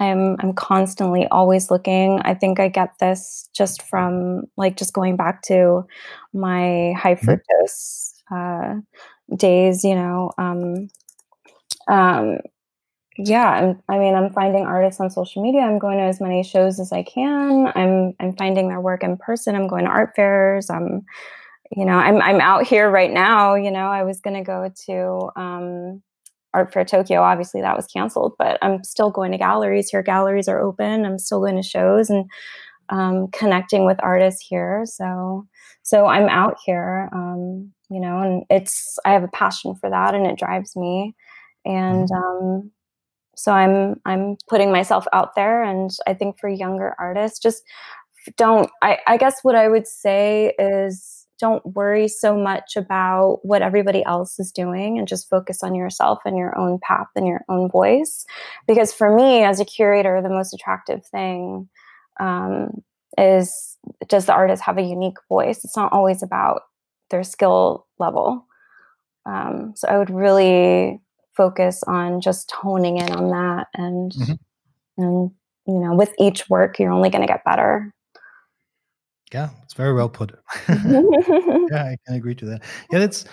I'm 0.00 0.36
I'm 0.40 0.52
constantly 0.54 1.26
always 1.28 1.70
looking. 1.70 2.20
I 2.24 2.34
think 2.34 2.58
I 2.58 2.68
get 2.68 2.98
this 2.98 3.48
just 3.54 3.82
from 3.82 4.42
like 4.56 4.76
just 4.76 4.92
going 4.92 5.16
back 5.16 5.42
to 5.42 5.86
my 6.32 6.92
high 6.96 7.14
mm-hmm. 7.14 7.30
fructose 7.30 8.12
uh, 8.30 8.80
days. 9.36 9.84
You 9.84 9.94
know, 9.94 10.32
um, 10.36 10.88
um, 11.88 12.38
yeah. 13.16 13.48
I'm, 13.48 13.82
I 13.88 13.98
mean, 13.98 14.14
I'm 14.14 14.32
finding 14.32 14.64
artists 14.64 15.00
on 15.00 15.10
social 15.10 15.42
media. 15.42 15.60
I'm 15.60 15.78
going 15.78 15.98
to 15.98 16.04
as 16.04 16.20
many 16.20 16.42
shows 16.42 16.80
as 16.80 16.92
I 16.92 17.04
can. 17.04 17.70
I'm 17.76 18.14
I'm 18.18 18.36
finding 18.36 18.68
their 18.68 18.80
work 18.80 19.04
in 19.04 19.16
person. 19.16 19.54
I'm 19.54 19.68
going 19.68 19.84
to 19.84 19.90
art 19.90 20.14
fairs. 20.16 20.70
I'm 20.70 21.02
you 21.76 21.84
know 21.84 21.96
I'm 21.96 22.20
I'm 22.20 22.40
out 22.40 22.66
here 22.66 22.90
right 22.90 23.12
now. 23.12 23.54
You 23.54 23.70
know, 23.70 23.86
I 23.86 24.02
was 24.02 24.20
going 24.20 24.36
to 24.36 24.42
go 24.42 24.70
to. 24.86 25.40
Um, 25.40 26.02
Art 26.54 26.72
Fair 26.72 26.84
Tokyo, 26.84 27.20
obviously 27.20 27.60
that 27.60 27.76
was 27.76 27.86
canceled, 27.86 28.34
but 28.38 28.58
I'm 28.62 28.82
still 28.84 29.10
going 29.10 29.32
to 29.32 29.38
galleries 29.38 29.90
here. 29.90 30.02
Galleries 30.02 30.48
are 30.48 30.60
open. 30.60 31.04
I'm 31.04 31.18
still 31.18 31.40
going 31.40 31.56
to 31.56 31.62
shows 31.62 32.08
and 32.08 32.30
um, 32.88 33.28
connecting 33.32 33.84
with 33.84 33.98
artists 34.02 34.46
here. 34.46 34.84
So, 34.86 35.46
so 35.82 36.06
I'm 36.06 36.28
out 36.28 36.56
here, 36.64 37.08
um, 37.12 37.72
you 37.90 38.00
know, 38.00 38.20
and 38.20 38.44
it's 38.50 38.98
I 39.04 39.12
have 39.12 39.24
a 39.24 39.28
passion 39.28 39.74
for 39.74 39.90
that, 39.90 40.14
and 40.14 40.26
it 40.26 40.38
drives 40.38 40.76
me. 40.76 41.14
And 41.64 42.08
mm-hmm. 42.08 42.46
um, 42.46 42.70
so 43.36 43.52
I'm 43.52 44.00
I'm 44.04 44.36
putting 44.48 44.70
myself 44.70 45.06
out 45.12 45.34
there, 45.34 45.62
and 45.62 45.90
I 46.06 46.14
think 46.14 46.38
for 46.38 46.48
younger 46.48 46.94
artists, 46.98 47.38
just 47.38 47.62
don't. 48.36 48.70
I, 48.82 48.98
I 49.06 49.16
guess 49.16 49.40
what 49.42 49.54
I 49.54 49.68
would 49.68 49.86
say 49.86 50.54
is 50.58 51.26
don't 51.40 51.64
worry 51.74 52.08
so 52.08 52.36
much 52.36 52.76
about 52.76 53.40
what 53.42 53.62
everybody 53.62 54.04
else 54.04 54.38
is 54.38 54.52
doing 54.52 54.98
and 54.98 55.08
just 55.08 55.28
focus 55.28 55.62
on 55.62 55.74
yourself 55.74 56.20
and 56.24 56.36
your 56.36 56.56
own 56.58 56.78
path 56.82 57.08
and 57.16 57.26
your 57.26 57.44
own 57.48 57.68
voice. 57.68 58.24
Because 58.66 58.92
for 58.92 59.14
me, 59.14 59.42
as 59.42 59.60
a 59.60 59.64
curator, 59.64 60.22
the 60.22 60.28
most 60.28 60.54
attractive 60.54 61.04
thing 61.06 61.68
um, 62.20 62.82
is 63.18 63.76
does 64.08 64.26
the 64.26 64.32
artist 64.32 64.62
have 64.62 64.78
a 64.78 64.82
unique 64.82 65.18
voice? 65.28 65.64
It's 65.64 65.76
not 65.76 65.92
always 65.92 66.22
about 66.22 66.62
their 67.10 67.24
skill 67.24 67.86
level. 67.98 68.46
Um, 69.26 69.72
so 69.76 69.88
I 69.88 69.98
would 69.98 70.10
really 70.10 71.00
focus 71.36 71.82
on 71.86 72.20
just 72.20 72.50
honing 72.52 72.98
in 72.98 73.10
on 73.12 73.30
that 73.30 73.66
and 73.74 74.12
mm-hmm. 74.12 74.32
and 75.02 75.30
you 75.66 75.80
know 75.80 75.94
with 75.94 76.12
each 76.20 76.48
work 76.48 76.78
you're 76.78 76.92
only 76.92 77.10
going 77.10 77.22
to 77.22 77.26
get 77.26 77.44
better 77.44 77.92
yeah, 79.34 79.48
it's 79.64 79.74
very 79.74 79.92
well 79.92 80.08
put. 80.08 80.30
yeah, 80.68 81.84
I 81.90 81.96
can 82.06 82.14
agree 82.14 82.36
to 82.36 82.46
that. 82.46 82.62
Yeah, 82.92 83.00
it's 83.00 83.24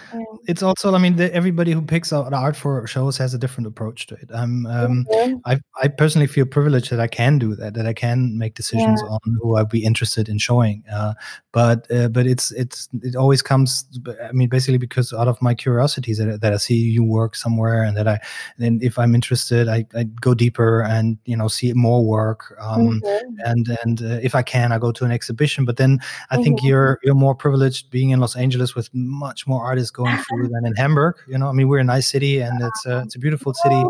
it's 0.47 0.63
also. 0.63 0.95
I 0.95 0.97
mean, 0.97 1.15
the, 1.15 1.31
everybody 1.31 1.73
who 1.73 1.81
picks 1.83 2.11
out 2.11 2.33
art 2.33 2.55
for 2.55 2.87
shows 2.87 3.17
has 3.17 3.35
a 3.35 3.37
different 3.37 3.67
approach 3.67 4.07
to 4.07 4.15
it. 4.15 4.29
Um, 4.33 4.65
um. 4.65 5.05
I 5.45 5.59
I 5.79 5.87
personally 5.89 6.25
feel 6.25 6.47
privileged 6.47 6.89
that 6.89 6.99
I 6.99 7.05
can 7.05 7.37
do 7.37 7.53
that, 7.55 7.75
that 7.75 7.85
I 7.85 7.93
can 7.93 8.35
make 8.35 8.55
decisions 8.55 8.99
yeah. 9.03 9.11
on 9.11 9.37
who 9.41 9.57
I'd 9.57 9.69
be 9.69 9.83
interested 9.83 10.27
in 10.27 10.39
showing. 10.39 10.83
Uh, 10.91 11.13
but 11.51 11.85
uh, 11.91 12.07
but 12.07 12.25
it's 12.25 12.51
it's 12.53 12.89
it 13.03 13.15
always 13.15 13.43
comes. 13.43 13.85
I 14.27 14.31
mean, 14.31 14.49
basically 14.49 14.79
because 14.79 15.13
out 15.13 15.27
of 15.27 15.39
my 15.39 15.53
curiosities 15.53 16.17
that, 16.17 16.41
that 16.41 16.53
I 16.53 16.57
see 16.57 16.75
you 16.75 17.03
work 17.03 17.35
somewhere, 17.35 17.83
and 17.83 17.95
that 17.95 18.07
I 18.07 18.19
then 18.57 18.79
if 18.81 18.97
I'm 18.97 19.13
interested, 19.13 19.67
I, 19.67 19.85
I 19.95 20.05
go 20.05 20.33
deeper 20.33 20.81
and 20.81 21.19
you 21.25 21.37
know 21.37 21.47
see 21.47 21.73
more 21.73 22.03
work. 22.03 22.57
Um, 22.59 23.01
mm-hmm. 23.01 23.35
and 23.45 23.77
and 23.83 24.01
uh, 24.01 24.19
if 24.23 24.33
I 24.33 24.41
can, 24.41 24.71
I 24.71 24.79
go 24.79 24.91
to 24.91 25.05
an 25.05 25.11
exhibition. 25.11 25.65
But 25.65 25.77
then 25.77 25.90
then 25.91 26.05
I 26.29 26.35
mm-hmm. 26.35 26.43
think 26.43 26.63
you're 26.63 26.99
you're 27.03 27.15
more 27.15 27.35
privileged 27.35 27.91
being 27.91 28.11
in 28.11 28.19
Los 28.19 28.35
Angeles 28.35 28.75
with 28.75 28.89
much 28.93 29.47
more 29.47 29.63
artists 29.63 29.91
going 29.91 30.17
through 30.29 30.49
than 30.49 30.65
in 30.65 30.75
Hamburg. 30.75 31.17
You 31.27 31.37
know, 31.37 31.47
I 31.47 31.51
mean, 31.51 31.67
we're 31.67 31.79
a 31.79 31.83
nice 31.83 32.07
city 32.07 32.39
and 32.39 32.61
it's 32.61 32.85
a, 32.85 33.01
it's 33.01 33.15
a 33.15 33.19
beautiful 33.19 33.53
city. 33.53 33.83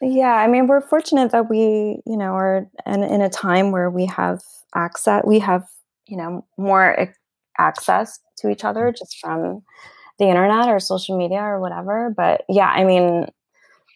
Yeah, 0.00 0.34
I 0.34 0.46
mean, 0.46 0.66
we're 0.66 0.82
fortunate 0.82 1.30
that 1.32 1.48
we, 1.48 2.02
you 2.06 2.16
know, 2.16 2.34
are 2.34 2.68
in, 2.84 3.02
in 3.02 3.22
a 3.22 3.30
time 3.30 3.70
where 3.70 3.90
we 3.90 4.06
have 4.06 4.42
access, 4.74 5.22
we 5.26 5.38
have, 5.38 5.64
you 6.06 6.18
know, 6.18 6.44
more 6.58 7.14
access 7.58 8.20
to 8.38 8.50
each 8.50 8.64
other 8.64 8.92
just 8.92 9.18
from 9.18 9.62
the 10.18 10.26
internet 10.26 10.68
or 10.68 10.80
social 10.80 11.16
media 11.16 11.40
or 11.40 11.60
whatever. 11.60 12.12
But 12.14 12.44
yeah, 12.48 12.68
I 12.68 12.84
mean, 12.84 13.26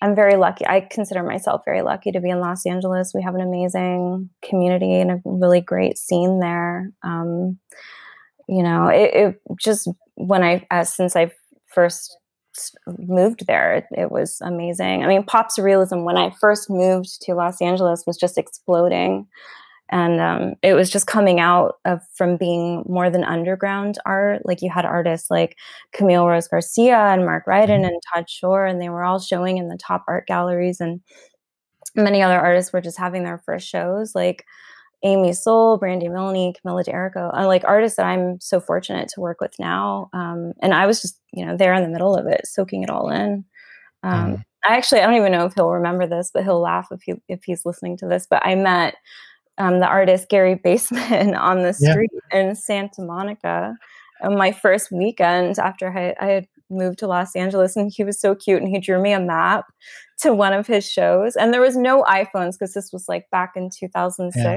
I'm 0.03 0.15
very 0.15 0.37
lucky. 0.37 0.67
I 0.67 0.81
consider 0.81 1.23
myself 1.23 1.63
very 1.65 1.83
lucky 1.83 2.11
to 2.13 2.21
be 2.21 2.31
in 2.31 2.41
Los 2.41 2.65
Angeles. 2.65 3.13
We 3.15 3.23
have 3.23 3.35
an 3.35 3.43
amazing 3.43 4.31
community 4.43 4.95
and 4.95 5.11
a 5.11 5.21
really 5.25 5.61
great 5.61 5.99
scene 5.99 6.41
there. 6.41 6.91
Um, 7.03 7.59
you 8.49 8.63
know, 8.63 8.89
it, 8.89 9.11
it, 9.15 9.41
just 9.61 9.89
when 10.15 10.43
I, 10.43 10.83
since 10.85 11.17
I 11.17 11.33
first 11.73 12.17
moved 12.99 13.47
there, 13.47 13.75
it, 13.75 13.85
it, 13.93 14.11
was 14.11 14.39
amazing. 14.43 15.05
I 15.05 15.07
mean, 15.07 15.23
pop 15.25 15.49
surrealism, 15.57 16.05
when 16.05 16.17
I 16.17 16.33
first 16.41 16.71
moved 16.71 17.23
to 17.23 17.35
Los 17.35 17.61
Angeles, 17.61 18.05
was 18.07 18.17
just 18.17 18.39
exploding 18.39 19.27
and 19.91 20.21
um, 20.21 20.55
it 20.63 20.75
was 20.75 20.89
just 20.89 21.07
coming 21.07 21.41
out 21.41 21.79
of 21.85 22.01
from 22.15 22.37
being 22.37 22.85
more 22.89 23.11
than 23.11 23.25
underground 23.25 23.99
art 24.07 24.43
like 24.45 24.63
you 24.63 24.71
had 24.71 24.85
artists 24.85 25.31
like 25.31 25.57
camille 25.93 26.27
rose 26.27 26.49
garcia 26.49 26.97
and 26.97 27.27
mark 27.27 27.45
ryden 27.47 27.69
mm-hmm. 27.69 27.85
and 27.85 28.03
todd 28.15 28.29
schorr 28.29 28.67
and 28.67 28.81
they 28.81 28.89
were 28.89 29.05
all 29.05 29.19
showing 29.19 29.59
in 29.59 29.69
the 29.69 29.79
top 29.79 30.05
art 30.09 30.27
galleries 30.27 30.81
and 30.81 31.01
many 31.95 32.23
other 32.23 32.39
artists 32.39 32.73
were 32.73 32.81
just 32.81 32.99
having 32.99 33.25
their 33.25 33.43
first 33.45 33.69
shows 33.69 34.15
like 34.15 34.45
amy 35.03 35.33
sol 35.33 35.79
brandi 35.79 36.11
milne 36.11 36.53
camilla 36.53 36.85
d'errico 36.85 37.31
uh, 37.35 37.47
like 37.47 37.65
artists 37.65 37.97
that 37.97 38.07
i'm 38.07 38.39
so 38.41 38.61
fortunate 38.61 39.09
to 39.09 39.21
work 39.21 39.41
with 39.41 39.55
now 39.59 40.09
um, 40.13 40.53
and 40.63 40.73
i 40.73 40.87
was 40.87 41.03
just 41.03 41.19
you 41.33 41.45
know 41.45 41.57
there 41.57 41.75
in 41.75 41.83
the 41.83 41.89
middle 41.89 42.17
of 42.17 42.27
it 42.27 42.47
soaking 42.47 42.83
it 42.83 42.91
all 42.91 43.11
in 43.11 43.45
um, 44.03 44.37
mm. 44.37 44.45
I 44.65 44.77
actually 44.77 45.01
I 45.01 45.07
don't 45.07 45.17
even 45.17 45.33
know 45.33 45.47
if 45.47 45.55
he'll 45.55 45.71
remember 45.71 46.07
this, 46.07 46.31
but 46.33 46.45
he'll 46.45 46.61
laugh 46.61 46.89
if 46.91 47.03
he 47.03 47.15
if 47.29 47.45
he's 47.45 47.65
listening 47.65 47.97
to 47.99 48.07
this. 48.07 48.27
But 48.29 48.45
I 48.45 48.55
met 48.55 48.95
um, 49.61 49.79
the 49.79 49.87
artist 49.87 50.29
Gary 50.29 50.57
Baseman 50.57 51.35
on 51.39 51.63
the 51.63 51.75
street 51.75 52.11
yeah. 52.33 52.41
in 52.41 52.55
Santa 52.57 53.03
Monica 53.03 53.77
on 54.23 54.37
my 54.37 54.53
first 54.53 54.91
weekend 54.91 55.59
after 55.59 55.89
I, 55.97 56.15
I, 56.21 56.31
had 56.31 56.49
moved 56.71 56.99
to 57.01 57.07
Los 57.07 57.37
Angeles. 57.37 57.77
And 57.77 57.93
he 57.95 58.05
was 58.05 58.21
so 58.21 58.35
cute 58.35 58.63
and 58.63 58.71
he 58.71 58.81
drew 58.81 59.01
me 59.01 59.13
a 59.13 59.21
map 59.21 59.67
to 60.21 60.33
one 60.33 60.53
of 60.53 60.67
his 60.67 60.89
shows. 60.89 61.37
And 61.37 61.53
there 61.53 61.61
was 61.61 61.77
no 61.77 62.03
iPhones 62.05 62.53
because 62.53 62.75
this 62.75 62.91
was 62.93 63.07
like 63.09 63.27
back 63.31 63.53
in 63.57 63.71
2006. 63.71 64.35
Yeah. 64.37 64.57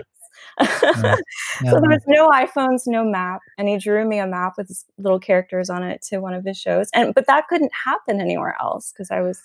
yeah. 0.62 1.16
so 1.70 1.80
there 1.80 1.90
was 1.90 2.04
no 2.08 2.28
iPhones, 2.30 2.82
no 2.88 3.04
map, 3.06 3.40
and 3.58 3.70
he 3.70 3.78
drew 3.78 4.08
me 4.08 4.18
a 4.20 4.28
map 4.28 4.54
with 4.58 4.84
little 4.98 5.20
characters 5.20 5.70
on 5.70 5.84
it 5.84 6.02
to 6.10 6.20
one 6.20 6.34
of 6.34 6.44
his 6.44 6.58
shows. 6.58 6.90
And 6.94 7.14
but 7.14 7.28
that 7.28 7.48
couldn't 7.48 7.72
happen 7.86 8.20
anywhere 8.20 8.56
else 8.60 8.92
because 8.92 9.12
I 9.12 9.22
was 9.22 9.40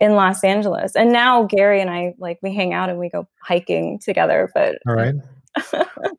in 0.00 0.14
Los 0.14 0.42
Angeles. 0.42 0.96
And 0.96 1.12
now 1.12 1.44
Gary 1.44 1.80
and 1.80 1.90
I 1.90 2.14
like 2.18 2.38
we 2.42 2.54
hang 2.54 2.72
out 2.72 2.88
and 2.88 2.98
we 2.98 3.08
go 3.08 3.28
hiking 3.42 3.98
together. 3.98 4.50
But 4.54 4.78
all 4.88 4.94
right. 4.94 5.14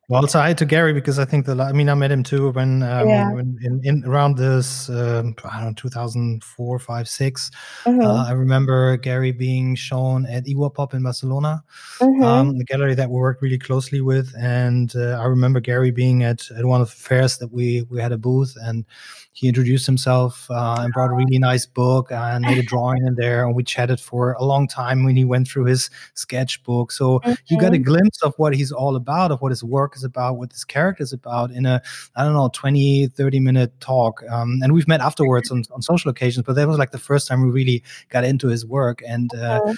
Well, 0.08 0.26
so 0.26 0.40
hi 0.40 0.52
to 0.52 0.66
Gary 0.66 0.92
because 0.92 1.18
I 1.18 1.24
think 1.24 1.46
the 1.46 1.58
I 1.60 1.72
mean 1.72 1.88
I 1.88 1.94
met 1.94 2.12
him 2.12 2.22
too 2.22 2.50
when, 2.50 2.82
um, 2.82 3.08
yeah. 3.08 3.32
when 3.32 3.56
in, 3.62 3.80
in 3.82 4.04
around 4.04 4.36
this 4.36 4.90
um, 4.90 5.34
I 5.44 5.58
don't 5.58 5.68
know 5.68 5.74
2004 5.74 6.78
5 6.78 7.08
6 7.08 7.50
mm-hmm. 7.84 8.00
uh, 8.00 8.24
I 8.26 8.32
remember 8.32 8.96
Gary 8.98 9.32
being 9.32 9.74
shown 9.74 10.26
at 10.26 10.44
Iguapop 10.44 10.92
in 10.92 11.02
Barcelona 11.02 11.64
mm-hmm. 11.98 12.22
um, 12.22 12.58
the 12.58 12.64
gallery 12.64 12.94
that 12.94 13.08
we 13.08 13.18
worked 13.18 13.42
really 13.42 13.58
closely 13.58 14.00
with 14.00 14.34
and 14.38 14.94
uh, 14.96 15.18
I 15.20 15.24
remember 15.24 15.60
Gary 15.60 15.90
being 15.90 16.24
at, 16.24 16.50
at 16.50 16.66
one 16.66 16.80
of 16.80 16.90
the 16.90 16.96
fairs 16.96 17.38
that 17.38 17.52
we 17.52 17.86
we 17.90 18.00
had 18.00 18.12
a 18.12 18.18
booth 18.18 18.54
and 18.62 18.84
he 19.32 19.48
introduced 19.48 19.86
himself 19.86 20.46
uh, 20.50 20.76
and 20.80 20.92
brought 20.92 21.10
a 21.10 21.14
really 21.14 21.38
nice 21.38 21.64
book 21.64 22.12
and 22.12 22.44
made 22.44 22.58
a 22.58 22.62
drawing 22.62 23.06
in 23.06 23.14
there 23.14 23.46
and 23.46 23.54
we 23.54 23.64
chatted 23.64 23.98
for 23.98 24.32
a 24.34 24.44
long 24.44 24.68
time 24.68 25.04
when 25.04 25.16
he 25.16 25.24
went 25.24 25.48
through 25.48 25.64
his 25.64 25.88
sketchbook 26.14 26.92
so 26.92 27.18
mm-hmm. 27.20 27.32
you 27.46 27.58
got 27.58 27.72
a 27.72 27.76
mm-hmm. 27.76 27.84
glimpse 27.84 28.22
of 28.22 28.34
what 28.36 28.54
he's 28.54 28.72
all 28.72 28.94
about 28.94 29.21
of 29.30 29.40
what 29.40 29.50
his 29.50 29.62
work 29.62 29.94
is 29.96 30.04
about 30.04 30.36
what 30.36 30.50
his 30.52 30.64
character 30.64 31.02
is 31.02 31.12
about 31.12 31.50
in 31.50 31.66
a 31.66 31.80
i 32.16 32.24
don't 32.24 32.34
know 32.34 32.50
20 32.52 33.08
30 33.08 33.40
minute 33.40 33.78
talk 33.80 34.22
um, 34.30 34.60
and 34.62 34.72
we've 34.72 34.88
met 34.88 35.00
afterwards 35.00 35.50
on, 35.50 35.62
on 35.72 35.82
social 35.82 36.10
occasions 36.10 36.44
but 36.46 36.54
that 36.54 36.66
was 36.66 36.78
like 36.78 36.90
the 36.90 36.98
first 36.98 37.28
time 37.28 37.42
we 37.42 37.50
really 37.50 37.82
got 38.08 38.24
into 38.24 38.48
his 38.48 38.66
work 38.66 39.02
and 39.06 39.30
uh, 39.34 39.60
mm-hmm. 39.60 39.74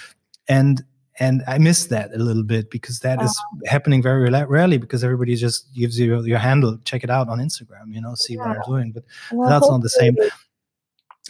and 0.47 0.83
and 1.19 1.43
I 1.47 1.57
miss 1.57 1.85
that 1.87 2.13
a 2.13 2.17
little 2.17 2.43
bit 2.43 2.69
because 2.69 2.99
that 2.99 3.21
is 3.21 3.41
happening 3.65 4.01
very 4.01 4.29
rarely 4.29 4.77
because 4.77 5.03
everybody 5.03 5.35
just 5.35 5.73
gives 5.73 5.97
you 5.97 6.21
your 6.23 6.39
handle. 6.39 6.77
Check 6.83 7.03
it 7.03 7.09
out 7.09 7.29
on 7.29 7.39
Instagram, 7.39 7.93
you 7.93 8.01
know, 8.01 8.15
see 8.15 8.33
yeah. 8.33 8.39
what 8.39 8.57
I'm 8.57 8.63
doing. 8.65 8.91
But 8.91 9.03
well, 9.31 9.49
that's 9.49 9.69
not 9.69 9.81
the 9.81 9.89
same. 9.89 10.17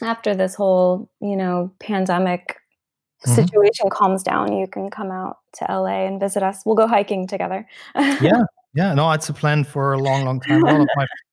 After 0.01 0.34
this 0.34 0.56
whole, 0.56 1.10
you 1.21 1.38
know, 1.38 1.71
pandemic 1.80 2.58
mm-hmm. 3.26 3.42
situation 3.42 3.90
calms 3.90 4.24
down, 4.24 4.54
you 4.54 4.68
can 4.68 4.90
come 4.90 5.12
out 5.12 5.38
to 5.56 5.65
LA 5.69 6.06
and 6.06 6.19
visit 6.19 6.44
us. 6.44 6.63
We'll 6.65 6.76
go 6.76 6.88
hiking 6.88 7.28
together. 7.28 7.67
yeah, 7.96 8.44
yeah. 8.76 8.94
No, 8.94 9.12
it's 9.12 9.30
a 9.30 9.34
plan 9.34 9.63
for 9.63 9.94
a 9.94 10.00
long, 10.00 10.26
long 10.26 10.40
time. 10.40 10.63
A 10.63 10.65
lot 10.65 10.82
of 10.82 10.88
my 10.96 11.06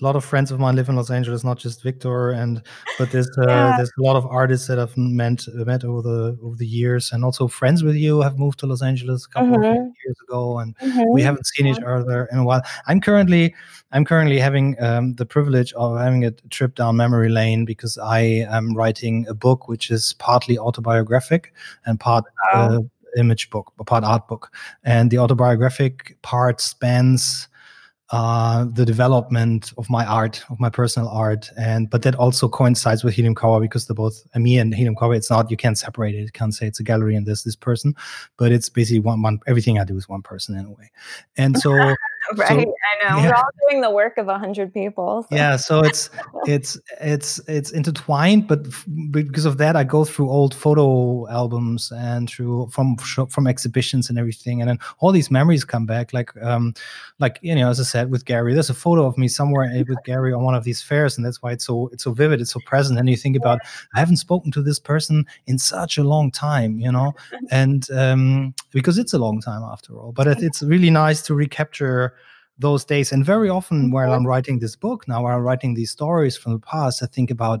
a 0.00 0.04
lot 0.04 0.16
of 0.16 0.24
friends 0.24 0.50
of 0.50 0.60
mine 0.60 0.76
live 0.76 0.88
in 0.88 0.96
Los 0.96 1.10
Angeles, 1.10 1.42
not 1.42 1.58
just 1.58 1.82
Victor, 1.82 2.30
and 2.30 2.62
but 2.98 3.10
there's 3.10 3.28
uh, 3.38 3.46
yeah. 3.48 3.74
there's 3.76 3.90
a 3.98 4.02
lot 4.02 4.16
of 4.16 4.26
artists 4.26 4.68
that 4.68 4.78
I've 4.78 4.96
met 4.96 5.46
met 5.54 5.84
over 5.84 6.02
the 6.02 6.38
over 6.42 6.56
the 6.56 6.66
years, 6.66 7.10
and 7.12 7.24
also 7.24 7.48
friends 7.48 7.82
with 7.82 7.96
you 7.96 8.20
have 8.20 8.38
moved 8.38 8.60
to 8.60 8.66
Los 8.66 8.82
Angeles 8.82 9.26
a 9.26 9.28
couple 9.28 9.58
mm-hmm. 9.58 9.88
of 9.88 9.92
years 10.04 10.16
ago, 10.28 10.58
and 10.58 10.76
mm-hmm. 10.78 11.12
we 11.12 11.22
haven't 11.22 11.46
seen 11.46 11.66
each 11.66 11.80
other 11.80 12.28
in 12.30 12.38
a 12.38 12.44
while. 12.44 12.62
I'm 12.86 13.00
currently 13.00 13.54
I'm 13.92 14.04
currently 14.04 14.38
having 14.38 14.80
um, 14.82 15.14
the 15.14 15.26
privilege 15.26 15.72
of 15.72 15.98
having 15.98 16.24
a 16.24 16.30
trip 16.50 16.74
down 16.76 16.96
memory 16.96 17.28
lane 17.28 17.64
because 17.64 17.98
I 17.98 18.46
am 18.48 18.74
writing 18.74 19.26
a 19.28 19.34
book 19.34 19.68
which 19.68 19.90
is 19.90 20.14
partly 20.14 20.58
autobiographic 20.58 21.52
and 21.86 21.98
part. 21.98 22.24
Uh, 22.52 22.80
image 23.16 23.48
book, 23.48 23.72
a 23.78 23.84
part 23.84 24.04
art 24.04 24.28
book, 24.28 24.52
and 24.84 25.10
the 25.10 25.18
autobiographic 25.18 26.16
part 26.20 26.60
spans 26.60 27.47
uh, 28.10 28.64
the 28.72 28.86
development 28.86 29.72
of 29.76 29.90
my 29.90 30.04
art, 30.06 30.42
of 30.48 30.58
my 30.58 30.70
personal 30.70 31.08
art, 31.08 31.50
and 31.58 31.90
but 31.90 32.02
that 32.02 32.14
also 32.14 32.48
coincides 32.48 33.04
with 33.04 33.14
Helium 33.14 33.34
Cowboy 33.34 33.60
because 33.60 33.86
they're 33.86 33.94
both 33.94 34.26
uh, 34.34 34.38
me 34.38 34.58
and 34.58 34.74
Helium 34.74 34.96
Cowboy. 34.96 35.16
It's 35.16 35.30
not 35.30 35.50
you 35.50 35.56
can't 35.56 35.76
separate 35.76 36.14
it. 36.14 36.20
You 36.20 36.32
can't 36.32 36.54
say 36.54 36.66
it's 36.66 36.80
a 36.80 36.82
gallery 36.82 37.16
and 37.16 37.26
this 37.26 37.42
this 37.42 37.56
person, 37.56 37.94
but 38.38 38.50
it's 38.50 38.68
basically 38.68 39.00
one 39.00 39.20
one. 39.20 39.40
Everything 39.46 39.78
I 39.78 39.84
do 39.84 39.96
is 39.96 40.08
one 40.08 40.22
person 40.22 40.56
in 40.56 40.64
a 40.64 40.70
way, 40.70 40.90
and 41.36 41.58
so 41.58 41.72
right. 42.36 42.48
So, 42.48 42.54
I 42.54 43.08
know 43.08 43.18
yeah. 43.18 43.26
we're 43.26 43.34
all 43.34 43.50
doing 43.68 43.80
the 43.80 43.90
work 43.90 44.18
of 44.18 44.28
a 44.28 44.38
hundred 44.38 44.72
people. 44.72 45.26
So. 45.28 45.36
Yeah, 45.36 45.56
so 45.56 45.80
it's 45.80 46.10
it's 46.46 46.78
it's 47.00 47.40
it's 47.48 47.70
intertwined, 47.70 48.46
but 48.46 48.66
because 49.10 49.44
of 49.44 49.58
that, 49.58 49.76
I 49.76 49.84
go 49.84 50.04
through 50.04 50.30
old 50.30 50.54
photo 50.54 51.28
albums 51.28 51.92
and 51.92 52.28
through 52.28 52.68
from 52.70 52.96
from 52.96 53.46
exhibitions 53.46 54.10
and 54.10 54.18
everything, 54.18 54.60
and 54.60 54.70
then 54.70 54.78
all 55.00 55.12
these 55.12 55.30
memories 55.30 55.64
come 55.64 55.86
back. 55.86 56.12
Like 56.12 56.30
um 56.42 56.74
like 57.18 57.38
you 57.42 57.54
know, 57.54 57.68
as 57.68 57.80
I 57.80 57.84
said 57.84 58.10
with 58.10 58.24
Gary. 58.24 58.54
There's 58.54 58.70
a 58.70 58.74
photo 58.74 59.06
of 59.06 59.18
me 59.18 59.28
somewhere 59.28 59.70
with 59.88 60.02
Gary 60.04 60.32
on 60.32 60.44
one 60.44 60.54
of 60.54 60.64
these 60.64 60.82
fairs, 60.82 61.16
and 61.16 61.24
that's 61.24 61.42
why 61.42 61.52
it's 61.52 61.64
so 61.64 61.88
it's 61.92 62.04
so 62.04 62.12
vivid, 62.12 62.40
it's 62.40 62.52
so 62.52 62.60
present. 62.66 62.98
And 62.98 63.08
you 63.08 63.16
think 63.16 63.36
about, 63.36 63.60
I 63.94 64.00
haven't 64.00 64.16
spoken 64.16 64.52
to 64.52 64.62
this 64.62 64.78
person 64.78 65.26
in 65.46 65.58
such 65.58 65.98
a 65.98 66.04
long 66.04 66.30
time, 66.30 66.78
you 66.78 66.92
know, 66.92 67.14
and 67.50 67.90
um, 67.90 68.54
because 68.70 68.98
it's 68.98 69.12
a 69.12 69.18
long 69.18 69.40
time 69.40 69.62
after 69.62 69.96
all. 69.96 70.12
But 70.12 70.26
it, 70.26 70.42
it's 70.42 70.62
really 70.62 70.90
nice 70.90 71.22
to 71.22 71.34
recapture 71.34 72.14
those 72.58 72.84
days. 72.84 73.12
And 73.12 73.24
very 73.24 73.48
often, 73.48 73.90
while 73.90 74.12
I'm 74.12 74.26
writing 74.26 74.58
this 74.58 74.76
book 74.76 75.06
now, 75.06 75.22
while 75.22 75.36
I'm 75.36 75.42
writing 75.42 75.74
these 75.74 75.90
stories 75.90 76.36
from 76.36 76.52
the 76.52 76.58
past, 76.58 77.02
I 77.02 77.06
think 77.06 77.30
about 77.30 77.60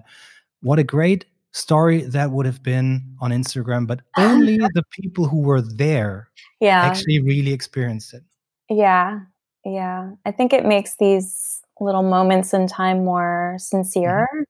what 0.60 0.78
a 0.78 0.84
great 0.84 1.26
story 1.52 2.02
that 2.02 2.30
would 2.30 2.46
have 2.46 2.62
been 2.62 3.16
on 3.20 3.30
Instagram, 3.30 3.86
but 3.86 4.00
only 4.16 4.58
the 4.74 4.84
people 4.90 5.26
who 5.26 5.40
were 5.40 5.62
there 5.62 6.28
yeah. 6.60 6.82
actually 6.82 7.20
really 7.20 7.52
experienced 7.52 8.14
it. 8.14 8.22
Yeah. 8.68 9.20
Yeah, 9.64 10.12
I 10.24 10.30
think 10.30 10.52
it 10.52 10.64
makes 10.64 10.96
these 10.96 11.62
little 11.80 12.02
moments 12.02 12.54
in 12.54 12.66
time 12.66 13.04
more 13.04 13.56
sincere 13.58 14.26
mm-hmm. 14.32 14.42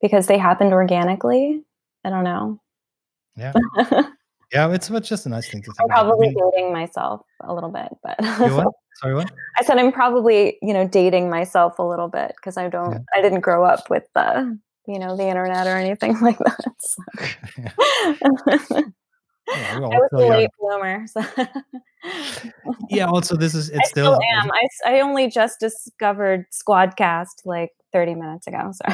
because 0.00 0.26
they 0.26 0.38
happened 0.38 0.72
organically. 0.72 1.62
I 2.04 2.10
don't 2.10 2.24
know. 2.24 2.60
Yeah. 3.36 3.52
yeah, 4.54 4.72
it's, 4.72 4.88
it's 4.88 5.08
just 5.08 5.26
a 5.26 5.28
nice 5.28 5.50
thing 5.50 5.62
to 5.62 5.72
think. 5.72 5.80
I'm 5.82 5.88
probably 5.88 6.28
about. 6.28 6.52
dating 6.54 6.72
myself 6.72 7.22
a 7.42 7.52
little 7.52 7.70
bit, 7.70 7.88
but 8.02 8.14
what? 8.20 8.68
Sorry, 9.02 9.14
what? 9.14 9.32
I 9.58 9.64
said 9.64 9.78
I'm 9.78 9.90
probably, 9.90 10.56
you 10.62 10.72
know, 10.72 10.86
dating 10.86 11.28
myself 11.28 11.80
a 11.80 11.82
little 11.82 12.06
bit 12.06 12.32
because 12.36 12.56
I 12.56 12.68
don't, 12.68 12.92
yeah. 12.92 12.98
I 13.16 13.22
didn't 13.22 13.40
grow 13.40 13.64
up 13.64 13.90
with 13.90 14.04
the, 14.14 14.56
you 14.86 15.00
know, 15.00 15.16
the 15.16 15.26
internet 15.26 15.66
or 15.66 15.76
anything 15.76 16.20
like 16.20 16.38
that. 16.38 16.74
So. 16.78 17.02
Yeah, 19.46 19.76
I 19.76 19.78
was 19.78 20.08
a 20.14 20.16
late 20.16 20.48
bloomer. 20.58 21.06
So. 21.06 21.20
yeah. 22.88 23.04
Also, 23.04 23.36
this 23.36 23.54
is 23.54 23.68
it's 23.68 23.78
I 23.78 23.82
still. 23.82 24.14
still 24.14 24.18
am. 24.40 24.50
I, 24.50 24.66
I 24.86 25.00
only 25.00 25.28
just 25.28 25.60
discovered 25.60 26.46
Squadcast 26.50 27.44
like 27.44 27.68
30 27.92 28.14
minutes 28.14 28.46
ago. 28.46 28.72
So. 28.72 28.84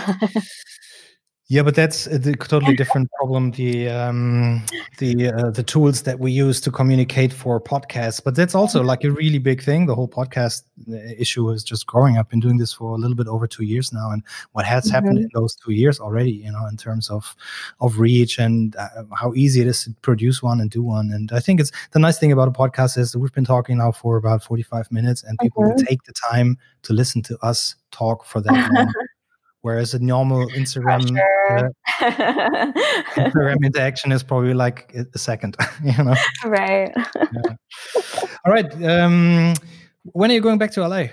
Yeah, 1.50 1.64
but 1.64 1.74
that's 1.74 2.06
a 2.06 2.20
totally 2.20 2.76
different 2.76 3.10
problem. 3.18 3.50
The 3.50 3.88
um, 3.88 4.62
the 4.98 5.32
uh, 5.32 5.50
the 5.50 5.64
tools 5.64 6.02
that 6.02 6.20
we 6.20 6.30
use 6.30 6.60
to 6.60 6.70
communicate 6.70 7.32
for 7.32 7.60
podcasts, 7.60 8.22
but 8.22 8.36
that's 8.36 8.54
also 8.54 8.84
like 8.84 9.02
a 9.02 9.10
really 9.10 9.38
big 9.38 9.60
thing. 9.60 9.86
The 9.86 9.96
whole 9.96 10.06
podcast 10.06 10.62
uh, 10.88 10.94
issue 11.18 11.50
is 11.50 11.64
just 11.64 11.88
growing. 11.88 12.18
I've 12.18 12.28
been 12.28 12.38
doing 12.38 12.58
this 12.58 12.72
for 12.72 12.94
a 12.94 12.98
little 12.98 13.16
bit 13.16 13.26
over 13.26 13.48
two 13.48 13.64
years 13.64 13.92
now, 13.92 14.12
and 14.12 14.22
what 14.52 14.64
has 14.64 14.84
mm-hmm. 14.84 14.94
happened 14.94 15.18
in 15.18 15.28
those 15.34 15.56
two 15.56 15.72
years 15.72 15.98
already, 15.98 16.30
you 16.30 16.52
know, 16.52 16.66
in 16.66 16.76
terms 16.76 17.10
of 17.10 17.34
of 17.80 17.98
reach 17.98 18.38
and 18.38 18.76
uh, 18.76 19.02
how 19.18 19.34
easy 19.34 19.60
it 19.60 19.66
is 19.66 19.82
to 19.82 19.90
produce 20.02 20.44
one 20.44 20.60
and 20.60 20.70
do 20.70 20.84
one. 20.84 21.10
And 21.10 21.32
I 21.32 21.40
think 21.40 21.58
it's 21.58 21.72
the 21.90 21.98
nice 21.98 22.16
thing 22.16 22.30
about 22.30 22.46
a 22.46 22.52
podcast 22.52 22.96
is 22.96 23.10
that 23.10 23.18
we've 23.18 23.32
been 23.32 23.44
talking 23.44 23.78
now 23.78 23.90
for 23.90 24.16
about 24.16 24.44
forty 24.44 24.62
five 24.62 24.88
minutes, 24.92 25.24
and 25.24 25.36
people 25.40 25.64
mm-hmm. 25.64 25.74
will 25.74 25.84
take 25.84 26.04
the 26.04 26.12
time 26.12 26.58
to 26.82 26.92
listen 26.92 27.22
to 27.22 27.36
us 27.44 27.74
talk 27.90 28.24
for 28.24 28.40
that 28.40 28.70
long. 28.72 28.92
whereas 29.62 29.94
a 29.94 29.98
normal 29.98 30.48
Instagram 30.48 31.18
uh, 31.18 31.68
Instagram 33.16 33.56
interaction 33.64 34.12
is 34.12 34.22
probably 34.22 34.54
like 34.54 34.94
a 35.14 35.18
second, 35.18 35.56
you 35.84 36.04
know. 36.04 36.14
Right. 36.44 36.92
Yeah. 36.96 37.54
All 38.44 38.52
right. 38.52 38.84
Um, 38.84 39.54
when 40.12 40.30
are 40.30 40.34
you 40.34 40.40
going 40.40 40.58
back 40.58 40.72
to 40.72 40.86
LA? 40.86 41.08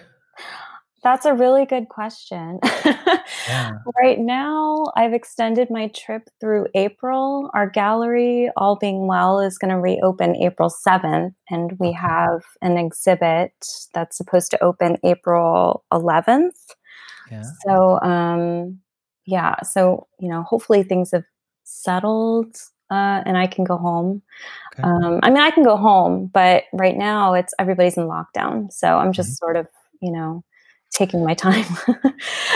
That's 1.03 1.25
a 1.25 1.33
really 1.33 1.65
good 1.65 1.87
question. 1.89 2.59
yeah. 3.47 3.71
Right 4.03 4.19
now, 4.19 4.87
I've 4.95 5.13
extended 5.13 5.69
my 5.69 5.87
trip 5.95 6.23
through 6.41 6.67
April. 6.75 7.49
Our 7.53 7.69
gallery, 7.69 8.49
all 8.57 8.75
being 8.75 9.07
well, 9.07 9.39
is 9.39 9.57
going 9.57 9.71
to 9.71 9.79
reopen 9.79 10.35
April 10.35 10.69
7th, 10.69 11.33
and 11.49 11.79
we 11.79 11.93
have 11.93 12.41
an 12.61 12.77
exhibit 12.77 13.53
that's 13.93 14.17
supposed 14.17 14.51
to 14.51 14.61
open 14.63 14.97
April 15.03 15.85
11th. 15.93 16.75
Yeah. 17.31 17.43
So, 17.65 17.99
um, 18.01 18.79
yeah. 19.25 19.61
So, 19.61 20.07
you 20.19 20.29
know, 20.29 20.43
hopefully 20.43 20.83
things 20.83 21.11
have 21.11 21.25
settled 21.63 22.55
uh, 22.89 23.21
and 23.25 23.37
I 23.37 23.47
can 23.47 23.65
go 23.65 23.77
home. 23.77 24.21
Okay. 24.73 24.83
Um, 24.83 25.19
I 25.23 25.29
mean, 25.29 25.39
I 25.39 25.51
can 25.51 25.63
go 25.63 25.75
home, 25.75 26.29
but 26.33 26.63
right 26.73 26.95
now 26.95 27.33
it's 27.33 27.53
everybody's 27.59 27.97
in 27.97 28.05
lockdown. 28.05 28.71
So 28.71 28.97
I'm 28.97 29.11
just 29.11 29.29
mm-hmm. 29.29 29.45
sort 29.45 29.55
of, 29.57 29.67
you 30.01 30.11
know, 30.11 30.43
taking 30.91 31.23
my 31.23 31.33
time. 31.33 31.65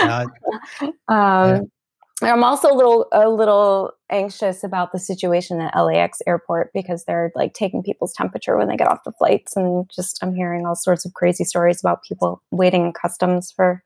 uh, 0.02 0.26
um, 0.82 0.90
yeah. 1.08 2.32
I'm 2.32 2.44
also 2.44 2.72
a 2.72 2.76
little 2.76 3.08
a 3.12 3.28
little 3.28 3.92
anxious 4.08 4.62
about 4.62 4.92
the 4.92 4.98
situation 4.98 5.60
at 5.60 5.76
LAX 5.76 6.20
airport 6.26 6.72
because 6.72 7.04
they're 7.04 7.32
like 7.34 7.52
taking 7.52 7.82
people's 7.82 8.12
temperature 8.12 8.56
when 8.56 8.68
they 8.68 8.76
get 8.76 8.88
off 8.88 9.04
the 9.04 9.12
flights 9.12 9.56
and 9.56 9.90
just 9.94 10.22
I'm 10.22 10.34
hearing 10.34 10.64
all 10.64 10.76
sorts 10.76 11.04
of 11.04 11.14
crazy 11.14 11.44
stories 11.44 11.80
about 11.80 12.04
people 12.04 12.40
waiting 12.52 12.86
in 12.86 12.92
customs 12.92 13.50
for 13.50 13.82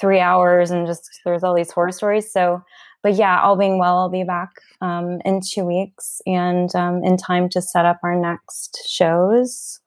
three 0.00 0.20
hours 0.20 0.70
and 0.70 0.86
just 0.86 1.20
there's 1.24 1.44
all 1.44 1.54
these 1.54 1.70
horror 1.70 1.92
stories. 1.92 2.32
So, 2.32 2.62
but 3.02 3.14
yeah, 3.14 3.40
all 3.40 3.56
being 3.56 3.78
well, 3.78 3.98
I'll 3.98 4.10
be 4.10 4.24
back 4.24 4.50
um, 4.80 5.20
in 5.24 5.40
two 5.40 5.64
weeks 5.64 6.20
and 6.26 6.74
um, 6.74 7.02
in 7.04 7.16
time 7.16 7.48
to 7.50 7.62
set 7.62 7.84
up 7.84 8.00
our 8.02 8.18
next 8.18 8.82
shows. 8.88 9.80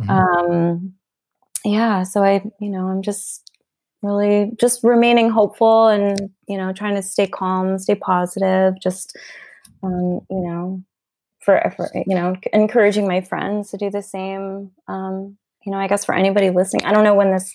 Mm-hmm. 0.00 0.10
Um, 0.10 0.94
yeah, 1.64 2.02
so 2.02 2.22
I, 2.22 2.42
you 2.60 2.70
know, 2.70 2.88
I'm 2.88 3.02
just 3.02 3.40
really 4.02 4.52
just 4.60 4.84
remaining 4.84 5.30
hopeful 5.30 5.86
and 5.88 6.30
you 6.46 6.58
know 6.58 6.72
trying 6.72 6.94
to 6.94 7.02
stay 7.02 7.26
calm, 7.26 7.78
stay 7.78 7.94
positive. 7.94 8.74
Just 8.80 9.16
um, 9.82 10.20
you 10.30 10.40
know, 10.40 10.82
for, 11.44 11.72
for 11.76 11.90
you 11.94 12.14
know, 12.14 12.36
encouraging 12.52 13.06
my 13.06 13.20
friends 13.20 13.70
to 13.70 13.76
do 13.76 13.90
the 13.90 14.02
same. 14.02 14.70
Um, 14.88 15.36
you 15.64 15.72
know, 15.72 15.78
I 15.78 15.88
guess 15.88 16.04
for 16.04 16.14
anybody 16.14 16.50
listening, 16.50 16.84
I 16.84 16.92
don't 16.92 17.04
know 17.04 17.14
when 17.14 17.32
this 17.32 17.54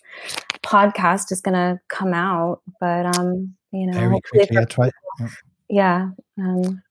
podcast 0.70 1.32
is 1.32 1.41
going 1.41 1.55
to 1.55 1.80
come 1.88 2.13
out, 2.13 2.61
but 2.80 3.17
um, 3.17 3.55
you 3.72 3.88
know, 3.88 3.99
Very 3.99 4.22
quickly, 4.22 4.65
for, 4.70 4.84
right. 4.84 5.32
yeah, 5.67 6.09
um, 6.38 6.82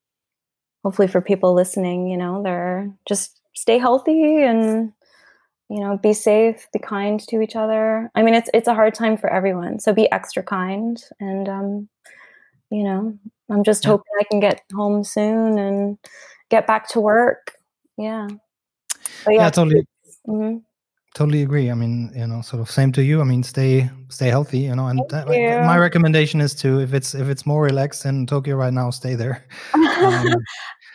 hopefully 0.82 1.08
for 1.08 1.20
people 1.20 1.54
listening, 1.54 2.08
you 2.08 2.16
know, 2.16 2.42
they're 2.42 2.90
just 3.06 3.40
stay 3.54 3.78
healthy 3.78 4.42
and 4.42 4.92
you 5.70 5.80
know, 5.80 5.98
be 5.98 6.14
safe, 6.14 6.66
be 6.72 6.78
kind 6.78 7.20
to 7.28 7.42
each 7.42 7.54
other. 7.54 8.10
I 8.14 8.22
mean, 8.22 8.34
it's 8.34 8.50
it's 8.52 8.68
a 8.68 8.74
hard 8.74 8.94
time 8.94 9.16
for 9.16 9.30
everyone, 9.30 9.78
so 9.78 9.92
be 9.92 10.10
extra 10.10 10.42
kind 10.42 11.00
and 11.20 11.48
um, 11.48 11.88
you 12.70 12.84
know, 12.84 13.16
I'm 13.50 13.62
just 13.62 13.84
yeah. 13.84 13.90
hoping 13.90 14.12
I 14.18 14.24
can 14.24 14.40
get 14.40 14.62
home 14.74 15.04
soon 15.04 15.58
and 15.58 15.98
get 16.50 16.66
back 16.66 16.88
to 16.90 17.00
work. 17.00 17.52
Yeah. 17.96 18.28
But 19.24 19.34
yeah, 19.34 19.40
yeah 19.40 19.50
totally. 19.50 19.86
Mm-hmm 20.26 20.58
totally 21.18 21.42
agree. 21.42 21.68
I 21.68 21.74
mean, 21.74 22.12
you 22.14 22.26
know, 22.28 22.40
sort 22.42 22.62
of 22.62 22.70
same 22.70 22.92
to 22.92 23.02
you. 23.02 23.20
I 23.20 23.24
mean, 23.24 23.42
stay 23.42 23.90
stay 24.08 24.28
healthy, 24.28 24.60
you 24.60 24.76
know. 24.76 24.86
And 24.86 25.00
that, 25.10 25.26
my 25.66 25.76
recommendation 25.76 26.40
is 26.40 26.54
to 26.62 26.78
if 26.80 26.94
it's 26.94 27.12
if 27.12 27.28
it's 27.28 27.44
more 27.44 27.62
relaxed 27.64 28.06
in 28.06 28.24
Tokyo 28.24 28.54
right 28.54 28.72
now, 28.72 28.90
stay 28.90 29.14
there. 29.16 29.44
Um, 29.98 30.28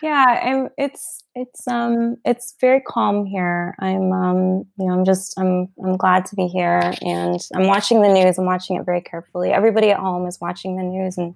yeah, 0.02 0.40
and 0.42 0.70
it's 0.78 1.24
it's 1.36 1.68
um 1.68 2.16
it's 2.24 2.56
very 2.62 2.80
calm 2.80 3.26
here. 3.26 3.76
I'm 3.80 4.14
um 4.14 4.38
you 4.78 4.86
know 4.86 4.94
I'm 4.94 5.04
just 5.04 5.38
I'm 5.38 5.68
I'm 5.84 5.98
glad 5.98 6.26
to 6.28 6.36
be 6.38 6.48
here, 6.48 6.94
and 7.02 7.38
I'm 7.54 7.68
watching 7.68 8.02
the 8.02 8.08
news. 8.08 8.38
I'm 8.38 8.46
watching 8.46 8.78
it 8.78 8.86
very 8.86 9.02
carefully. 9.02 9.52
Everybody 9.52 9.92
at 9.92 10.00
home 10.00 10.26
is 10.26 10.40
watching 10.40 10.78
the 10.78 10.84
news, 10.84 11.18
and 11.18 11.36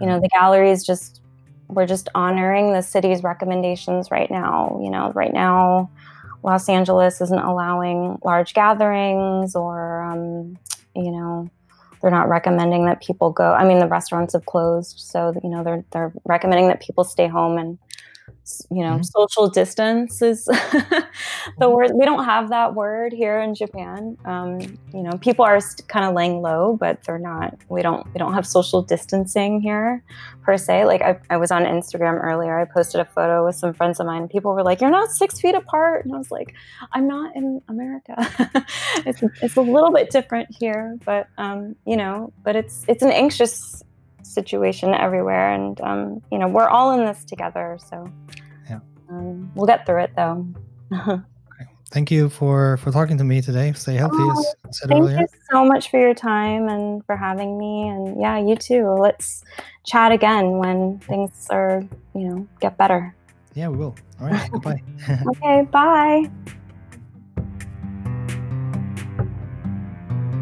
you 0.00 0.06
know 0.06 0.20
the 0.20 0.28
galleries 0.28 0.84
just 0.84 1.20
we're 1.68 1.86
just 1.86 2.08
honoring 2.14 2.72
the 2.72 2.82
city's 2.82 3.22
recommendations 3.22 4.10
right 4.10 4.30
now. 4.30 4.80
You 4.82 4.90
know, 4.90 5.12
right 5.14 5.34
now 5.34 5.90
Los 6.42 6.68
Angeles 6.68 7.20
isn't 7.20 7.38
allowing 7.38 8.18
large 8.24 8.54
gatherings 8.54 9.54
or, 9.54 10.02
um, 10.02 10.58
you 10.94 11.10
know, 11.10 11.48
they're 12.02 12.10
not 12.10 12.28
recommending 12.28 12.86
that 12.86 13.00
people 13.00 13.30
go. 13.30 13.52
I 13.52 13.64
mean, 13.64 13.78
the 13.78 13.86
restaurants 13.86 14.32
have 14.34 14.44
closed, 14.44 14.98
so 14.98 15.32
you 15.42 15.48
know 15.48 15.62
they're 15.62 15.84
they're 15.92 16.12
recommending 16.24 16.66
that 16.66 16.80
people 16.80 17.04
stay 17.04 17.28
home 17.28 17.56
and 17.58 17.78
you 18.70 18.82
know, 18.82 18.94
mm-hmm. 18.94 19.02
social 19.02 19.48
distance 19.48 20.20
is 20.20 20.44
the 20.44 20.52
mm-hmm. 20.52 21.72
word. 21.72 21.92
We 21.94 22.04
don't 22.04 22.24
have 22.24 22.50
that 22.50 22.74
word 22.74 23.12
here 23.12 23.40
in 23.40 23.54
Japan. 23.54 24.16
Um, 24.24 24.60
you 24.92 25.02
know, 25.02 25.12
people 25.20 25.44
are 25.44 25.60
kind 25.88 26.04
of 26.06 26.14
laying 26.14 26.42
low, 26.42 26.76
but 26.78 27.02
they're 27.04 27.18
not. 27.18 27.56
We 27.68 27.82
don't. 27.82 28.06
We 28.12 28.18
don't 28.18 28.34
have 28.34 28.46
social 28.46 28.82
distancing 28.82 29.60
here, 29.60 30.02
per 30.42 30.56
se. 30.56 30.84
Like 30.86 31.02
I, 31.02 31.18
I 31.30 31.36
was 31.36 31.50
on 31.50 31.64
Instagram 31.64 32.22
earlier. 32.22 32.58
I 32.58 32.64
posted 32.64 33.00
a 33.00 33.04
photo 33.04 33.46
with 33.46 33.56
some 33.56 33.72
friends 33.72 34.00
of 34.00 34.06
mine. 34.06 34.28
People 34.28 34.52
were 34.52 34.64
like, 34.64 34.80
"You're 34.80 34.90
not 34.90 35.10
six 35.10 35.40
feet 35.40 35.54
apart," 35.54 36.04
and 36.04 36.14
I 36.14 36.18
was 36.18 36.30
like, 36.30 36.54
"I'm 36.92 37.06
not 37.06 37.36
in 37.36 37.62
America. 37.68 38.14
it's 39.06 39.22
it's 39.40 39.56
a 39.56 39.62
little 39.62 39.92
bit 39.92 40.10
different 40.10 40.48
here, 40.50 40.98
but 41.04 41.28
um, 41.38 41.76
you 41.86 41.96
know, 41.96 42.32
but 42.42 42.56
it's 42.56 42.84
it's 42.88 43.02
an 43.02 43.10
anxious 43.10 43.82
situation 44.32 44.94
everywhere, 44.94 45.52
and 45.52 45.80
um, 45.80 46.22
you 46.30 46.38
know 46.38 46.48
we're 46.48 46.68
all 46.68 46.98
in 46.98 47.04
this 47.04 47.24
together. 47.24 47.78
So 47.90 48.10
yeah, 48.68 48.80
um, 49.08 49.50
we'll 49.54 49.66
get 49.66 49.86
through 49.86 50.02
it 50.04 50.12
though. 50.16 50.46
Thank 51.92 52.10
you 52.10 52.30
for 52.30 52.78
for 52.78 52.90
talking 52.90 53.18
to 53.18 53.24
me 53.24 53.42
today. 53.42 53.70
Stay 53.74 53.96
healthy, 53.96 54.16
oh, 54.18 54.44
thank 54.86 54.92
earlier. 54.92 55.20
you 55.20 55.26
so 55.50 55.62
much 55.62 55.90
for 55.90 56.00
your 56.00 56.14
time 56.14 56.66
and 56.66 57.04
for 57.04 57.18
having 57.18 57.58
me. 57.58 57.86
And 57.86 58.18
yeah, 58.18 58.38
you 58.38 58.56
too. 58.56 58.88
Let's 58.98 59.44
chat 59.84 60.10
again 60.10 60.52
when 60.52 61.00
things 61.00 61.48
are 61.50 61.82
you 62.14 62.28
know 62.28 62.48
get 62.60 62.78
better. 62.78 63.14
Yeah, 63.54 63.68
we 63.68 63.76
will. 63.76 63.94
All 64.22 64.28
right. 64.28 64.50
Goodbye. 64.52 64.82
okay. 65.36 65.68
Bye. 65.70 66.30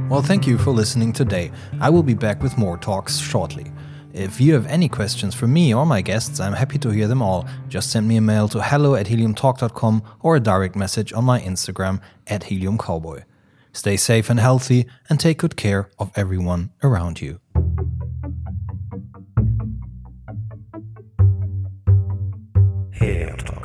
Well, 0.09 0.23
thank 0.23 0.47
you 0.47 0.57
for 0.57 0.71
listening 0.71 1.13
today. 1.13 1.51
I 1.81 1.91
will 1.91 2.05
be 2.05 2.15
back 2.15 2.45
with 2.45 2.57
more 2.59 2.77
talks 2.77 3.19
shortly. 3.19 3.73
If 4.13 4.41
you 4.41 4.55
have 4.55 4.67
any 4.67 4.89
questions 4.89 5.35
for 5.35 5.47
me 5.47 5.73
or 5.73 5.87
my 5.87 6.03
guests, 6.03 6.41
I'm 6.41 6.55
happy 6.55 6.79
to 6.79 6.91
hear 6.91 7.07
them 7.07 7.23
all. 7.23 7.47
Just 7.69 7.91
send 7.91 8.09
me 8.09 8.17
a 8.17 8.21
mail 8.21 8.49
to 8.49 8.63
hello 8.63 8.95
at 8.95 9.07
heliumtalk.com 9.07 10.03
or 10.21 10.37
a 10.37 10.41
direct 10.41 10.75
message 10.75 11.13
on 11.13 11.25
my 11.25 11.41
Instagram 11.41 12.01
at 12.27 12.43
heliumcowboy. 12.43 13.25
Stay 13.73 13.97
safe 13.97 14.29
and 14.29 14.41
healthy 14.41 14.87
and 15.09 15.21
take 15.21 15.39
good 15.39 15.57
care 15.57 15.91
of 15.99 16.11
everyone 16.17 16.71
around 16.83 17.21
you. 17.21 17.41
Helium 22.93 23.37
Talk. 23.39 23.60